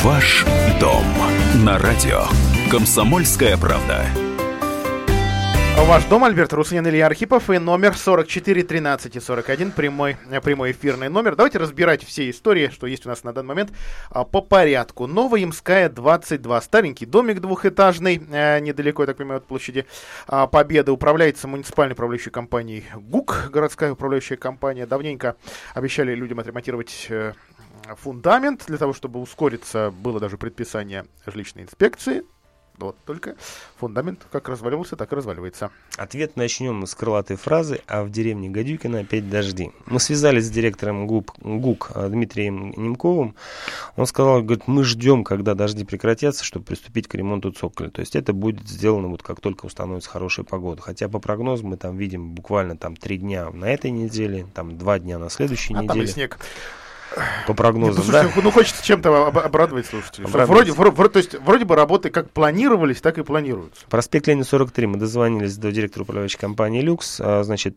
Ваш 0.03 0.45
дом 0.79 1.05
на 1.65 1.79
радио. 1.79 2.25
Комсомольская 2.69 3.57
правда. 3.57 4.05
Ваш 5.91 6.05
дом, 6.05 6.23
Альберт 6.23 6.53
Руслан 6.53 6.87
Илья 6.87 7.07
Архипов 7.07 7.49
и 7.49 7.57
номер 7.57 7.97
44 7.97 8.63
13 8.63 9.15
и 9.17 9.19
41, 9.19 9.71
прямой, 9.71 10.15
э, 10.29 10.39
прямой 10.39 10.71
эфирный 10.71 11.09
номер. 11.09 11.35
Давайте 11.35 11.57
разбирать 11.57 12.05
все 12.05 12.29
истории, 12.29 12.69
что 12.69 12.87
есть 12.87 13.05
у 13.05 13.09
нас 13.09 13.25
на 13.25 13.33
данный 13.33 13.49
момент, 13.49 13.71
а, 14.09 14.23
по 14.23 14.41
порядку. 14.41 15.05
Новоимская 15.07 15.89
22, 15.89 16.61
старенький 16.61 17.05
домик 17.05 17.41
двухэтажный, 17.41 18.21
э, 18.31 18.61
недалеко, 18.61 19.03
я 19.03 19.07
так 19.07 19.17
понимаю, 19.17 19.39
от 19.39 19.45
площади 19.45 19.85
а, 20.27 20.47
Победы, 20.47 20.93
управляется 20.93 21.49
муниципальной 21.49 21.93
управляющей 21.93 22.31
компанией 22.31 22.85
ГУК, 22.95 23.49
городская 23.51 23.91
управляющая 23.91 24.37
компания. 24.37 24.85
Давненько 24.85 25.35
обещали 25.73 26.15
людям 26.15 26.39
отремонтировать 26.39 27.07
э, 27.09 27.33
фундамент 27.97 28.63
для 28.67 28.77
того, 28.77 28.93
чтобы 28.93 29.19
ускориться, 29.19 29.91
было 29.91 30.21
даже 30.21 30.37
предписание 30.37 31.05
жилищной 31.25 31.63
инспекции 31.63 32.23
Вот, 32.77 32.95
только 33.05 33.35
фундамент 33.77 34.25
как 34.31 34.49
разваливался, 34.49 34.95
так 34.95 35.11
и 35.11 35.15
разваливается. 35.15 35.69
Ответ 35.97 36.35
начнем 36.35 36.85
с 36.87 36.95
крылатой 36.95 37.35
фразы 37.35 37.81
«А 37.87 38.03
в 38.03 38.09
деревне 38.09 38.49
Гадюкина 38.49 39.01
опять 39.01 39.29
дожди». 39.29 39.71
Мы 39.85 39.99
связались 39.99 40.45
с 40.45 40.49
директором 40.49 41.05
ГУП, 41.05 41.31
ГУК 41.41 41.91
э, 41.93 42.09
Дмитрием 42.09 42.71
Немковым. 42.71 43.35
Он 43.97 44.05
сказал, 44.07 44.41
говорит, 44.41 44.67
мы 44.67 44.83
ждем, 44.83 45.23
когда 45.23 45.53
дожди 45.53 45.85
прекратятся, 45.85 46.43
чтобы 46.43 46.65
приступить 46.65 47.07
к 47.07 47.13
ремонту 47.13 47.51
цоколя. 47.51 47.89
То 47.89 47.99
есть 47.99 48.15
это 48.15 48.33
будет 48.33 48.67
сделано 48.67 49.09
вот 49.09 49.21
как 49.21 49.41
только 49.41 49.65
установится 49.65 50.09
хорошая 50.09 50.45
погода. 50.45 50.81
Хотя 50.81 51.07
по 51.07 51.19
прогнозам 51.19 51.69
мы 51.69 51.77
там 51.77 51.97
видим 51.97 52.31
буквально 52.31 52.77
там 52.77 52.95
три 52.95 53.17
дня 53.17 53.51
на 53.51 53.65
этой 53.65 53.91
неделе, 53.91 54.47
там 54.53 54.77
два 54.77 54.97
дня 54.97 55.19
на 55.19 55.29
следующей 55.29 55.75
а 55.75 55.83
неделе. 55.83 55.87
Там 55.87 56.01
и 56.01 56.07
снег 56.07 56.39
по 57.47 57.53
прогнозам, 57.53 57.89
Нет, 57.89 57.97
ну, 57.97 58.03
слушайте, 58.11 58.35
да? 58.35 58.41
Ну, 58.41 58.51
хочется 58.51 58.85
чем-то 58.85 59.27
обрадовать 59.27 59.85
слушателей. 59.85 60.27
Вроде, 60.27 60.71
вроде, 60.71 61.09
то 61.09 61.17
есть, 61.17 61.35
вроде 61.39 61.65
бы 61.65 61.75
работы 61.75 62.09
как 62.09 62.29
планировались, 62.31 63.01
так 63.01 63.17
и 63.17 63.23
планируются. 63.23 63.85
Проспект 63.89 64.27
Ленина 64.27 64.45
43. 64.45 64.87
Мы 64.87 64.97
дозвонились 64.97 65.57
до 65.57 65.71
директора 65.71 66.03
управляющей 66.03 66.39
компании 66.39 66.81
«Люкс». 66.81 67.19
А, 67.19 67.43
значит, 67.43 67.75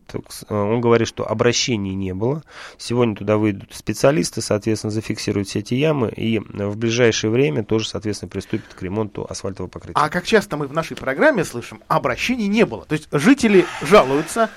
он 0.49 0.81
говорит, 0.81 1.07
что 1.07 1.29
обращений 1.29 1.93
не 1.93 2.13
было. 2.13 2.43
Сегодня 2.77 3.15
туда 3.15 3.37
выйдут 3.37 3.73
специалисты, 3.73 4.41
соответственно, 4.41 4.91
зафиксируют 4.91 5.47
все 5.47 5.59
эти 5.59 5.73
ямы. 5.73 6.09
И 6.15 6.39
в 6.39 6.77
ближайшее 6.77 7.31
время 7.31 7.63
тоже, 7.63 7.89
соответственно, 7.89 8.29
приступят 8.29 8.73
к 8.73 8.81
ремонту 8.81 9.25
асфальтового 9.29 9.69
покрытия. 9.69 9.99
А 9.99 10.09
как 10.09 10.25
часто 10.25 10.57
мы 10.57 10.67
в 10.67 10.73
нашей 10.73 10.95
программе 10.95 11.43
слышим, 11.43 11.81
обращений 11.87 12.47
не 12.47 12.65
было. 12.65 12.85
То 12.85 12.93
есть 12.93 13.07
жители 13.11 13.65
жалуются, 13.81 14.49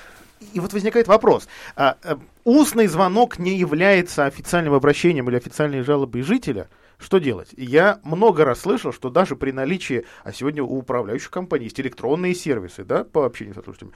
и 0.53 0.59
вот 0.59 0.73
возникает 0.73 1.07
вопрос. 1.07 1.47
А, 1.75 1.97
а, 2.03 2.19
устный 2.43 2.87
звонок 2.87 3.39
не 3.39 3.57
является 3.57 4.25
официальным 4.25 4.73
обращением 4.73 5.29
или 5.29 5.37
официальной 5.37 5.81
жалобой 5.81 6.21
жителя. 6.21 6.69
Что 6.97 7.19
делать? 7.19 7.49
Я 7.55 7.99
много 8.03 8.43
раз 8.43 8.61
слышал, 8.61 8.91
что 8.91 9.09
даже 9.09 9.35
при 9.35 9.51
наличии, 9.51 10.05
а 10.23 10.33
сегодня 10.33 10.63
у 10.63 10.77
управляющих 10.77 11.31
компаний 11.31 11.65
есть 11.65 11.79
электронные 11.79 12.35
сервисы, 12.35 12.83
да, 12.83 13.05
по 13.05 13.25
общению 13.25 13.55
с 13.55 13.63
слушателями, 13.63 13.93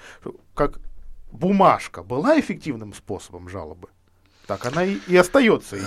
как 0.54 0.80
бумажка 1.32 2.02
была 2.02 2.40
эффективным 2.40 2.94
способом 2.94 3.50
жалобы? 3.50 3.90
Так 4.48 4.66
она 4.66 4.84
и, 4.84 4.98
и 5.08 5.16
остается. 5.16 5.78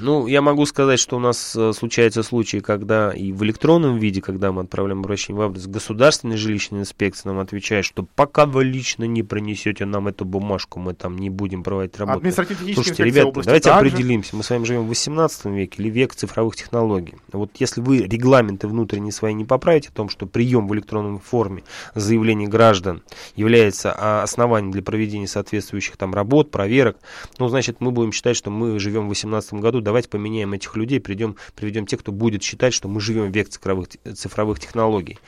Ну, 0.00 0.26
я 0.26 0.42
могу 0.42 0.66
сказать, 0.66 0.98
что 0.98 1.16
у 1.16 1.20
нас 1.20 1.54
э, 1.54 1.72
случаются 1.72 2.24
случаи, 2.24 2.58
когда 2.58 3.12
и 3.12 3.32
в 3.32 3.44
электронном 3.44 3.98
виде, 3.98 4.20
когда 4.20 4.50
мы 4.50 4.62
отправляем 4.62 5.00
обращение 5.00 5.40
в 5.40 5.46
адрес 5.46 5.66
государственной 5.68 6.36
жилищной 6.36 6.80
инспекции, 6.80 7.28
нам 7.28 7.38
отвечает, 7.38 7.84
что 7.84 8.06
пока 8.16 8.46
вы 8.46 8.64
лично 8.64 9.04
не 9.04 9.22
принесете 9.22 9.84
нам 9.84 10.08
эту 10.08 10.24
бумажку, 10.24 10.80
мы 10.80 10.94
там 10.94 11.16
не 11.16 11.30
будем 11.30 11.62
проводить 11.62 11.96
работу. 11.98 12.28
Слушайте, 12.74 13.04
ребята, 13.04 13.42
давайте 13.44 13.70
также. 13.70 13.88
определимся, 13.88 14.34
мы 14.34 14.42
с 14.42 14.50
вами 14.50 14.64
живем 14.64 14.86
в 14.86 14.88
18 14.88 15.44
веке 15.46 15.82
или 15.82 15.90
век 15.90 16.14
цифровых 16.14 16.56
технологий. 16.56 17.14
Вот 17.30 17.52
если 17.58 17.80
вы 17.80 17.98
регламенты 17.98 18.66
внутренние 18.66 19.12
свои 19.12 19.32
не 19.32 19.44
поправите 19.44 19.90
о 19.90 19.92
том, 19.92 20.08
что 20.08 20.26
прием 20.26 20.66
в 20.66 20.74
электронной 20.74 21.20
форме 21.20 21.62
заявлений 21.94 22.48
граждан 22.48 23.02
является 23.36 23.94
а, 23.96 24.22
основанием 24.22 24.72
для 24.72 24.82
проведения 24.82 25.28
соответствующих 25.28 25.96
там 25.96 26.14
работ, 26.14 26.50
проверок, 26.50 26.96
ну, 27.38 27.48
значит, 27.48 27.59
значит, 27.60 27.76
мы 27.80 27.90
будем 27.90 28.10
считать, 28.10 28.36
что 28.36 28.50
мы 28.50 28.78
живем 28.78 29.02
в 29.02 29.08
2018 29.08 29.54
году, 29.54 29.82
давайте 29.82 30.08
поменяем 30.08 30.54
этих 30.54 30.76
людей, 30.76 30.98
придем, 30.98 31.36
приведем 31.54 31.84
тех, 31.84 32.00
кто 32.00 32.10
будет 32.10 32.42
считать, 32.42 32.72
что 32.72 32.88
мы 32.88 33.02
живем 33.02 33.30
в 33.30 33.34
век 33.34 33.50
цифровых, 33.50 33.88
цифровых 34.14 34.58
технологий. 34.58 35.18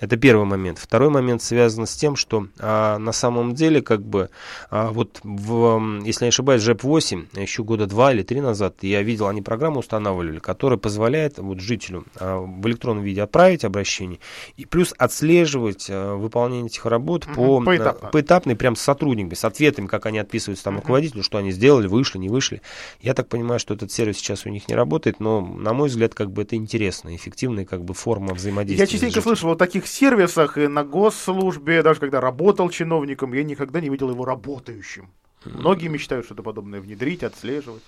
Это 0.00 0.16
первый 0.16 0.46
момент. 0.46 0.78
Второй 0.78 1.10
момент 1.10 1.42
связан 1.42 1.86
с 1.86 1.94
тем, 1.94 2.16
что 2.16 2.46
а, 2.58 2.96
на 2.96 3.12
самом 3.12 3.54
деле, 3.54 3.82
как 3.82 4.00
бы, 4.00 4.30
а, 4.70 4.90
вот, 4.90 5.20
в, 5.22 6.00
если 6.02 6.24
я 6.24 6.28
не 6.28 6.30
ошибаюсь, 6.30 6.62
JEP 6.62 6.78
8, 6.82 7.26
еще 7.36 7.62
года 7.62 7.86
два 7.86 8.10
или 8.14 8.22
три 8.22 8.40
назад, 8.40 8.76
я 8.80 9.02
видел, 9.02 9.28
они 9.28 9.42
программу 9.42 9.80
устанавливали, 9.80 10.38
которая 10.38 10.78
позволяет 10.78 11.36
вот, 11.36 11.60
жителю 11.60 12.06
а, 12.16 12.40
в 12.40 12.66
электронном 12.68 13.04
виде 13.04 13.20
отправить 13.20 13.66
обращение 13.66 14.18
и 14.56 14.64
плюс 14.64 14.94
отслеживать 14.96 15.88
а, 15.90 16.16
выполнение 16.16 16.68
этих 16.68 16.86
работ 16.86 17.26
по, 17.34 17.60
поэтапно. 17.60 18.08
поэтапно, 18.08 18.56
прям 18.56 18.76
с 18.76 18.80
сотрудниками, 18.80 19.34
с 19.34 19.44
ответами, 19.44 19.88
как 19.88 20.06
они 20.06 20.18
отписываются 20.18 20.64
там 20.64 20.76
руководителю, 20.76 21.22
что 21.22 21.36
они 21.36 21.50
сделали, 21.50 21.81
сделали, 21.82 21.86
вышли, 21.88 22.18
не 22.18 22.28
вышли. 22.28 22.60
Я 23.00 23.14
так 23.14 23.28
понимаю, 23.28 23.60
что 23.60 23.74
этот 23.74 23.90
сервис 23.92 24.16
сейчас 24.16 24.46
у 24.46 24.48
них 24.50 24.68
не 24.68 24.74
работает, 24.74 25.20
но, 25.20 25.40
на 25.40 25.72
мой 25.72 25.88
взгляд, 25.88 26.14
как 26.14 26.30
бы 26.30 26.42
это 26.42 26.56
интересная, 26.56 27.16
эффективная 27.16 27.64
как 27.64 27.84
бы 27.84 27.94
форма 27.94 28.34
взаимодействия. 28.34 28.84
Я 28.84 28.86
частенько 28.86 29.20
слышал 29.20 29.50
о 29.50 29.56
таких 29.56 29.86
сервисах 29.86 30.58
и 30.58 30.68
на 30.68 30.84
госслужбе, 30.84 31.82
даже 31.82 32.00
когда 32.00 32.20
работал 32.20 32.70
чиновником, 32.70 33.32
я 33.34 33.44
никогда 33.44 33.80
не 33.80 33.88
видел 33.88 34.10
его 34.10 34.24
работающим. 34.24 35.08
Многие 35.44 35.88
мечтают 35.88 36.26
что-то 36.26 36.42
подобное 36.42 36.80
внедрить, 36.80 37.24
отслеживать. 37.24 37.82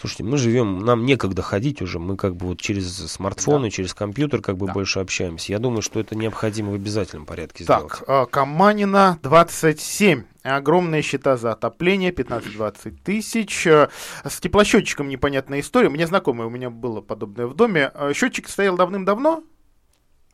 Слушайте, 0.00 0.22
мы 0.22 0.38
живем, 0.38 0.78
нам 0.78 1.04
некогда 1.04 1.42
ходить 1.42 1.82
уже, 1.82 1.98
мы 1.98 2.16
как 2.16 2.36
бы 2.36 2.46
вот 2.46 2.60
через 2.60 2.96
смартфоны, 3.10 3.66
да. 3.66 3.70
через 3.70 3.94
компьютер 3.94 4.40
как 4.40 4.56
бы 4.56 4.66
да. 4.66 4.72
больше 4.72 5.00
общаемся. 5.00 5.52
Я 5.52 5.58
думаю, 5.58 5.82
что 5.82 5.98
это 5.98 6.14
необходимо 6.14 6.70
в 6.70 6.74
обязательном 6.74 7.26
порядке 7.26 7.64
так, 7.64 7.78
сделать. 7.78 8.06
Так, 8.06 8.30
Каманина 8.30 9.18
27. 9.22 10.22
Огромные 10.44 11.02
счета 11.02 11.36
за 11.36 11.52
отопление, 11.52 12.12
15-20 12.12 12.96
тысяч. 13.04 13.66
Э, 13.66 13.88
с 14.24 14.40
теплосчетчиком 14.40 15.08
непонятная 15.08 15.60
история. 15.60 15.88
Мне 15.88 16.06
знакомое, 16.06 16.46
у 16.46 16.50
меня 16.50 16.70
было 16.70 17.00
подобное 17.00 17.46
в 17.46 17.54
доме. 17.54 17.90
Э, 17.92 18.12
счетчик 18.14 18.48
стоял 18.48 18.76
давным-давно, 18.76 19.42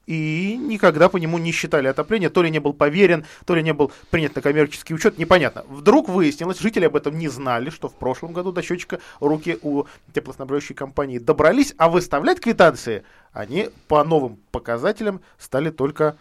и 0.06 0.56
никогда 0.56 1.08
по 1.08 1.16
нему 1.16 1.38
не 1.38 1.52
считали 1.52 1.88
отопление, 1.88 2.30
то 2.30 2.42
ли 2.42 2.50
не 2.50 2.58
был 2.58 2.72
поверен, 2.72 3.24
то 3.46 3.54
ли 3.54 3.62
не 3.62 3.72
был 3.72 3.92
принят 4.10 4.34
на 4.34 4.42
коммерческий 4.42 4.94
учет, 4.94 5.18
непонятно. 5.18 5.64
Вдруг 5.68 6.08
выяснилось, 6.08 6.60
жители 6.60 6.86
об 6.86 6.96
этом 6.96 7.18
не 7.18 7.28
знали, 7.28 7.70
что 7.70 7.88
в 7.88 7.94
прошлом 7.94 8.32
году 8.32 8.52
до 8.52 8.62
счетчика 8.62 9.00
руки 9.20 9.58
у 9.62 9.84
теплоснабжающей 10.12 10.74
компании 10.74 11.18
добрались, 11.18 11.74
а 11.78 11.88
выставлять 11.88 12.40
квитанции 12.40 13.04
они 13.32 13.70
по 13.88 14.04
новым 14.04 14.38
показателям 14.50 15.20
стали 15.38 15.70
только 15.70 16.16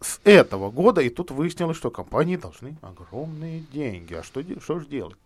с 0.00 0.20
этого 0.24 0.70
года, 0.70 1.00
и 1.00 1.08
тут 1.08 1.30
выяснилось, 1.30 1.76
что 1.76 1.90
компании 1.90 2.36
должны 2.36 2.76
огромные 2.82 3.60
деньги. 3.72 4.14
А 4.14 4.22
что, 4.22 4.42
что 4.60 4.78
же 4.78 4.86
делать? 4.86 5.16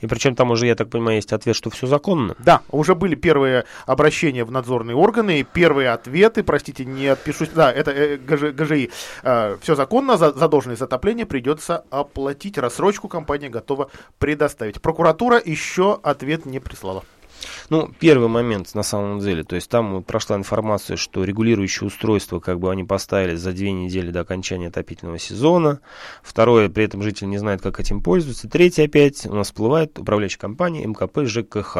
И 0.00 0.06
причем 0.06 0.34
там 0.34 0.50
уже, 0.50 0.66
я 0.66 0.74
так 0.74 0.90
понимаю, 0.90 1.16
есть 1.16 1.32
ответ, 1.32 1.56
что 1.56 1.70
все 1.70 1.86
законно. 1.86 2.34
Да, 2.38 2.62
уже 2.70 2.94
были 2.94 3.14
первые 3.14 3.64
обращения 3.86 4.44
в 4.44 4.50
надзорные 4.50 4.96
органы, 4.96 5.46
первые 5.50 5.90
ответы, 5.90 6.42
простите, 6.42 6.84
не 6.84 7.08
отпишусь, 7.08 7.48
да, 7.48 7.72
это 7.72 7.90
э, 7.90 8.16
ГЖ, 8.16 8.52
ГЖИ. 8.52 8.90
Э, 9.22 9.56
все 9.60 9.74
законно, 9.74 10.16
за, 10.16 10.32
задолженность 10.32 10.82
отопления 10.82 11.26
придется 11.26 11.84
оплатить, 11.90 12.58
рассрочку 12.58 13.08
компания 13.08 13.48
готова 13.48 13.90
предоставить. 14.18 14.80
Прокуратура 14.80 15.40
еще 15.44 15.98
ответ 16.02 16.46
не 16.46 16.60
прислала. 16.60 17.02
Ну, 17.70 17.90
первый 17.98 18.28
момент 18.28 18.74
на 18.74 18.82
самом 18.82 19.20
деле, 19.20 19.44
то 19.44 19.56
есть 19.56 19.68
там 19.68 20.02
прошла 20.02 20.36
информация, 20.36 20.96
что 20.96 21.24
регулирующее 21.24 21.86
устройство, 21.86 22.40
как 22.40 22.58
бы 22.58 22.70
они 22.70 22.84
поставили 22.84 23.34
за 23.34 23.52
две 23.52 23.72
недели 23.72 24.10
до 24.10 24.20
окончания 24.20 24.68
отопительного 24.68 25.18
сезона. 25.18 25.80
Второе, 26.22 26.68
при 26.68 26.84
этом 26.84 27.02
житель 27.02 27.28
не 27.28 27.38
знает, 27.38 27.62
как 27.62 27.80
этим 27.80 28.02
пользоваться. 28.02 28.48
Третье 28.48 28.84
опять 28.84 29.26
у 29.26 29.34
нас 29.34 29.48
всплывает 29.48 29.98
управляющая 29.98 30.38
компания 30.38 30.86
МКП 30.86 31.24
ЖКХ. 31.24 31.78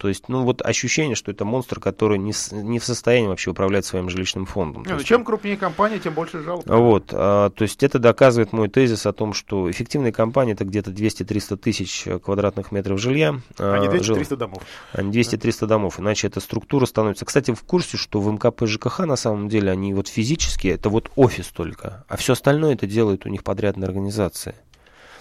То 0.00 0.08
есть, 0.08 0.30
ну 0.30 0.44
вот 0.44 0.62
ощущение, 0.62 1.14
что 1.14 1.30
это 1.30 1.44
монстр, 1.44 1.78
который 1.78 2.16
не, 2.16 2.32
не 2.52 2.78
в 2.78 2.84
состоянии 2.86 3.28
вообще 3.28 3.50
управлять 3.50 3.84
своим 3.84 4.08
жилищным 4.08 4.46
фондом. 4.46 4.86
Ну, 4.88 5.02
чем 5.02 5.26
крупнее 5.26 5.58
компания, 5.58 5.98
тем 5.98 6.14
больше 6.14 6.42
жалоб. 6.42 6.64
Вот, 6.66 7.10
а, 7.12 7.50
то 7.50 7.62
есть 7.62 7.82
это 7.82 7.98
доказывает 7.98 8.54
мой 8.54 8.70
тезис 8.70 9.04
о 9.04 9.12
том, 9.12 9.34
что 9.34 9.70
эффективная 9.70 10.10
компания 10.10 10.52
это 10.52 10.64
где-то 10.64 10.90
200-300 10.90 11.56
тысяч 11.58 12.06
квадратных 12.24 12.72
метров 12.72 12.98
жилья. 12.98 13.40
А 13.58 13.76
не 13.76 13.88
200-300 13.88 14.36
домов. 14.36 14.62
А 14.94 15.02
не 15.02 15.12
200-300 15.12 15.66
домов, 15.66 16.00
иначе 16.00 16.28
эта 16.28 16.40
структура 16.40 16.86
становится. 16.86 17.26
Кстати, 17.26 17.52
в 17.52 17.62
курсе, 17.64 17.98
что 17.98 18.20
в 18.20 18.32
МКП 18.32 18.66
ЖКХ 18.66 19.00
на 19.00 19.16
самом 19.16 19.50
деле 19.50 19.70
они 19.70 19.92
вот 19.92 20.08
физически, 20.08 20.68
это 20.68 20.88
вот 20.88 21.10
офис 21.14 21.48
только, 21.48 22.06
а 22.08 22.16
все 22.16 22.32
остальное 22.32 22.72
это 22.72 22.86
делают 22.86 23.26
у 23.26 23.28
них 23.28 23.44
подрядные 23.44 23.86
организации. 23.86 24.54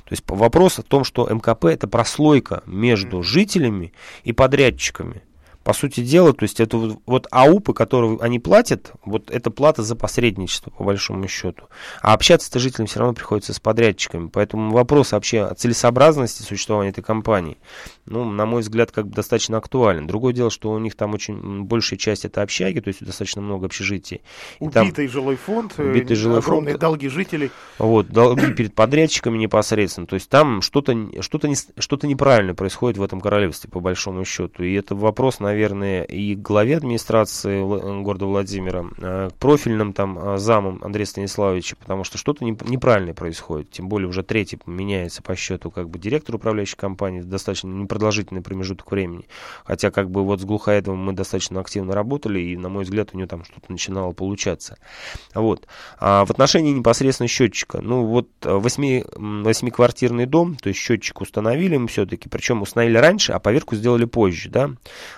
То 0.09 0.13
есть 0.13 0.23
вопрос 0.27 0.79
о 0.79 0.81
том, 0.81 1.03
что 1.03 1.29
МКП 1.29 1.65
это 1.65 1.87
прослойка 1.87 2.63
между 2.65 3.21
жителями 3.21 3.93
и 4.23 4.33
подрядчиками. 4.33 5.21
По 5.69 5.73
сути 5.73 6.01
дела, 6.01 6.33
то 6.33 6.45
есть 6.45 6.59
это 6.59 6.77
вот, 6.77 6.97
вот 7.05 7.27
АУПы, 7.29 7.75
которые 7.75 8.17
они 8.21 8.39
платят, 8.39 8.91
вот 9.05 9.29
это 9.29 9.51
плата 9.51 9.83
за 9.83 9.95
посредничество, 9.95 10.71
по 10.71 10.83
большому 10.83 11.27
счету. 11.27 11.65
А 12.01 12.15
общаться-то 12.15 12.57
жителям 12.57 12.87
все 12.87 12.97
равно 12.97 13.13
приходится 13.13 13.53
с 13.53 13.59
подрядчиками. 13.59 14.29
Поэтому 14.33 14.71
вопрос 14.71 15.11
вообще 15.11 15.43
о 15.43 15.53
целесообразности 15.53 16.41
существования 16.41 16.89
этой 16.89 17.03
компании, 17.03 17.59
ну, 18.07 18.25
на 18.25 18.47
мой 18.47 18.61
взгляд, 18.61 18.91
как 18.91 19.09
бы 19.09 19.13
достаточно 19.13 19.59
актуален. 19.59 20.07
Другое 20.07 20.33
дело, 20.33 20.49
что 20.49 20.71
у 20.71 20.79
них 20.79 20.95
там 20.95 21.13
очень 21.13 21.65
большая 21.65 21.99
часть 21.99 22.25
это 22.25 22.41
общаги, 22.41 22.79
то 22.79 22.87
есть 22.87 23.05
достаточно 23.05 23.43
много 23.43 23.67
общежитий. 23.67 24.23
И 24.59 24.63
убитый 24.63 25.05
там, 25.05 25.09
жилой 25.09 25.35
фонд, 25.35 25.75
э, 25.77 25.83
убитый 25.87 26.15
жилой 26.15 26.39
огромные 26.39 26.73
фонд, 26.73 26.81
долги 26.81 27.09
жителей. 27.09 27.51
Вот, 27.77 28.07
долги 28.07 28.51
перед 28.53 28.73
подрядчиками 28.73 29.37
непосредственно. 29.37 30.07
То 30.07 30.15
есть 30.15 30.29
там 30.29 30.63
что-то 30.63 30.93
что, 30.93 31.11
-то, 31.11 31.21
что, 31.21 31.37
-то 31.37 31.47
не, 31.47 31.55
что 31.55 31.95
-то 31.95 32.07
неправильно 32.07 32.55
происходит 32.55 32.97
в 32.97 33.03
этом 33.03 33.21
королевстве, 33.21 33.69
по 33.69 33.79
большому 33.79 34.25
счету. 34.25 34.63
И 34.63 34.73
это 34.73 34.95
вопрос, 34.95 35.39
наверное, 35.39 35.58
наверное, 35.59 36.03
и 36.03 36.35
главе 36.35 36.77
администрации 36.77 37.61
города 38.01 38.25
Владимира, 38.25 38.85
к 39.29 39.33
профильным 39.39 39.91
там 39.91 40.37
замам 40.37 40.79
Андрея 40.81 41.05
Станиславовича, 41.05 41.75
потому 41.75 42.05
что 42.05 42.17
что-то 42.17 42.45
неправильное 42.45 43.13
происходит. 43.13 43.69
Тем 43.71 43.89
более 43.89 44.07
уже 44.07 44.23
третий 44.23 44.57
меняется 44.65 45.21
по 45.21 45.35
счету 45.35 45.69
как 45.69 45.89
бы 45.89 45.99
директор 45.99 46.35
управляющей 46.35 46.77
компании, 46.77 47.19
достаточно 47.21 47.67
непродолжительный 47.67 48.41
промежуток 48.41 48.89
времени. 48.89 49.27
Хотя 49.65 49.91
как 49.91 50.09
бы 50.09 50.23
вот 50.23 50.39
с 50.39 50.45
Глухоедовым 50.45 51.03
мы 51.03 51.11
достаточно 51.11 51.59
активно 51.59 51.93
работали, 51.93 52.39
и, 52.39 52.55
на 52.55 52.69
мой 52.69 52.85
взгляд, 52.85 53.09
у 53.13 53.17
него 53.17 53.27
там 53.27 53.43
что-то 53.43 53.69
начинало 53.69 54.13
получаться. 54.13 54.77
Вот. 55.35 55.67
А 55.99 56.23
в 56.23 56.31
отношении 56.31 56.71
непосредственно 56.71 57.27
счетчика, 57.27 57.81
ну 57.81 58.05
вот 58.05 58.29
8, 58.43 59.01
8-квартирный 59.43 60.25
дом, 60.25 60.55
то 60.55 60.69
есть 60.69 60.79
счетчик 60.79 61.19
установили 61.19 61.75
мы 61.75 61.89
все-таки, 61.89 62.29
причем 62.29 62.61
установили 62.61 62.97
раньше, 62.97 63.33
а 63.33 63.39
поверку 63.39 63.75
сделали 63.75 64.05
позже, 64.05 64.49
да. 64.49 64.69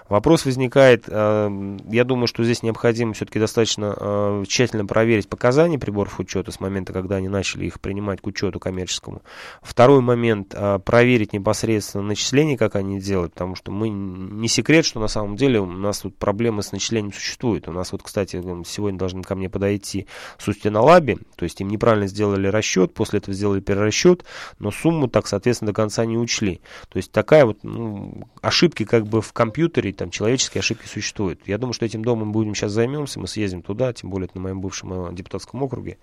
Вопрос 0.09 0.20
возникает, 0.27 1.05
э, 1.07 1.77
я 1.89 2.03
думаю, 2.03 2.27
что 2.27 2.43
здесь 2.43 2.63
необходимо 2.63 3.13
все-таки 3.13 3.39
достаточно 3.39 3.95
э, 3.97 4.43
тщательно 4.47 4.85
проверить 4.85 5.27
показания 5.27 5.79
приборов 5.79 6.19
учета 6.19 6.51
с 6.51 6.59
момента, 6.59 6.93
когда 6.93 7.15
они 7.17 7.29
начали 7.29 7.65
их 7.65 7.79
принимать 7.79 8.21
к 8.21 8.27
учету 8.27 8.59
коммерческому. 8.59 9.21
Второй 9.61 10.01
момент, 10.01 10.53
э, 10.55 10.79
проверить 10.79 11.33
непосредственно 11.33 12.03
начисления, 12.03 12.57
как 12.57 12.75
они 12.75 12.99
делают, 12.99 13.33
потому 13.33 13.55
что 13.55 13.71
мы 13.71 13.89
не 13.89 14.47
секрет, 14.47 14.85
что 14.85 14.99
на 14.99 15.07
самом 15.07 15.35
деле 15.35 15.59
у 15.59 15.65
нас 15.65 15.99
тут 15.99 16.15
проблемы 16.17 16.63
с 16.63 16.71
начислением 16.71 17.13
существуют. 17.13 17.67
У 17.67 17.71
нас 17.71 17.91
вот, 17.91 18.03
кстати, 18.03 18.41
сегодня 18.65 18.99
должны 18.99 19.23
ко 19.23 19.35
мне 19.35 19.49
подойти 19.49 20.07
с 20.37 20.47
Устинолаби, 20.47 21.17
то 21.35 21.43
есть 21.43 21.59
им 21.61 21.69
неправильно 21.69 22.07
сделали 22.07 22.47
расчет, 22.47 22.93
после 22.93 23.19
этого 23.19 23.33
сделали 23.33 23.59
перерасчет, 23.59 24.25
но 24.59 24.71
сумму 24.71 25.07
так, 25.07 25.27
соответственно, 25.27 25.71
до 25.71 25.73
конца 25.73 26.05
не 26.05 26.17
учли. 26.17 26.61
То 26.89 26.97
есть 26.97 27.11
такая 27.11 27.45
вот 27.45 27.63
ну, 27.63 28.27
ошибки 28.41 28.85
как 28.85 29.07
бы 29.07 29.21
в 29.21 29.33
компьютере, 29.33 29.93
там 29.93 30.10
человеческие 30.11 30.59
ошибки 30.59 30.85
существуют. 30.85 31.47
Я 31.47 31.57
думаю, 31.57 31.73
что 31.73 31.85
этим 31.85 32.03
домом 32.03 32.31
будем 32.31 32.53
сейчас 32.55 32.71
займемся, 32.71 33.19
мы 33.19 33.27
съездим 33.27 33.61
туда, 33.61 33.93
тем 33.93 34.09
более 34.09 34.25
это 34.25 34.37
на 34.37 34.41
моем 34.41 34.61
бывшем 34.61 35.07
э, 35.09 35.13
депутатском 35.13 35.63
округе. 35.63 35.97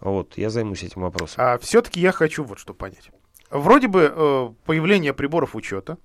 Вот, 0.00 0.36
я 0.38 0.50
займусь 0.50 0.82
этим 0.82 1.02
вопросом. 1.02 1.36
А 1.38 1.58
все-таки 1.58 2.00
я 2.00 2.12
хочу 2.12 2.44
вот 2.44 2.58
что 2.58 2.74
понять. 2.74 3.10
Вроде 3.50 3.88
бы 3.88 4.12
э, 4.14 4.50
появление 4.64 5.12
приборов 5.12 5.54
учета, 5.54 5.98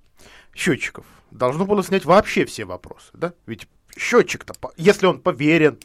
счетчиков, 0.53 1.05
должно 1.32 1.66
было 1.66 1.84
снять 1.84 2.05
вообще 2.05 2.45
все 2.45 2.66
вопросы, 2.66 3.12
да? 3.14 3.34
Ведь 3.45 3.68
счетчик-то, 3.97 4.53
если 4.78 5.05
он 5.05 5.20
поверен, 5.20 5.80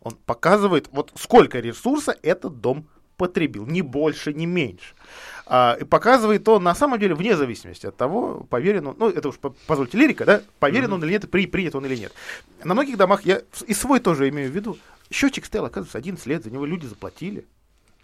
он 0.00 0.14
показывает, 0.26 0.88
вот 0.92 1.12
сколько 1.16 1.60
ресурса 1.60 2.16
этот 2.22 2.60
дом 2.60 2.88
потребил, 3.16 3.66
ни 3.66 3.80
больше, 3.80 4.32
ни 4.32 4.46
меньше. 4.46 4.94
А, 5.46 5.76
и 5.78 5.84
показывает 5.84 6.48
он 6.48 6.62
на 6.62 6.74
самом 6.74 6.98
деле 6.98 7.14
вне 7.14 7.36
зависимости 7.36 7.86
от 7.86 7.96
того, 7.96 8.46
поверен 8.48 8.86
он, 8.86 8.96
ну 8.98 9.10
это 9.10 9.28
уж 9.28 9.36
позвольте 9.66 9.98
лирика, 9.98 10.24
да, 10.24 10.42
поверен 10.58 10.90
mm-hmm. 10.90 10.94
он 10.94 11.04
или 11.04 11.10
нет, 11.12 11.30
при, 11.30 11.46
принят 11.46 11.74
он 11.74 11.84
или 11.84 11.96
нет. 11.96 12.12
На 12.62 12.74
многих 12.74 12.96
домах, 12.96 13.26
я 13.26 13.42
и 13.66 13.74
свой 13.74 14.00
тоже 14.00 14.28
имею 14.30 14.50
в 14.50 14.54
виду, 14.54 14.78
счетчик 15.10 15.44
стоял, 15.44 15.66
оказывается, 15.66 15.98
11 15.98 16.24
лет, 16.26 16.44
за 16.44 16.50
него 16.50 16.64
люди 16.64 16.86
заплатили. 16.86 17.44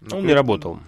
Ну, 0.00 0.18
он 0.18 0.26
не 0.26 0.34
работал. 0.34 0.80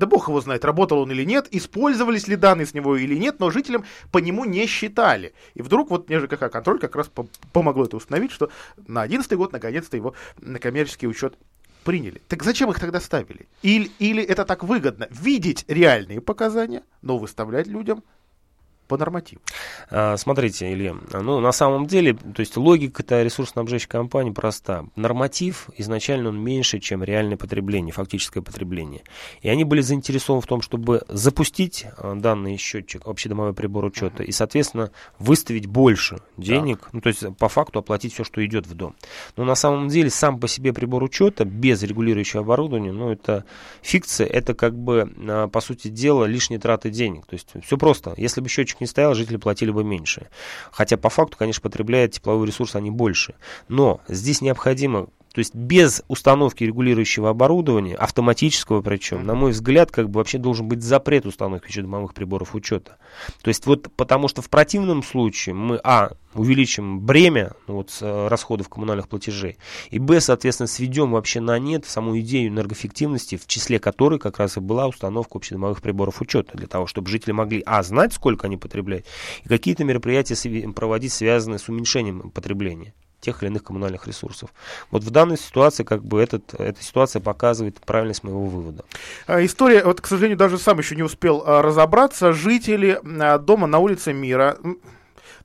Да 0.00 0.06
бог 0.06 0.28
его 0.28 0.40
знает, 0.40 0.64
работал 0.64 1.00
он 1.00 1.10
или 1.12 1.24
нет, 1.24 1.46
использовались 1.50 2.26
ли 2.26 2.34
данные 2.34 2.64
с 2.64 2.72
него 2.72 2.96
или 2.96 3.16
нет, 3.16 3.38
но 3.38 3.50
жителям 3.50 3.84
по 4.10 4.16
нему 4.16 4.46
не 4.46 4.64
считали. 4.64 5.34
И 5.52 5.60
вдруг 5.60 5.90
вот 5.90 6.08
НЖКХ 6.08 6.50
контроль 6.50 6.78
как 6.78 6.96
раз 6.96 7.08
по 7.08 7.26
помогло 7.52 7.84
это 7.84 7.98
установить, 7.98 8.30
что 8.30 8.48
на 8.86 9.02
11 9.02 9.30
год 9.34 9.52
наконец-то 9.52 9.98
его 9.98 10.14
на 10.38 10.58
коммерческий 10.58 11.06
учет 11.06 11.36
приняли. 11.84 12.20
Так 12.28 12.42
зачем 12.42 12.70
их 12.70 12.78
тогда 12.80 13.00
ставили? 13.00 13.48
Или, 13.62 13.90
или 13.98 14.22
это 14.22 14.44
так 14.44 14.64
выгодно? 14.64 15.08
Видеть 15.10 15.64
реальные 15.68 16.20
показания, 16.20 16.82
но 17.02 17.18
выставлять 17.18 17.66
людям 17.66 18.02
по 18.90 18.98
нормативу. 18.98 19.40
А, 19.88 20.16
смотрите, 20.16 20.72
Илья, 20.72 20.96
ну, 21.12 21.38
на 21.38 21.52
самом 21.52 21.86
деле, 21.86 22.14
то 22.14 22.40
есть 22.40 22.56
логика-то 22.56 23.22
ресурсоснабжающей 23.22 23.86
компании 23.86 24.32
проста. 24.32 24.84
Норматив 24.96 25.68
изначально 25.76 26.30
он 26.30 26.40
меньше, 26.40 26.80
чем 26.80 27.04
реальное 27.04 27.36
потребление, 27.36 27.92
фактическое 27.92 28.42
потребление. 28.42 29.02
И 29.42 29.48
они 29.48 29.62
были 29.62 29.80
заинтересованы 29.80 30.42
в 30.42 30.46
том, 30.46 30.60
чтобы 30.60 31.02
запустить 31.06 31.86
а, 31.98 32.16
данный 32.16 32.56
счетчик, 32.56 33.06
общедомовой 33.06 33.54
прибор 33.54 33.84
учета, 33.84 34.24
и, 34.24 34.32
соответственно, 34.32 34.90
выставить 35.20 35.66
больше 35.66 36.18
денег, 36.36 36.80
так. 36.80 36.92
ну, 36.92 37.00
то 37.00 37.10
есть 37.10 37.24
по 37.38 37.48
факту 37.48 37.78
оплатить 37.78 38.12
все, 38.12 38.24
что 38.24 38.44
идет 38.44 38.66
в 38.66 38.74
дом. 38.74 38.96
Но 39.36 39.44
на 39.44 39.54
самом 39.54 39.86
деле 39.86 40.10
сам 40.10 40.40
по 40.40 40.48
себе 40.48 40.72
прибор 40.72 41.04
учета 41.04 41.44
без 41.44 41.80
регулирующего 41.84 42.42
оборудования, 42.42 42.90
ну, 42.90 43.12
это 43.12 43.44
фикция, 43.82 44.26
это 44.26 44.54
как 44.54 44.76
бы, 44.76 45.14
а, 45.28 45.46
по 45.46 45.60
сути 45.60 45.86
дела, 45.86 46.24
лишние 46.24 46.58
траты 46.58 46.90
денег. 46.90 47.26
То 47.26 47.34
есть 47.34 47.46
все 47.64 47.78
просто. 47.78 48.14
Если 48.16 48.40
бы 48.40 48.48
счетчик 48.48 48.79
не 48.80 48.86
стоял, 48.86 49.14
жители 49.14 49.36
платили 49.36 49.70
бы 49.70 49.84
меньше. 49.84 50.28
Хотя 50.70 50.96
по 50.96 51.10
факту, 51.10 51.36
конечно, 51.36 51.62
потребляют 51.62 52.12
тепловой 52.12 52.46
ресурс 52.46 52.74
они 52.76 52.90
больше. 52.90 53.34
Но 53.68 54.00
здесь 54.08 54.40
необходимо 54.40 55.08
то 55.32 55.38
есть 55.38 55.54
без 55.54 56.02
установки 56.08 56.64
регулирующего 56.64 57.30
оборудования, 57.30 57.94
автоматического 57.94 58.82
причем, 58.82 59.24
на 59.24 59.34
мой 59.34 59.52
взгляд, 59.52 59.92
как 59.92 60.10
бы 60.10 60.18
вообще 60.18 60.38
должен 60.38 60.68
быть 60.68 60.82
запрет 60.82 61.24
установки 61.24 61.68
учетомовых 61.68 62.14
приборов 62.14 62.54
учета. 62.54 62.96
То 63.42 63.48
есть 63.48 63.66
вот 63.66 63.92
потому 63.94 64.26
что 64.28 64.42
в 64.42 64.50
противном 64.50 65.02
случае 65.02 65.54
мы, 65.54 65.80
а, 65.84 66.12
увеличим 66.34 67.00
бремя 67.00 67.52
ну, 67.66 67.76
вот, 67.76 67.96
э, 68.00 68.28
расходов 68.28 68.68
коммунальных 68.68 69.08
платежей, 69.08 69.56
и 69.90 69.98
б, 69.98 70.20
соответственно, 70.20 70.66
сведем 70.66 71.12
вообще 71.12 71.40
на 71.40 71.58
нет 71.58 71.86
саму 71.86 72.18
идею 72.20 72.48
энергоэффективности, 72.48 73.36
в 73.36 73.46
числе 73.46 73.78
которой 73.78 74.18
как 74.18 74.38
раз 74.38 74.56
и 74.56 74.60
была 74.60 74.86
установка 74.86 75.38
общедомовых 75.38 75.80
приборов 75.82 76.20
учета, 76.20 76.56
для 76.56 76.66
того, 76.66 76.86
чтобы 76.86 77.08
жители 77.08 77.32
могли, 77.32 77.62
а, 77.66 77.82
знать, 77.82 78.12
сколько 78.12 78.46
они 78.46 78.56
потребляют, 78.56 79.06
и 79.44 79.48
какие-то 79.48 79.84
мероприятия 79.84 80.36
проводить, 80.72 81.12
связанные 81.12 81.58
с 81.58 81.68
уменьшением 81.68 82.30
потребления 82.30 82.94
тех 83.20 83.42
или 83.42 83.50
иных 83.50 83.64
коммунальных 83.64 84.06
ресурсов. 84.06 84.50
Вот 84.90 85.04
в 85.04 85.10
данной 85.10 85.38
ситуации 85.38 85.84
как 85.84 86.04
бы 86.04 86.20
этот, 86.20 86.54
эта 86.54 86.82
ситуация 86.82 87.20
показывает 87.20 87.80
правильность 87.80 88.24
моего 88.24 88.46
вывода. 88.46 88.84
А, 89.26 89.44
история, 89.44 89.84
вот, 89.84 90.00
к 90.00 90.06
сожалению, 90.06 90.38
даже 90.38 90.58
сам 90.58 90.78
еще 90.78 90.96
не 90.96 91.02
успел 91.02 91.42
а, 91.44 91.62
разобраться. 91.62 92.32
Жители 92.32 93.00
а, 93.20 93.38
дома 93.38 93.66
на 93.66 93.78
улице 93.78 94.12
Мира, 94.12 94.58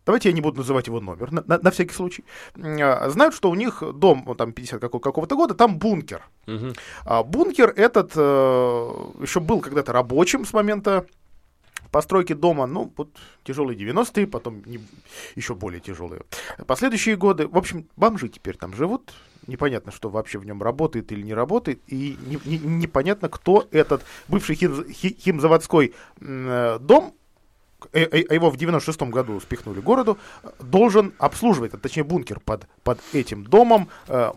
давайте 0.05 0.29
я 0.29 0.35
не 0.35 0.41
буду 0.41 0.57
называть 0.57 0.87
его 0.87 0.99
номер, 1.01 1.31
на, 1.31 1.43
на, 1.45 1.59
на 1.59 1.71
всякий 1.71 1.93
случай, 1.93 2.23
знают, 2.55 3.33
что 3.33 3.49
у 3.49 3.55
них 3.55 3.83
дом, 3.93 4.23
вот 4.25 4.37
там 4.37 4.53
50 4.53 4.79
какого-то 4.79 5.35
года, 5.35 5.53
там 5.53 5.77
бункер. 5.77 6.23
Угу. 6.47 6.73
А, 7.05 7.23
бункер 7.23 7.73
этот 7.75 8.11
э, 8.15 8.19
еще 9.21 9.39
был 9.39 9.61
когда-то 9.61 9.91
рабочим 9.91 10.45
с 10.45 10.53
момента 10.53 11.05
постройки 11.95 12.33
дома, 12.33 12.67
ну, 12.67 12.91
вот 12.97 13.07
тяжелые 13.45 13.79
90-е, 13.79 14.27
потом 14.27 14.61
не, 14.65 14.81
еще 15.35 15.55
более 15.55 15.79
тяжелые. 15.79 16.23
Последующие 16.67 17.15
годы, 17.15 17.47
в 17.47 17.57
общем, 17.57 17.87
бомжи 17.95 18.27
теперь 18.27 18.57
там 18.57 18.75
живут, 18.75 19.13
непонятно, 19.47 19.93
что 19.93 20.09
вообще 20.09 20.37
в 20.37 20.45
нем 20.45 20.61
работает 20.61 21.13
или 21.13 21.21
не 21.21 21.33
работает, 21.33 21.79
и 21.87 22.17
не, 22.27 22.37
не, 22.43 22.57
непонятно, 22.57 23.29
кто 23.29 23.69
этот 23.71 24.03
бывший 24.27 24.55
хим, 24.55 24.91
химзаводской 24.91 25.93
э, 26.19 26.79
дом 26.81 27.13
его 27.93 28.49
в 28.49 28.55
96-м 28.55 29.11
году 29.11 29.39
спихнули 29.39 29.79
городу, 29.79 30.17
должен 30.59 31.13
обслуживать, 31.17 31.73
а 31.73 31.77
точнее 31.77 32.03
бункер 32.03 32.39
под, 32.39 32.67
под 32.83 32.99
этим 33.13 33.43
домом, 33.43 33.89
э, 34.07 34.31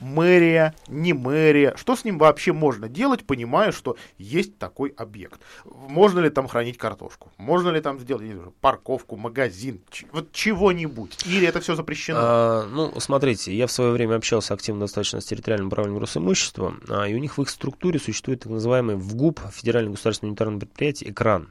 мэрия, 0.00 0.74
не 0.88 1.12
мэрия. 1.12 1.74
Что 1.76 1.96
с 1.96 2.04
ним 2.04 2.18
вообще 2.18 2.52
можно 2.52 2.88
делать, 2.88 3.24
понимая, 3.24 3.72
что 3.72 3.96
есть 4.18 4.58
такой 4.58 4.90
объект? 4.96 5.40
Можно 5.64 6.20
ли 6.20 6.30
там 6.30 6.48
хранить 6.48 6.78
картошку? 6.78 7.32
Можно 7.36 7.70
ли 7.70 7.80
там 7.80 7.98
сделать 7.98 8.24
знаю, 8.26 8.54
парковку, 8.60 9.16
магазин, 9.16 9.80
ч- 9.90 10.06
вот 10.12 10.32
чего-нибудь? 10.32 11.26
Или 11.26 11.46
это 11.46 11.60
все 11.60 11.74
запрещено? 11.74 12.18
А, 12.22 12.66
ну, 12.68 12.92
смотрите, 13.00 13.54
я 13.54 13.66
в 13.66 13.72
свое 13.72 13.92
время 13.92 14.16
общался 14.16 14.54
активно 14.54 14.80
достаточно 14.80 15.20
с 15.20 15.24
территориальным 15.24 15.68
управлением 15.68 16.00
Росимущества, 16.00 16.74
а, 16.88 17.08
и 17.08 17.14
у 17.14 17.18
них 17.18 17.38
в 17.38 17.42
их 17.42 17.50
структуре 17.50 17.98
существует 17.98 18.40
так 18.40 18.52
называемый 18.52 18.96
ВГУП, 18.96 19.40
Федеральное 19.52 19.92
государственное 19.92 20.30
унитарное 20.30 20.60
предприятие, 20.60 21.10
экран, 21.10 21.48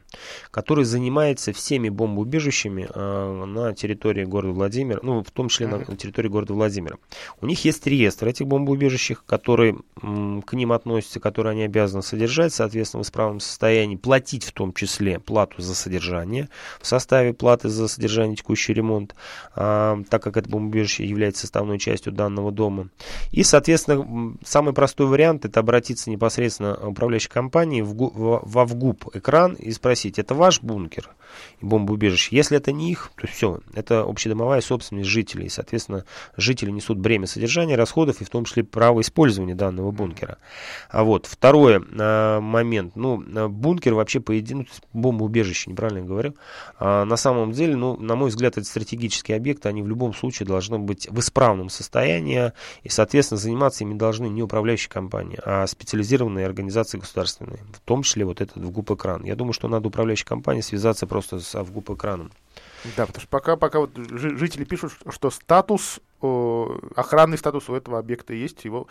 который 0.51 0.85
занимает 0.85 1.32
занимается 1.39 1.53
всеми 1.53 1.89
бомбоубежищами 1.89 2.87
э, 2.93 3.45
на 3.45 3.73
территории 3.73 4.25
города 4.25 4.53
Владимира, 4.53 4.99
ну, 5.03 5.23
в 5.23 5.31
том 5.31 5.49
числе 5.49 5.67
на, 5.67 5.79
на 5.79 5.97
территории 5.97 6.27
города 6.29 6.53
Владимира. 6.53 6.97
У 7.41 7.45
них 7.45 7.63
есть 7.65 7.85
реестр 7.87 8.27
этих 8.27 8.47
бомбоубежищ, 8.47 9.13
которые 9.25 9.77
м, 10.01 10.41
к 10.41 10.53
ним 10.53 10.71
относятся, 10.71 11.19
которые 11.19 11.51
они 11.51 11.63
обязаны 11.63 12.03
содержать, 12.03 12.53
соответственно, 12.53 13.03
в 13.03 13.05
исправном 13.05 13.39
состоянии, 13.39 13.95
платить 13.95 14.45
в 14.45 14.51
том 14.51 14.73
числе 14.73 15.19
плату 15.19 15.61
за 15.61 15.75
содержание 15.75 16.49
в 16.79 16.87
составе 16.87 17.33
платы 17.33 17.69
за 17.69 17.87
содержание 17.87 18.35
текущий 18.35 18.73
ремонт, 18.73 19.15
э, 19.55 20.03
так 20.09 20.23
как 20.23 20.37
это 20.37 20.49
бомбоубежище 20.49 21.05
является 21.05 21.41
составной 21.41 21.79
частью 21.79 22.13
данного 22.13 22.51
дома. 22.51 22.89
И, 23.31 23.43
соответственно, 23.43 24.37
самый 24.45 24.73
простой 24.73 25.07
вариант 25.07 25.45
это 25.45 25.59
обратиться 25.59 26.09
непосредственно 26.09 26.75
управляющей 26.75 27.29
компании 27.29 27.81
в, 27.81 27.93
в, 27.93 28.41
во 28.43 28.65
ВГУП 28.65 29.15
экран 29.15 29.53
и 29.53 29.71
спросить, 29.71 30.19
это 30.19 30.33
ваш 30.33 30.61
бункер? 30.61 31.12
Бомбоубежищ. 31.61 32.29
Если 32.31 32.57
это 32.57 32.71
не 32.71 32.91
их, 32.91 33.11
то 33.15 33.27
все, 33.27 33.59
это 33.73 34.01
общедомовая 34.01 34.61
собственность 34.61 35.09
жителей. 35.09 35.49
Соответственно, 35.49 36.05
жители 36.37 36.71
несут 36.71 36.97
бремя 36.97 37.27
содержания, 37.27 37.75
расходов 37.75 38.21
и 38.21 38.25
в 38.25 38.29
том 38.29 38.45
числе 38.45 38.63
право 38.63 39.01
использования 39.01 39.55
данного 39.55 39.91
бункера. 39.91 40.37
А 40.89 41.03
вот 41.03 41.25
второй 41.25 41.81
а, 41.99 42.39
момент. 42.39 42.95
Ну, 42.95 43.49
бункер 43.49 43.93
вообще 43.93 44.19
по 44.19 44.33
ну, 44.33 44.65
бомбоубежище, 44.93 45.71
неправильно 45.71 45.99
я 45.99 46.05
говорю. 46.05 46.35
А, 46.79 47.05
на 47.05 47.15
самом 47.15 47.51
деле, 47.51 47.75
ну, 47.75 47.97
на 47.97 48.15
мой 48.15 48.29
взгляд, 48.29 48.57
это 48.57 48.65
стратегические 48.65 49.37
объекты, 49.37 49.69
они 49.69 49.81
в 49.81 49.87
любом 49.87 50.13
случае 50.13 50.47
должны 50.47 50.79
быть 50.79 51.07
в 51.09 51.19
исправном 51.19 51.69
состоянии, 51.69 52.51
и, 52.83 52.89
соответственно, 52.89 53.39
заниматься 53.39 53.83
ими 53.83 53.93
должны 53.93 54.27
не 54.27 54.43
управляющие 54.43 54.89
компании, 54.89 55.39
а 55.43 55.65
специализированные 55.67 56.45
организации 56.45 56.97
государственные, 56.97 57.59
в 57.73 57.79
том 57.81 58.03
числе 58.03 58.25
вот 58.25 58.41
этот 58.41 58.57
в 58.57 58.93
экран. 58.93 59.23
Я 59.23 59.35
думаю, 59.35 59.53
что 59.53 59.67
надо 59.67 59.87
управляющей 59.87 60.25
компании 60.25 60.61
связаться 60.61 61.02
просто 61.05 61.39
с 61.39 61.55
экраном. 61.55 62.31
Да, 62.97 63.05
потому 63.05 63.21
что 63.21 63.29
пока, 63.29 63.55
пока 63.55 63.79
вот 63.79 63.91
жители 63.95 64.65
пишут, 64.65 64.93
что 65.09 65.31
статус, 65.31 65.99
охранный 66.21 67.37
статус 67.37 67.69
у 67.69 67.75
этого 67.75 67.97
объекта 67.97 68.33
есть, 68.33 68.65
его 68.65 68.87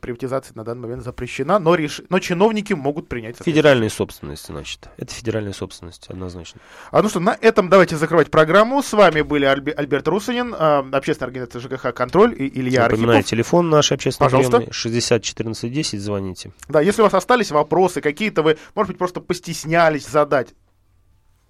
приватизация 0.00 0.54
на 0.56 0.64
данный 0.64 0.82
момент 0.82 1.04
запрещена, 1.04 1.58
но, 1.58 1.74
реш... 1.74 2.02
но 2.08 2.18
чиновники 2.18 2.72
могут 2.72 3.08
принять... 3.08 3.36
Федеральная 3.42 3.88
собственность, 3.88 4.46
значит. 4.46 4.88
Это 4.96 5.14
федеральная 5.14 5.52
собственность, 5.52 6.08
однозначно. 6.08 6.60
А 6.90 7.00
ну 7.00 7.08
что, 7.08 7.20
на 7.20 7.36
этом 7.40 7.68
давайте 7.68 7.96
закрывать 7.96 8.30
программу. 8.30 8.82
С 8.82 8.92
вами 8.92 9.22
были 9.22 9.44
Альб... 9.44 9.70
Альберт 9.76 10.06
Русанин, 10.08 10.54
э, 10.54 10.90
общественная 10.92 11.28
организация 11.28 11.60
ЖКХ 11.60 11.94
«Контроль» 11.94 12.34
и 12.36 12.60
Илья 12.60 12.82
Напоминаю, 12.82 13.18
Архипов. 13.18 13.30
телефон 13.30 13.70
наш 13.70 13.92
общественный 13.92 14.30
Пожалуйста. 14.30 14.72
60 14.72 15.22
14 15.22 15.72
10, 15.72 16.00
звоните. 16.00 16.52
Да, 16.68 16.80
если 16.80 17.00
у 17.00 17.04
вас 17.04 17.14
остались 17.14 17.50
вопросы, 17.50 18.00
какие-то 18.00 18.42
вы, 18.42 18.58
может 18.74 18.88
быть, 18.88 18.98
просто 18.98 19.20
постеснялись 19.20 20.06
задать, 20.06 20.48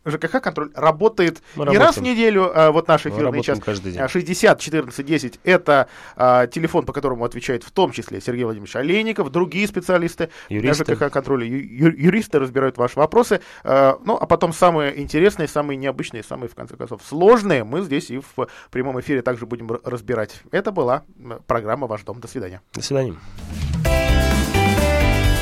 ЖКХ 0.05 0.41
контроль 0.41 0.71
работает 0.75 1.43
Мы 1.55 1.65
не 1.65 1.77
работаем. 1.77 1.83
раз 1.83 1.97
в 1.97 2.03
неделю, 2.03 2.51
а 2.55 2.71
вот 2.71 2.89
наш 2.89 3.07
эфирный 3.07 3.43
час. 3.43 3.61
Каждый 3.61 3.93
день. 3.93 4.09
60 4.09 4.61
14 4.61 5.07
10 5.07 5.41
это 5.45 5.89
а, 6.17 6.47
телефон, 6.47 6.85
по 6.85 6.93
которому 6.93 7.25
отвечает 7.25 7.65
в 7.65 7.71
том 7.71 7.93
числе 7.93 8.21
Сергей 8.21 8.45
Владимирович 8.45 8.77
Олейников, 8.77 9.31
другие 9.31 9.67
специалисты 9.67 10.31
юристы. 10.49 10.95
ЖКХ 10.95 11.11
контроля, 11.13 11.47
ю, 11.47 11.91
юристы 11.91 12.39
разбирают 12.39 12.79
ваши 12.79 12.99
вопросы. 12.99 13.41
А, 13.65 13.99
ну, 14.05 14.17
а 14.17 14.27
потом 14.27 14.53
самые 14.53 15.01
интересные, 15.01 15.49
самые 15.49 15.77
необычные, 15.77 16.23
самые, 16.23 16.49
в 16.49 16.55
конце 16.55 16.77
концов, 16.77 17.03
сложные 17.07 17.65
мы 17.65 17.83
здесь 17.83 18.11
и 18.11 18.19
в 18.19 18.49
прямом 18.71 19.01
эфире 19.01 19.23
также 19.23 19.47
будем 19.47 19.69
разбирать. 19.85 20.43
Это 20.51 20.73
была 20.73 21.05
программа 21.47 21.87
«Ваш 21.87 22.03
дом». 22.03 22.21
До 22.21 22.29
свидания. 22.29 22.61
До 22.75 22.83
свидания. 22.83 23.15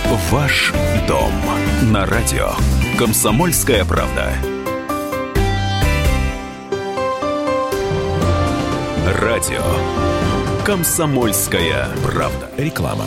Ваш 0.08 0.72
дом 1.08 1.32
на 1.90 2.06
радио. 2.06 2.50
Комсомольская 2.96 3.84
правда. 3.84 4.34
Радио. 9.20 9.64
Комсомольская 10.64 11.88
правда. 12.04 12.48
Реклама. 12.56 13.06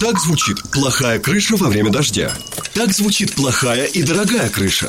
Так 0.00 0.20
звучит 0.20 0.62
плохая 0.70 1.18
крыша 1.18 1.56
во 1.56 1.68
время 1.68 1.90
дождя. 1.90 2.32
Так 2.74 2.92
звучит 2.92 3.34
плохая 3.34 3.84
и 3.86 4.02
дорогая 4.02 4.48
крыша. 4.48 4.88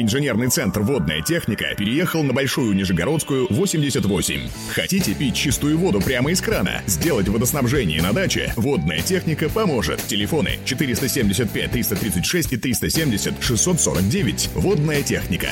Инженерный 0.00 0.46
центр 0.46 0.82
«Водная 0.82 1.22
техника» 1.22 1.74
переехал 1.76 2.22
на 2.22 2.32
Большую 2.32 2.72
Нижегородскую, 2.76 3.48
88. 3.50 4.48
Хотите 4.72 5.12
пить 5.12 5.34
чистую 5.34 5.76
воду 5.76 6.00
прямо 6.00 6.30
из 6.30 6.40
крана? 6.40 6.82
Сделать 6.86 7.26
водоснабжение 7.28 8.00
на 8.00 8.12
даче? 8.12 8.52
«Водная 8.54 9.00
техника» 9.00 9.48
поможет. 9.48 10.00
Телефоны 10.06 10.60
475 10.64 11.72
336 11.72 12.52
и 12.52 12.56
370 12.56 13.42
649. 13.42 14.50
«Водная 14.54 15.02
техника». 15.02 15.48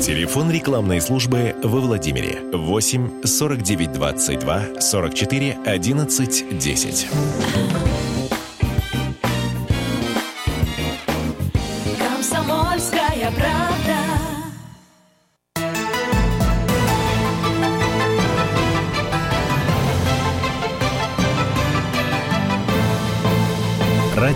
Телефон 0.00 0.50
рекламной 0.50 1.02
службы 1.02 1.54
во 1.62 1.80
Владимире 1.80 2.40
8 2.50 3.24
49 3.24 3.92
22 3.92 4.80
44 4.80 5.58
11 5.66 6.58
10. 6.58 7.08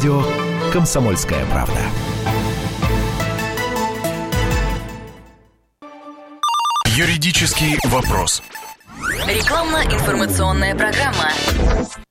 Радио 0.03 0.25
«Комсомольская 0.73 1.47
правда». 1.47 1.79
Юридический 6.87 7.79
вопрос. 7.85 8.43
Рекламно-информационная 9.29 10.75
программа. 10.75 11.31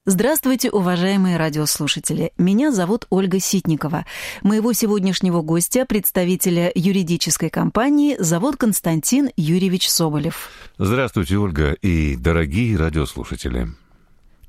Здравствуйте, 0.06 0.72
уважаемые 0.72 1.36
радиослушатели. 1.36 2.32
Меня 2.38 2.72
зовут 2.72 3.08
Ольга 3.10 3.42
Ситникова. 3.42 4.06
Моего 4.42 4.72
сегодняшнего 4.72 5.42
гостя, 5.42 5.86
представителя 5.86 6.72
юридической 6.74 7.50
компании, 7.50 8.16
зовут 8.20 8.56
Константин 8.56 9.32
Юрьевич 9.36 9.90
Соболев. 9.90 10.50
Здравствуйте, 10.78 11.36
Ольга 11.36 11.74
и 11.74 12.16
дорогие 12.16 12.78
радиослушатели. 12.78 13.68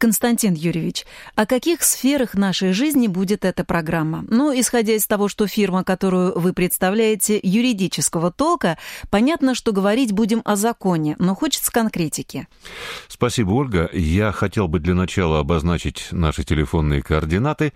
Константин 0.02 0.54
Юрьевич, 0.54 1.06
о 1.36 1.46
каких 1.46 1.84
сферах 1.84 2.34
нашей 2.34 2.72
жизни 2.72 3.06
будет 3.06 3.44
эта 3.44 3.62
программа? 3.62 4.24
Ну, 4.28 4.52
исходя 4.52 4.94
из 4.94 5.06
того, 5.06 5.28
что 5.28 5.46
фирма, 5.46 5.84
которую 5.84 6.36
вы 6.36 6.52
представляете, 6.52 7.38
юридического 7.40 8.32
толка, 8.32 8.78
понятно, 9.10 9.54
что 9.54 9.70
говорить 9.70 10.10
будем 10.10 10.42
о 10.44 10.56
законе, 10.56 11.14
но 11.20 11.36
хочется 11.36 11.70
конкретики. 11.70 12.48
Спасибо, 13.06 13.52
Ольга. 13.52 13.88
Я 13.92 14.32
хотел 14.32 14.66
бы 14.66 14.80
для 14.80 14.94
начала 14.94 15.38
обозначить 15.38 16.08
наши 16.10 16.42
телефонные 16.42 17.00
координаты. 17.00 17.72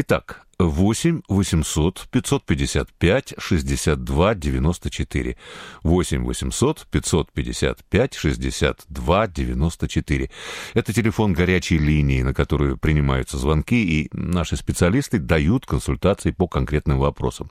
Итак, 0.00 0.46
8 0.60 1.22
800 1.28 2.06
555 2.12 3.34
62 3.36 4.34
94. 4.36 5.36
8 5.82 6.24
800 6.24 6.86
555 6.88 8.14
62 8.14 9.26
94. 9.26 10.30
Это 10.74 10.92
телефон 10.92 11.32
горячей 11.32 11.78
линии, 11.78 12.22
на 12.22 12.32
которую 12.32 12.78
принимаются 12.78 13.38
звонки, 13.38 14.02
и 14.02 14.08
наши 14.12 14.56
специалисты 14.56 15.18
дают 15.18 15.66
консультации 15.66 16.30
по 16.30 16.46
конкретным 16.46 17.00
вопросам. 17.00 17.50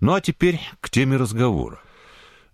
Ну 0.00 0.14
а 0.14 0.20
теперь 0.20 0.58
к 0.80 0.90
теме 0.90 1.16
разговора. 1.16 1.78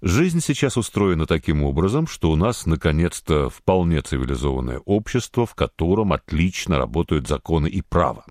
Жизнь 0.02 0.40
сейчас 0.40 0.76
устроена 0.76 1.24
таким 1.24 1.62
образом, 1.62 2.06
что 2.06 2.30
у 2.30 2.36
нас 2.36 2.66
наконец-то 2.66 3.48
вполне 3.48 4.02
цивилизованное 4.02 4.80
общество, 4.80 5.46
в 5.46 5.54
котором 5.54 6.12
отлично 6.12 6.76
работают 6.76 7.28
законы 7.28 7.68
и 7.68 7.80
право. 7.80 8.26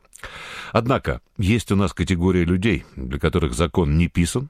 Однако 0.72 1.22
есть 1.38 1.72
у 1.72 1.76
нас 1.76 1.93
категория 1.93 2.45
людей, 2.45 2.86
для 2.95 3.19
которых 3.19 3.53
закон 3.53 3.97
не 3.97 4.07
писан, 4.07 4.49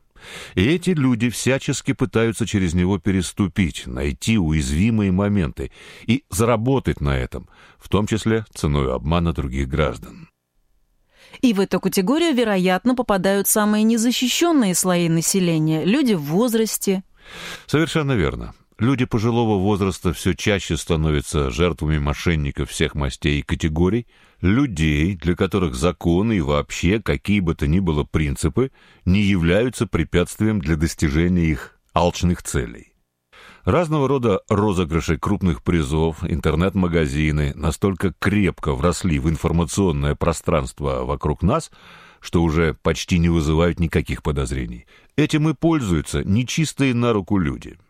и 0.56 0.64
эти 0.64 0.92
люди 0.92 1.30
всячески 1.30 1.94
пытаются 1.94 2.46
через 2.46 2.74
него 2.74 3.00
переступить, 3.00 3.88
найти 3.88 4.38
уязвимые 4.38 5.12
моменты 5.12 5.72
и 6.06 6.24
заработать 6.30 7.02
на 7.02 7.18
этом, 7.18 7.50
в 7.80 7.90
том 7.90 8.08
числе 8.08 8.46
ценой 8.54 8.94
обмана 8.94 9.34
других 9.34 9.68
граждан. 9.68 10.30
И 11.42 11.54
в 11.54 11.60
эту 11.60 11.80
категорию, 11.80 12.36
вероятно, 12.36 12.94
попадают 12.94 13.48
самые 13.48 13.84
незащищенные 13.84 14.76
слои 14.76 15.10
населения– 15.10 15.84
люди 15.86 16.14
в 16.14 16.22
возрасте. 16.24 17.04
Совершенно 17.66 18.12
верно. 18.12 18.54
Люди 18.78 19.06
пожилого 19.06 19.60
возраста 19.60 20.12
все 20.12 20.34
чаще 20.34 20.76
становятся 20.76 21.52
жертвами 21.52 22.00
мошенников 22.00 22.72
всех 22.72 22.96
мастей 22.96 23.40
и 23.40 23.44
категорий, 23.44 24.08
людей, 24.42 25.16
для 25.16 25.36
которых 25.36 25.76
законы 25.76 26.38
и 26.38 26.42
вообще 26.42 27.02
какие 27.02 27.40
бы 27.40 27.56
то 27.56 27.68
ни 27.68 27.80
было 27.80 28.04
принципы 28.04 28.72
не 29.06 29.22
являются 29.22 29.88
препятствием 29.88 30.60
для 30.60 30.76
достижения 30.76 31.46
их 31.46 31.80
алчных 31.94 32.44
целей. 32.44 32.94
Разного 33.64 34.08
рода 34.08 34.42
розыгрыши 34.50 35.18
крупных 35.18 35.64
призов, 35.64 36.24
интернет-магазины 36.24 37.54
настолько 37.56 38.14
крепко 38.18 38.74
вросли 38.74 39.20
в 39.20 39.30
информационное 39.30 40.16
пространство 40.16 41.04
вокруг 41.06 41.44
нас, 41.44 41.72
что 42.20 42.42
уже 42.42 42.76
почти 42.82 43.20
не 43.20 43.30
вызывают 43.30 43.80
никаких 43.80 44.24
подозрений. 44.24 44.86
Этим 45.16 45.50
и 45.50 45.54
пользуются 45.54 46.24
нечистые 46.24 46.94
на 46.96 47.14
руку 47.14 47.38
люди– 47.38 47.78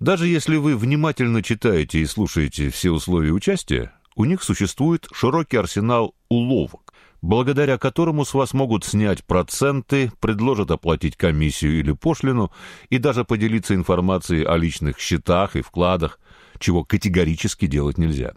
даже 0.00 0.28
если 0.28 0.56
вы 0.56 0.76
внимательно 0.76 1.42
читаете 1.42 2.00
и 2.00 2.06
слушаете 2.06 2.70
все 2.70 2.90
условия 2.90 3.32
участия, 3.32 3.92
у 4.16 4.24
них 4.24 4.42
существует 4.42 5.06
широкий 5.12 5.58
арсенал 5.58 6.14
уловок, 6.28 6.92
благодаря 7.22 7.78
которому 7.78 8.24
с 8.24 8.34
вас 8.34 8.54
могут 8.54 8.84
снять 8.84 9.24
проценты, 9.24 10.10
предложат 10.20 10.70
оплатить 10.70 11.16
комиссию 11.16 11.78
или 11.78 11.92
пошлину 11.92 12.50
и 12.88 12.98
даже 12.98 13.24
поделиться 13.24 13.74
информацией 13.74 14.44
о 14.44 14.56
личных 14.56 14.98
счетах 14.98 15.54
и 15.54 15.62
вкладах, 15.62 16.18
чего 16.58 16.82
категорически 16.82 17.66
делать 17.66 17.98
нельзя. 17.98 18.32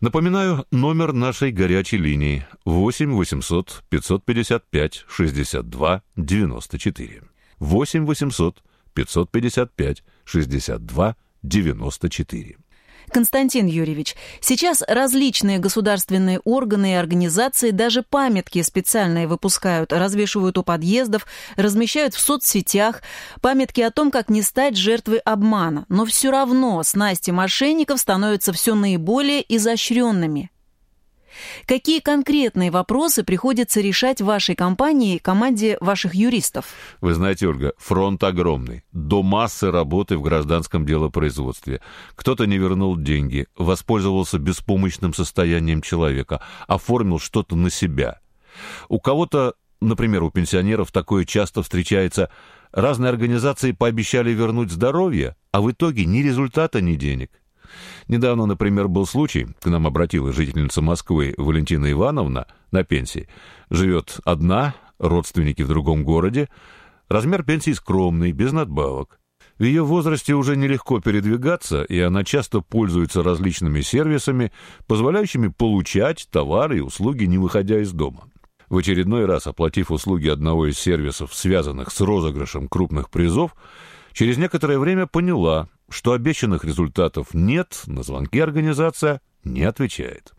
Напоминаю, 0.00 0.66
номер 0.70 1.12
нашей 1.12 1.50
горячей 1.50 1.96
линии 1.96 2.46
8 2.64 3.12
800 3.12 3.82
555 3.88 5.04
62 5.08 6.02
94. 6.16 7.22
8 7.58 8.04
800 8.06 8.62
555 8.94 10.04
62 10.24 11.16
94. 11.42 12.56
Константин 13.10 13.66
Юрьевич, 13.66 14.16
сейчас 14.40 14.82
различные 14.86 15.58
государственные 15.58 16.40
органы 16.40 16.92
и 16.92 16.96
организации 16.96 17.70
даже 17.70 18.02
памятки 18.02 18.62
специальные 18.62 19.26
выпускают, 19.26 19.92
развешивают 19.92 20.58
у 20.58 20.62
подъездов, 20.62 21.26
размещают 21.56 22.14
в 22.14 22.20
соцсетях, 22.20 23.02
памятки 23.40 23.80
о 23.80 23.90
том, 23.90 24.10
как 24.10 24.28
не 24.28 24.42
стать 24.42 24.76
жертвой 24.76 25.18
обмана. 25.18 25.86
Но 25.88 26.04
все 26.04 26.30
равно 26.30 26.82
снасти 26.82 27.30
мошенников 27.30 28.00
становятся 28.00 28.52
все 28.52 28.74
наиболее 28.74 29.44
изощренными. 29.54 30.50
Какие 31.66 32.00
конкретные 32.00 32.70
вопросы 32.70 33.24
приходится 33.24 33.80
решать 33.80 34.20
вашей 34.20 34.54
компании 34.54 35.18
команде 35.18 35.76
ваших 35.80 36.14
юристов? 36.14 36.66
Вы 37.00 37.14
знаете, 37.14 37.48
Ольга, 37.48 37.72
фронт 37.78 38.22
огромный. 38.22 38.84
До 38.92 39.22
массы 39.22 39.70
работы 39.70 40.16
в 40.16 40.22
гражданском 40.22 40.86
делопроизводстве. 40.86 41.80
Кто-то 42.14 42.46
не 42.46 42.58
вернул 42.58 42.96
деньги, 42.96 43.46
воспользовался 43.56 44.38
беспомощным 44.38 45.14
состоянием 45.14 45.82
человека, 45.82 46.40
оформил 46.66 47.18
что-то 47.18 47.56
на 47.56 47.70
себя. 47.70 48.20
У 48.88 49.00
кого-то, 49.00 49.54
например, 49.80 50.22
у 50.22 50.30
пенсионеров 50.30 50.92
такое 50.92 51.24
часто 51.24 51.62
встречается, 51.62 52.30
разные 52.72 53.10
организации 53.10 53.72
пообещали 53.72 54.30
вернуть 54.30 54.70
здоровье, 54.70 55.36
а 55.52 55.60
в 55.60 55.70
итоге 55.70 56.04
ни 56.04 56.18
результата, 56.18 56.80
ни 56.80 56.94
денег. 56.94 57.30
Недавно, 58.08 58.46
например, 58.46 58.88
был 58.88 59.06
случай, 59.06 59.46
к 59.60 59.66
нам 59.66 59.86
обратилась 59.86 60.36
жительница 60.36 60.82
Москвы 60.82 61.34
Валентина 61.36 61.90
Ивановна 61.90 62.46
на 62.70 62.84
пенсии. 62.84 63.28
Живет 63.70 64.18
одна, 64.24 64.74
родственники 64.98 65.62
в 65.62 65.68
другом 65.68 66.04
городе. 66.04 66.48
Размер 67.08 67.44
пенсии 67.44 67.72
скромный, 67.72 68.32
без 68.32 68.52
надбавок. 68.52 69.18
В 69.58 69.62
ее 69.62 69.84
возрасте 69.84 70.34
уже 70.34 70.54
нелегко 70.54 71.00
передвигаться, 71.00 71.82
и 71.82 71.98
она 71.98 72.24
часто 72.24 72.60
пользуется 72.60 73.22
различными 73.22 73.80
сервисами, 73.80 74.52
позволяющими 74.86 75.48
получать 75.48 76.28
товары 76.30 76.78
и 76.78 76.82
услуги, 76.82 77.24
не 77.24 77.38
выходя 77.38 77.80
из 77.80 77.92
дома. 77.92 78.24
В 78.68 78.76
очередной 78.76 79.24
раз, 79.24 79.46
оплатив 79.46 79.90
услуги 79.90 80.28
одного 80.28 80.66
из 80.66 80.78
сервисов, 80.78 81.32
связанных 81.32 81.90
с 81.90 82.00
розыгрышем 82.00 82.68
крупных 82.68 83.08
призов, 83.10 83.54
через 84.12 84.36
некоторое 84.36 84.78
время 84.78 85.06
поняла, 85.06 85.68
что 85.88 86.12
обещанных 86.12 86.64
результатов 86.64 87.34
нет, 87.34 87.82
на 87.86 88.02
звонки 88.02 88.40
организация 88.40 89.20
не 89.44 89.62
отвечает. 89.62 90.34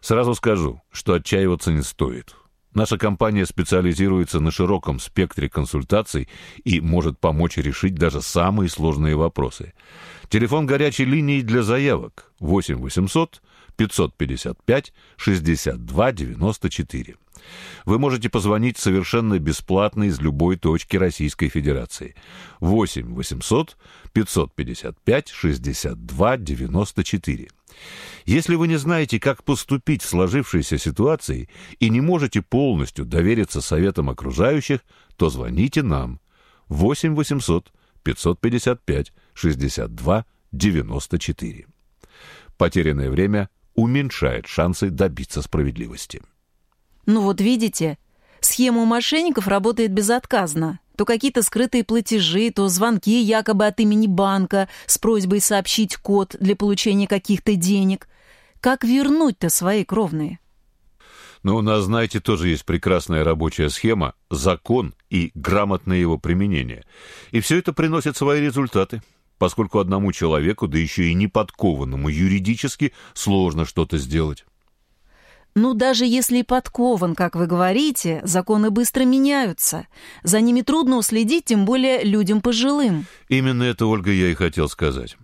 Сразу 0.00 0.34
скажу, 0.34 0.80
что 0.90 1.14
отчаиваться 1.14 1.72
не 1.72 1.82
стоит. 1.82 2.34
Наша 2.74 2.98
компания 2.98 3.46
специализируется 3.46 4.38
на 4.38 4.50
широком 4.50 5.00
спектре 5.00 5.48
консультаций 5.48 6.28
и 6.62 6.80
может 6.80 7.18
помочь 7.18 7.56
решить 7.56 7.94
даже 7.94 8.22
самые 8.22 8.68
сложные 8.68 9.16
вопросы. 9.16 9.72
Телефон 10.28 10.66
горячей 10.66 11.04
линии 11.04 11.40
для 11.40 11.62
заявок 11.62 12.32
8 12.38 12.76
800 12.76 13.42
555 13.76 14.92
62 15.16 16.12
94. 16.12 17.16
Вы 17.84 17.98
можете 17.98 18.28
позвонить 18.28 18.78
совершенно 18.78 19.38
бесплатно 19.38 20.04
из 20.04 20.20
любой 20.20 20.56
точки 20.56 20.96
Российской 20.96 21.48
Федерации. 21.48 22.14
8 22.60 23.14
800 23.14 23.76
555 24.12 25.28
62 25.30 26.36
94. 26.36 27.48
Если 28.26 28.54
вы 28.54 28.68
не 28.68 28.76
знаете, 28.76 29.18
как 29.18 29.44
поступить 29.44 30.02
в 30.02 30.08
сложившейся 30.08 30.78
ситуации 30.78 31.48
и 31.78 31.88
не 31.88 32.00
можете 32.00 32.42
полностью 32.42 33.04
довериться 33.04 33.60
советам 33.60 34.10
окружающих, 34.10 34.80
то 35.16 35.30
звоните 35.30 35.82
нам. 35.82 36.20
8 36.68 37.14
800 37.14 37.72
555 38.02 39.12
62 39.34 40.24
94. 40.52 41.66
Потерянное 42.56 43.10
время 43.10 43.48
уменьшает 43.74 44.46
шансы 44.46 44.90
добиться 44.90 45.42
справедливости. 45.42 46.22
Ну 47.06 47.22
вот 47.22 47.40
видите, 47.40 47.98
схема 48.40 48.82
у 48.82 48.84
мошенников 48.84 49.48
работает 49.48 49.92
безотказно. 49.92 50.80
То 51.00 51.06
какие-то 51.06 51.42
скрытые 51.42 51.82
платежи, 51.82 52.50
то 52.50 52.68
звонки 52.68 53.22
якобы 53.22 53.66
от 53.66 53.80
имени 53.80 54.06
банка 54.06 54.68
с 54.84 54.98
просьбой 54.98 55.40
сообщить 55.40 55.96
код 55.96 56.36
для 56.40 56.54
получения 56.54 57.06
каких-то 57.06 57.56
денег. 57.56 58.06
Как 58.60 58.84
вернуть-то 58.84 59.48
свои 59.48 59.86
кровные? 59.86 60.40
Но 61.42 61.56
у 61.56 61.62
нас, 61.62 61.84
знаете, 61.84 62.20
тоже 62.20 62.50
есть 62.50 62.66
прекрасная 62.66 63.24
рабочая 63.24 63.70
схема, 63.70 64.12
закон 64.28 64.92
и 65.08 65.30
грамотное 65.34 65.96
его 65.96 66.18
применение. 66.18 66.84
И 67.30 67.40
все 67.40 67.56
это 67.56 67.72
приносит 67.72 68.18
свои 68.18 68.42
результаты, 68.42 69.02
поскольку 69.38 69.78
одному 69.78 70.12
человеку, 70.12 70.68
да 70.68 70.76
еще 70.76 71.04
и 71.04 71.14
неподкованному 71.14 72.10
юридически, 72.10 72.92
сложно 73.14 73.64
что-то 73.64 73.96
сделать. 73.96 74.44
Ну, 75.54 75.74
даже 75.74 76.06
если 76.06 76.42
подкован, 76.42 77.14
как 77.14 77.34
вы 77.34 77.46
говорите, 77.46 78.20
законы 78.24 78.70
быстро 78.70 79.04
меняются. 79.04 79.86
За 80.22 80.40
ними 80.40 80.62
трудно 80.62 80.96
уследить, 80.96 81.46
тем 81.46 81.64
более 81.64 82.04
людям 82.04 82.40
пожилым. 82.40 83.06
Именно 83.28 83.64
это, 83.64 83.86
Ольга, 83.86 84.12
я 84.12 84.28
и 84.28 84.34
хотел 84.34 84.68
сказать. 84.68 85.16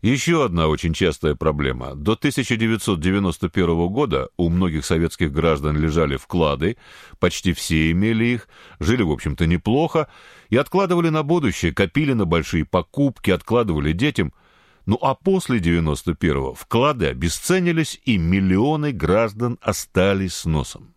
Еще 0.00 0.44
одна 0.44 0.68
очень 0.68 0.92
частая 0.92 1.34
проблема. 1.34 1.94
До 1.94 2.12
1991 2.12 3.88
года 3.88 4.28
у 4.36 4.50
многих 4.50 4.84
советских 4.84 5.32
граждан 5.32 5.78
лежали 5.78 6.16
вклады, 6.16 6.76
почти 7.18 7.54
все 7.54 7.90
имели 7.90 8.26
их, 8.26 8.48
жили, 8.80 9.02
в 9.02 9.10
общем-то, 9.10 9.46
неплохо, 9.46 10.08
и 10.50 10.56
откладывали 10.56 11.08
на 11.08 11.22
будущее, 11.22 11.72
копили 11.72 12.12
на 12.12 12.26
большие 12.26 12.64
покупки, 12.64 13.30
откладывали 13.30 13.92
детям– 13.92 14.32
ну 14.86 14.98
а 15.00 15.14
после 15.14 15.58
91-го 15.58 16.54
вклады 16.54 17.06
обесценились, 17.06 18.00
и 18.04 18.18
миллионы 18.18 18.92
граждан 18.92 19.58
остались 19.62 20.34
с 20.34 20.44
носом. 20.44 20.94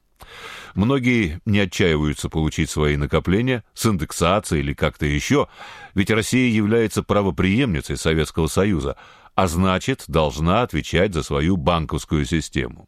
Многие 0.76 1.42
не 1.46 1.60
отчаиваются 1.60 2.30
получить 2.30 2.70
свои 2.70 2.98
накопления 2.98 3.64
с 3.74 3.86
индексацией 3.86 4.62
или 4.62 4.74
как-то 4.74 5.06
еще, 5.06 5.48
ведь 5.96 6.12
Россия 6.12 6.52
является 6.52 7.02
правопреемницей 7.02 7.98
Советского 7.98 8.48
Союза, 8.48 8.98
а 9.36 9.48
значит, 9.48 10.04
должна 10.08 10.62
отвечать 10.62 11.14
за 11.14 11.24
свою 11.24 11.58
банковскую 11.58 12.26
систему. 12.26 12.88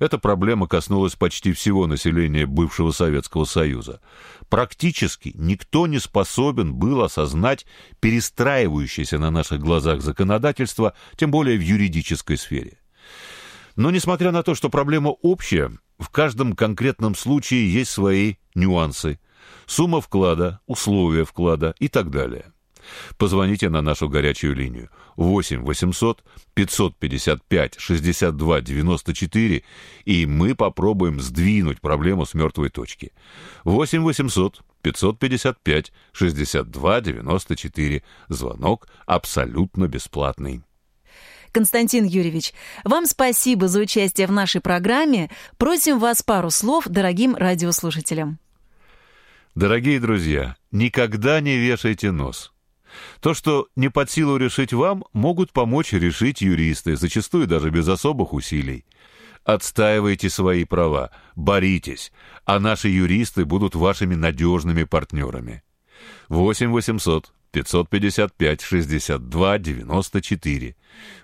Эта 0.00 0.18
проблема 0.18 0.66
коснулась 0.66 1.14
почти 1.14 1.52
всего 1.52 1.86
населения 1.86 2.46
бывшего 2.46 2.90
Советского 2.90 3.44
Союза. 3.44 4.00
Практически 4.48 5.32
никто 5.34 5.86
не 5.86 5.98
способен 5.98 6.74
был 6.74 7.02
осознать 7.02 7.66
перестраивающееся 8.00 9.18
на 9.18 9.30
наших 9.30 9.60
глазах 9.60 10.00
законодательство, 10.00 10.94
тем 11.16 11.30
более 11.30 11.58
в 11.58 11.60
юридической 11.60 12.38
сфере. 12.38 12.78
Но 13.76 13.90
несмотря 13.90 14.32
на 14.32 14.42
то, 14.42 14.54
что 14.54 14.70
проблема 14.70 15.08
общая, 15.08 15.70
в 15.98 16.08
каждом 16.08 16.56
конкретном 16.56 17.14
случае 17.14 17.70
есть 17.70 17.90
свои 17.90 18.36
нюансы. 18.54 19.20
Сумма 19.66 20.00
вклада, 20.00 20.60
условия 20.66 21.26
вклада 21.26 21.74
и 21.78 21.88
так 21.88 22.10
далее. 22.10 22.52
Позвоните 23.16 23.68
на 23.68 23.82
нашу 23.82 24.08
горячую 24.08 24.54
линию 24.54 24.90
8 25.16 25.62
800 25.62 26.24
555 26.54 27.78
62 27.78 28.60
94, 28.60 29.64
и 30.04 30.26
мы 30.26 30.54
попробуем 30.54 31.20
сдвинуть 31.20 31.80
проблему 31.80 32.26
с 32.26 32.34
мертвой 32.34 32.70
точки. 32.70 33.12
8 33.64 34.02
800 34.02 34.60
555 34.82 35.92
62 36.12 37.00
94. 37.00 38.02
Звонок 38.28 38.88
абсолютно 39.06 39.88
бесплатный. 39.88 40.62
Константин 41.52 42.04
Юрьевич, 42.04 42.52
вам 42.84 43.06
спасибо 43.06 43.68
за 43.68 43.80
участие 43.80 44.26
в 44.26 44.32
нашей 44.32 44.60
программе. 44.60 45.30
Просим 45.58 45.98
вас 45.98 46.22
пару 46.22 46.50
слов 46.50 46.86
дорогим 46.86 47.34
радиослушателям. 47.34 48.38
Дорогие 49.56 49.98
друзья, 49.98 50.56
никогда 50.70 51.40
не 51.40 51.56
вешайте 51.56 52.12
нос. 52.12 52.52
То, 53.20 53.34
что 53.34 53.68
не 53.76 53.88
под 53.90 54.10
силу 54.10 54.36
решить 54.36 54.72
вам, 54.72 55.04
могут 55.12 55.52
помочь 55.52 55.92
решить 55.92 56.40
юристы, 56.40 56.96
зачастую 56.96 57.46
даже 57.46 57.70
без 57.70 57.88
особых 57.88 58.32
усилий. 58.32 58.84
Отстаивайте 59.44 60.28
свои 60.28 60.64
права, 60.64 61.10
боритесь, 61.34 62.12
а 62.44 62.60
наши 62.60 62.88
юристы 62.88 63.44
будут 63.44 63.74
вашими 63.74 64.14
надежными 64.14 64.84
партнерами. 64.84 65.62
8 66.28 66.70
800 66.70 67.32
555 67.52 68.60
62 68.62 69.58
94 69.58 70.76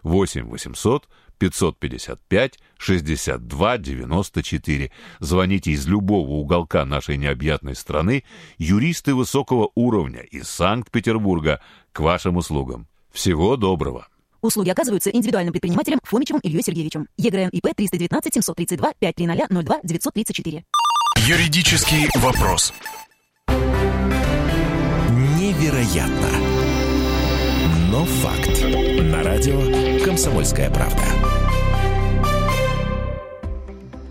8 0.03 0.49
800 0.49 1.09
555 1.39 2.59
62 2.79 3.79
94. 3.79 4.93
Звоните 5.21 5.71
из 5.71 5.87
любого 5.87 6.31
уголка 6.31 6.85
нашей 6.85 7.17
необъятной 7.17 7.75
страны. 7.75 8.25
Юристы 8.59 9.15
высокого 9.15 9.71
уровня 9.75 10.21
из 10.21 10.49
Санкт-Петербурга 10.49 11.61
к 11.93 12.01
вашим 12.01 12.37
услугам. 12.37 12.87
Всего 13.13 13.57
доброго. 13.57 14.09
Услуги 14.43 14.71
оказываются 14.71 15.11
индивидуальным 15.11 15.53
предпринимателем 15.53 15.99
Фомичевым 16.05 16.41
Ильей 16.43 16.63
Сергеевичем. 16.63 17.09
ЕГРН 17.17 17.49
ИП 17.49 17.75
319 17.75 18.35
732 18.35 18.93
530 18.99 19.65
02 19.65 19.81
934. 19.83 20.65
Юридический 21.27 22.09
вопрос. 22.21 22.73
Невероятно. 25.39 26.66
Но 27.91 28.05
факт. 28.05 28.65
На 29.01 29.23
радио 29.23 30.05
«Комсомольская 30.05 30.71
правда». 30.71 31.03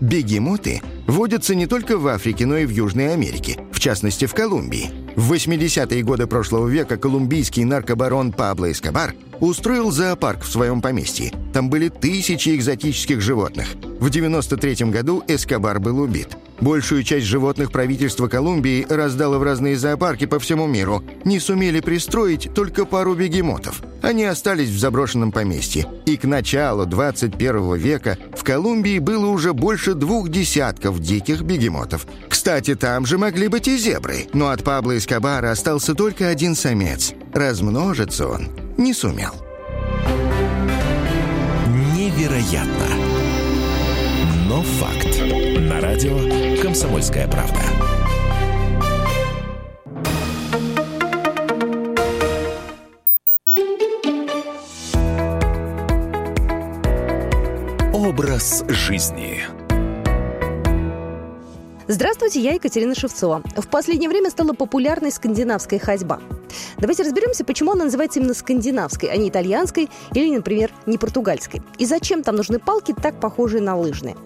Бегемоты 0.00 0.80
водятся 1.06 1.54
не 1.54 1.66
только 1.66 1.98
в 1.98 2.06
Африке, 2.06 2.46
но 2.46 2.56
и 2.56 2.64
в 2.64 2.70
Южной 2.70 3.12
Америке, 3.12 3.58
в 3.72 3.80
частности 3.80 4.26
в 4.26 4.34
Колумбии. 4.34 4.90
В 5.16 5.32
80-е 5.32 6.02
годы 6.02 6.26
прошлого 6.26 6.68
века 6.68 6.96
колумбийский 6.96 7.64
наркобарон 7.64 8.32
Пабло 8.32 8.70
Эскобар 8.70 9.14
устроил 9.40 9.90
зоопарк 9.90 10.42
в 10.42 10.50
своем 10.50 10.80
поместье. 10.80 11.32
Там 11.52 11.68
были 11.68 11.88
тысячи 11.88 12.54
экзотических 12.54 13.20
животных. 13.20 13.68
В 14.00 14.10
93 14.10 14.90
году 14.90 15.22
Эскобар 15.26 15.80
был 15.80 15.98
убит. 15.98 16.36
Большую 16.60 17.02
часть 17.02 17.26
животных 17.26 17.70
правительство 17.70 18.28
Колумбии 18.28 18.86
раздало 18.88 19.38
в 19.38 19.42
разные 19.42 19.76
зоопарки 19.76 20.26
по 20.26 20.38
всему 20.38 20.66
миру. 20.66 21.02
Не 21.24 21.38
сумели 21.38 21.80
пристроить 21.80 22.50
только 22.54 22.86
пару 22.86 23.14
бегемотов. 23.14 23.82
Они 24.02 24.24
остались 24.24 24.70
в 24.70 24.78
заброшенном 24.78 25.32
поместье. 25.32 25.86
И 26.06 26.16
к 26.16 26.24
началу 26.24 26.86
21 26.86 27.74
века 27.74 28.16
в 28.36 28.42
Колумбии 28.42 28.98
было 28.98 29.26
уже 29.26 29.52
больше 29.52 29.94
двух 29.94 30.28
десятков 30.28 31.00
диких 31.00 31.42
бегемотов. 31.42 32.06
Кстати, 32.28 32.74
там 32.74 33.04
же 33.04 33.18
могли 33.18 33.48
быть 33.48 33.68
и 33.68 33.76
зебры, 33.76 34.26
но 34.32 34.48
от 34.48 34.64
Пабло 34.64 34.96
Эскобара 34.96 35.50
остался 35.50 35.94
только 35.94 36.28
один 36.28 36.54
самец. 36.54 37.12
Размножиться 37.34 38.28
он 38.28 38.48
не 38.78 38.94
сумел. 38.94 39.34
Невероятно. 41.94 42.86
Но 44.48 44.62
факт. 44.62 45.45
На 45.68 45.80
радио 45.80 46.16
«Комсомольская 46.62 47.26
правда». 47.26 47.58
Образ 57.92 58.64
жизни. 58.68 59.42
Здравствуйте, 61.88 62.40
я 62.40 62.52
Екатерина 62.52 62.94
Шевцова. 62.94 63.42
В 63.56 63.66
последнее 63.66 64.08
время 64.08 64.30
стала 64.30 64.52
популярной 64.52 65.10
скандинавская 65.10 65.80
ходьба. 65.80 66.20
Давайте 66.78 67.02
разберемся, 67.02 67.44
почему 67.44 67.72
она 67.72 67.84
называется 67.84 68.18
именно 68.18 68.34
скандинавской, 68.34 69.08
а 69.08 69.16
не 69.16 69.28
итальянской 69.28 69.88
или, 70.14 70.34
например, 70.34 70.70
не 70.86 70.98
португальской. 70.98 71.62
И 71.78 71.86
зачем 71.86 72.22
там 72.22 72.36
нужны 72.36 72.58
палки, 72.58 72.94
так 73.00 73.20
похожие 73.20 73.62
на 73.62 73.76
лыжные. 73.76 74.16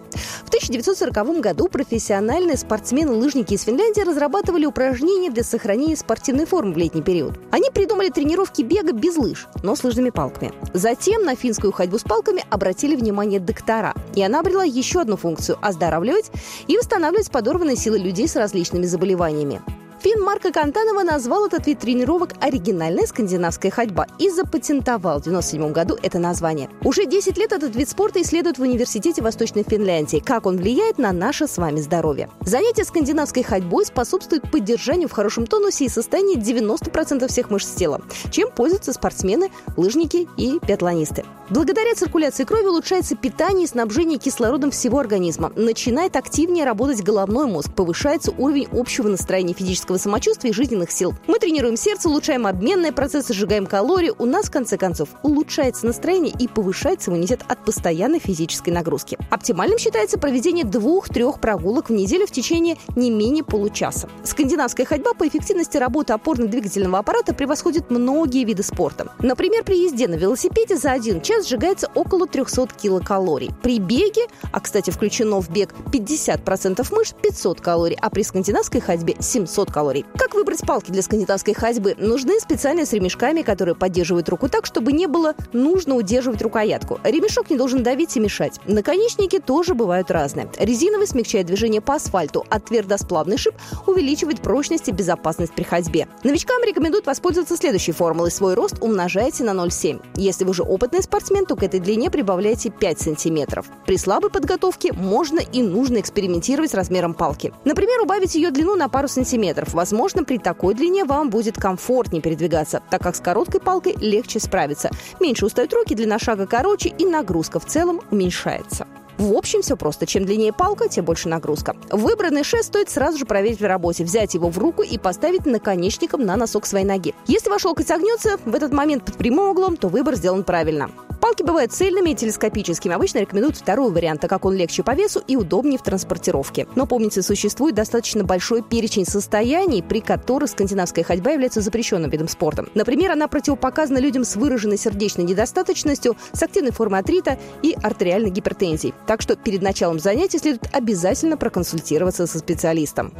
В 0.43 0.47
1940 0.49 1.39
году 1.39 1.67
профессиональные 1.67 2.57
спортсмены-лыжники 2.57 3.53
из 3.53 3.63
Финляндии 3.63 4.01
разрабатывали 4.01 4.65
упражнения 4.65 5.29
для 5.29 5.43
сохранения 5.43 5.95
спортивной 5.95 6.45
формы 6.45 6.73
в 6.73 6.77
летний 6.77 7.01
период. 7.01 7.39
Они 7.51 7.69
придумали 7.69 8.09
тренировки 8.09 8.61
бега 8.61 8.91
без 8.91 9.15
лыж, 9.15 9.47
но 9.63 9.75
с 9.75 9.83
лыжными 9.83 10.09
палками. 10.09 10.51
Затем 10.73 11.23
на 11.23 11.35
финскую 11.35 11.71
ходьбу 11.71 11.97
с 11.97 12.03
палками 12.03 12.43
обратили 12.49 12.95
внимание 12.95 13.39
доктора, 13.39 13.93
и 14.15 14.21
она 14.21 14.41
обрела 14.41 14.63
еще 14.63 15.01
одну 15.01 15.15
функцию– 15.15 15.57
оздоравливать 15.61 16.31
и 16.67 16.77
восстанавливать 16.77 17.31
подорванные 17.31 17.77
силы 17.77 17.97
людей 17.97 18.27
с 18.27 18.35
различными 18.35 18.85
заболеваниями. 18.85 19.61
Фин 20.03 20.23
Марко 20.23 20.51
Кантанова 20.51 21.03
назвал 21.03 21.45
этот 21.45 21.67
вид 21.67 21.77
тренировок 21.77 22.33
«оригинальная 22.41 23.05
скандинавская 23.05 23.69
ходьба» 23.69 24.07
и 24.17 24.31
запатентовал 24.31 25.19
в 25.19 25.27
1997 25.27 25.71
году 25.71 25.95
это 26.01 26.17
название. 26.17 26.71
Уже 26.83 27.05
10 27.05 27.37
лет 27.37 27.51
этот 27.51 27.75
вид 27.75 27.87
спорта 27.87 28.19
исследуют 28.23 28.57
в 28.57 28.63
Университете 28.63 29.21
Восточной 29.21 29.61
Финляндии, 29.61 30.17
как 30.17 30.47
он 30.47 30.57
влияет 30.57 30.97
на 30.97 31.11
наше 31.11 31.45
с 31.45 31.59
вами 31.59 31.81
здоровье. 31.81 32.31
Занятие 32.43 32.83
скандинавской 32.83 33.43
ходьбой 33.43 33.85
способствует 33.85 34.49
поддержанию 34.49 35.07
в 35.07 35.11
хорошем 35.11 35.45
тонусе 35.45 35.85
и 35.85 35.89
состоянии 35.89 36.35
90% 36.35 37.27
всех 37.27 37.51
мышц 37.51 37.69
тела, 37.75 38.01
чем 38.31 38.49
пользуются 38.49 38.93
спортсмены, 38.93 39.51
лыжники 39.77 40.27
и 40.35 40.57
биатлонисты. 40.67 41.25
Благодаря 41.51 41.93
циркуляции 41.95 42.45
крови 42.45 42.67
улучшается 42.67 43.17
питание 43.17 43.65
и 43.65 43.67
снабжение 43.67 44.17
кислородом 44.17 44.71
всего 44.71 44.99
организма. 44.99 45.51
Начинает 45.57 46.15
активнее 46.15 46.63
работать 46.63 47.03
головной 47.03 47.45
мозг, 47.45 47.75
повышается 47.75 48.31
уровень 48.31 48.69
общего 48.71 49.09
настроения 49.09 49.53
физического 49.53 49.90
самочувствия 49.97 50.51
и 50.51 50.53
жизненных 50.53 50.91
сил. 50.91 51.13
Мы 51.27 51.39
тренируем 51.39 51.77
сердце, 51.77 52.09
улучшаем 52.09 52.47
обменные 52.47 52.91
процессы, 52.91 53.33
сжигаем 53.33 53.65
калории. 53.65 54.11
У 54.17 54.25
нас, 54.25 54.45
в 54.45 54.51
конце 54.51 54.77
концов, 54.77 55.09
улучшается 55.23 55.85
настроение 55.85 56.33
и 56.37 56.47
повышается 56.47 57.11
иммунитет 57.11 57.41
от 57.47 57.63
постоянной 57.65 58.19
физической 58.19 58.69
нагрузки. 58.69 59.17
Оптимальным 59.29 59.77
считается 59.77 60.17
проведение 60.17 60.65
двух-трех 60.65 61.39
прогулок 61.39 61.89
в 61.89 61.93
неделю 61.93 62.27
в 62.27 62.31
течение 62.31 62.77
не 62.95 63.09
менее 63.09 63.43
получаса. 63.43 64.09
Скандинавская 64.23 64.85
ходьба 64.85 65.13
по 65.13 65.27
эффективности 65.27 65.77
работы 65.77 66.13
опорно-двигательного 66.13 66.99
аппарата 66.99 67.33
превосходит 67.33 67.89
многие 67.89 68.43
виды 68.43 68.63
спорта. 68.63 69.11
Например, 69.19 69.63
при 69.63 69.83
езде 69.83 70.07
на 70.07 70.15
велосипеде 70.15 70.77
за 70.77 70.91
один 70.91 71.21
час 71.21 71.47
сжигается 71.47 71.89
около 71.95 72.27
300 72.27 72.67
килокалорий. 72.81 73.51
При 73.61 73.79
беге, 73.79 74.27
а, 74.51 74.59
кстати, 74.59 74.89
включено 74.89 75.41
в 75.41 75.49
бег 75.49 75.73
50% 75.91 76.91
мышц, 76.91 77.13
500 77.21 77.61
калорий, 77.61 77.97
а 77.99 78.09
при 78.09 78.23
скандинавской 78.23 78.81
ходьбе 78.81 79.15
700 79.19 79.71
калорий. 79.71 79.80
Как 80.17 80.33
выбрать 80.33 80.61
палки 80.65 80.91
для 80.91 81.01
скандинавской 81.01 81.53
ходьбы? 81.53 81.95
Нужны 81.97 82.39
специальные 82.39 82.85
с 82.85 82.93
ремешками, 82.93 83.41
которые 83.41 83.75
поддерживают 83.75 84.29
руку 84.29 84.49
так, 84.49 84.65
чтобы 84.65 84.91
не 84.91 85.07
было 85.07 85.35
нужно 85.53 85.95
удерживать 85.95 86.41
рукоятку. 86.41 86.99
Ремешок 87.03 87.49
не 87.49 87.57
должен 87.57 87.83
давить 87.83 88.15
и 88.17 88.19
мешать. 88.19 88.59
Наконечники 88.65 89.39
тоже 89.39 89.73
бывают 89.73 90.11
разные. 90.11 90.49
Резиновый 90.59 91.07
смягчает 91.07 91.47
движение 91.47 91.81
по 91.81 91.95
асфальту, 91.95 92.45
а 92.49 92.59
твердосплавный 92.59 93.37
шип 93.37 93.55
увеличивает 93.87 94.41
прочность 94.41 94.89
и 94.89 94.91
безопасность 94.91 95.53
при 95.53 95.63
ходьбе. 95.63 96.07
Новичкам 96.23 96.63
рекомендуют 96.63 97.05
воспользоваться 97.05 97.57
следующей 97.57 97.93
формулой. 97.93 98.31
Свой 98.31 98.53
рост 98.53 98.75
умножайте 98.81 99.43
на 99.43 99.51
0,7. 99.51 100.01
Если 100.15 100.43
вы 100.43 100.53
же 100.53 100.63
опытный 100.63 101.01
спортсмен, 101.01 101.21
спортсмен, 101.21 101.45
к 101.45 101.63
этой 101.63 101.79
длине 101.79 102.09
прибавляйте 102.09 102.69
5 102.69 102.99
сантиметров. 102.99 103.65
При 103.85 103.97
слабой 103.97 104.29
подготовке 104.29 104.93
можно 104.93 105.39
и 105.39 105.61
нужно 105.61 105.99
экспериментировать 105.99 106.71
с 106.71 106.73
размером 106.73 107.13
палки. 107.13 107.53
Например, 107.65 108.01
убавить 108.01 108.35
ее 108.35 108.51
длину 108.51 108.75
на 108.75 108.89
пару 108.89 109.07
сантиметров. 109.07 109.70
Возможно, 109.73 110.23
при 110.23 110.37
такой 110.37 110.73
длине 110.73 111.05
вам 111.05 111.29
будет 111.29 111.57
комфортнее 111.57 112.21
передвигаться, 112.21 112.81
так 112.89 113.01
как 113.01 113.15
с 113.15 113.19
короткой 113.19 113.61
палкой 113.61 113.95
легче 113.97 114.39
справиться. 114.39 114.89
Меньше 115.19 115.45
устают 115.45 115.73
руки, 115.73 115.95
длина 115.95 116.19
шага 116.19 116.47
короче 116.47 116.89
и 116.89 117.05
нагрузка 117.05 117.59
в 117.59 117.65
целом 117.65 118.01
уменьшается. 118.11 118.87
В 119.21 119.37
общем, 119.37 119.61
все 119.61 119.77
просто. 119.77 120.07
Чем 120.07 120.25
длиннее 120.25 120.51
палка, 120.51 120.89
тем 120.89 121.05
больше 121.05 121.29
нагрузка. 121.29 121.75
Выбранный 121.91 122.43
шест 122.43 122.69
стоит 122.69 122.89
сразу 122.89 123.19
же 123.19 123.25
проверить 123.25 123.59
в 123.59 123.65
работе, 123.65 124.03
взять 124.03 124.33
его 124.33 124.49
в 124.49 124.57
руку 124.57 124.81
и 124.81 124.97
поставить 124.97 125.45
наконечником 125.45 126.25
на 126.25 126.35
носок 126.37 126.65
своей 126.65 126.85
ноги. 126.85 127.13
Если 127.27 127.47
ваш 127.51 127.63
локоть 127.65 127.87
согнется 127.87 128.39
в 128.45 128.55
этот 128.55 128.73
момент 128.73 129.05
под 129.05 129.17
прямым 129.17 129.49
углом, 129.49 129.77
то 129.77 129.89
выбор 129.89 130.15
сделан 130.15 130.43
правильно. 130.43 130.89
Палки 131.21 131.43
бывают 131.43 131.71
цельными 131.71 132.09
и 132.09 132.15
телескопическими. 132.15 132.95
Обычно 132.95 133.19
рекомендуют 133.19 133.55
второй 133.55 133.91
вариант, 133.91 134.21
так 134.21 134.29
как 134.31 134.43
он 134.43 134.55
легче 134.55 134.81
по 134.81 134.95
весу 134.95 135.21
и 135.27 135.35
удобнее 135.35 135.77
в 135.77 135.83
транспортировке. 135.83 136.67
Но 136.73 136.87
помните, 136.87 137.21
существует 137.21 137.75
достаточно 137.75 138.23
большой 138.23 138.63
перечень 138.63 139.05
состояний, 139.05 139.83
при 139.83 140.01
которых 140.01 140.49
скандинавская 140.49 141.05
ходьба 141.05 141.29
является 141.29 141.61
запрещенным 141.61 142.09
видом 142.09 142.27
спорта. 142.27 142.65
Например, 142.73 143.11
она 143.11 143.27
противопоказана 143.27 143.99
людям 143.99 144.23
с 144.23 144.35
выраженной 144.35 144.77
сердечной 144.77 145.25
недостаточностью, 145.25 146.17
с 146.33 146.41
активной 146.41 146.71
формой 146.71 147.01
артрита 147.01 147.37
и 147.61 147.77
артериальной 147.83 148.31
гипертензией. 148.31 148.95
Так 149.11 149.21
что 149.21 149.35
перед 149.35 149.61
началом 149.61 149.99
занятий 149.99 150.37
следует 150.37 150.73
обязательно 150.73 151.35
проконсультироваться 151.35 152.27
со 152.27 152.39
специалистом. 152.39 153.13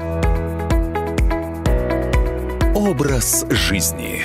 Образ 2.74 3.46
жизни. 3.50 4.22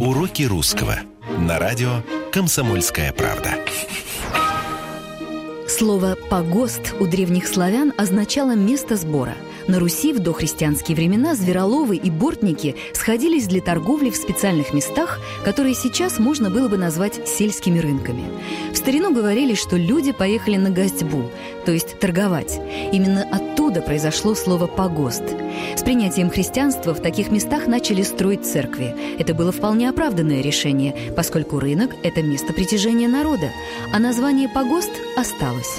Уроки 0.00 0.44
русского. 0.44 1.00
На 1.40 1.58
радио 1.58 2.04
«Комсомольская 2.30 3.12
правда». 3.12 3.56
Слово 5.66 6.16
«погост» 6.30 6.94
у 7.00 7.08
древних 7.08 7.48
славян 7.48 7.92
означало 7.98 8.54
«место 8.54 8.94
сбора». 8.94 9.34
На 9.66 9.78
Руси 9.78 10.12
в 10.12 10.18
дохристианские 10.18 10.94
времена 10.94 11.34
звероловы 11.34 11.96
и 11.96 12.10
бортники 12.10 12.76
сходились 12.92 13.46
для 13.46 13.62
торговли 13.62 14.10
в 14.10 14.16
специальных 14.16 14.74
местах, 14.74 15.20
которые 15.44 15.74
сейчас 15.74 16.18
можно 16.18 16.50
было 16.50 16.68
бы 16.68 16.76
назвать 16.76 17.26
сельскими 17.26 17.78
рынками. 17.78 18.24
В 18.72 18.76
старину 18.76 19.14
говорили, 19.14 19.54
что 19.54 19.76
люди 19.76 20.12
поехали 20.12 20.56
на 20.56 20.70
гостьбу, 20.70 21.30
то 21.64 21.72
есть 21.72 21.98
торговать. 21.98 22.60
Именно 22.92 23.26
оттуда 23.30 23.80
произошло 23.80 24.34
слово 24.34 24.66
«погост». 24.66 25.24
С 25.76 25.82
принятием 25.82 26.28
христианства 26.30 26.92
в 26.92 27.00
таких 27.00 27.30
местах 27.30 27.66
начали 27.66 28.02
строить 28.02 28.44
церкви. 28.44 28.94
Это 29.18 29.32
было 29.34 29.50
вполне 29.50 29.88
оправданное 29.88 30.42
решение, 30.42 31.12
поскольку 31.16 31.58
рынок– 31.58 31.90
это 32.02 32.22
место 32.22 32.52
притяжения 32.52 33.08
народа, 33.08 33.50
а 33.92 33.98
название 33.98 34.48
«погост» 34.48 34.92
осталось. 35.16 35.78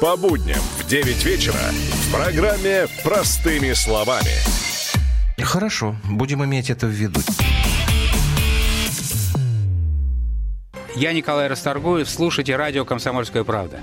По 0.00 0.16
будням 0.16 0.60
в 0.78 0.86
9 0.86 1.24
вечера 1.26 1.60
в 1.92 2.10
программе 2.10 2.86
«Простыми 3.04 3.74
словами». 3.74 4.30
Хорошо, 5.38 5.94
будем 6.04 6.42
иметь 6.42 6.70
это 6.70 6.86
в 6.86 6.90
виду. 6.90 7.20
Я 10.96 11.12
Николай 11.12 11.48
Расторгуев. 11.48 12.08
Слушайте 12.08 12.56
радио 12.56 12.86
«Комсомольская 12.86 13.44
правда». 13.44 13.80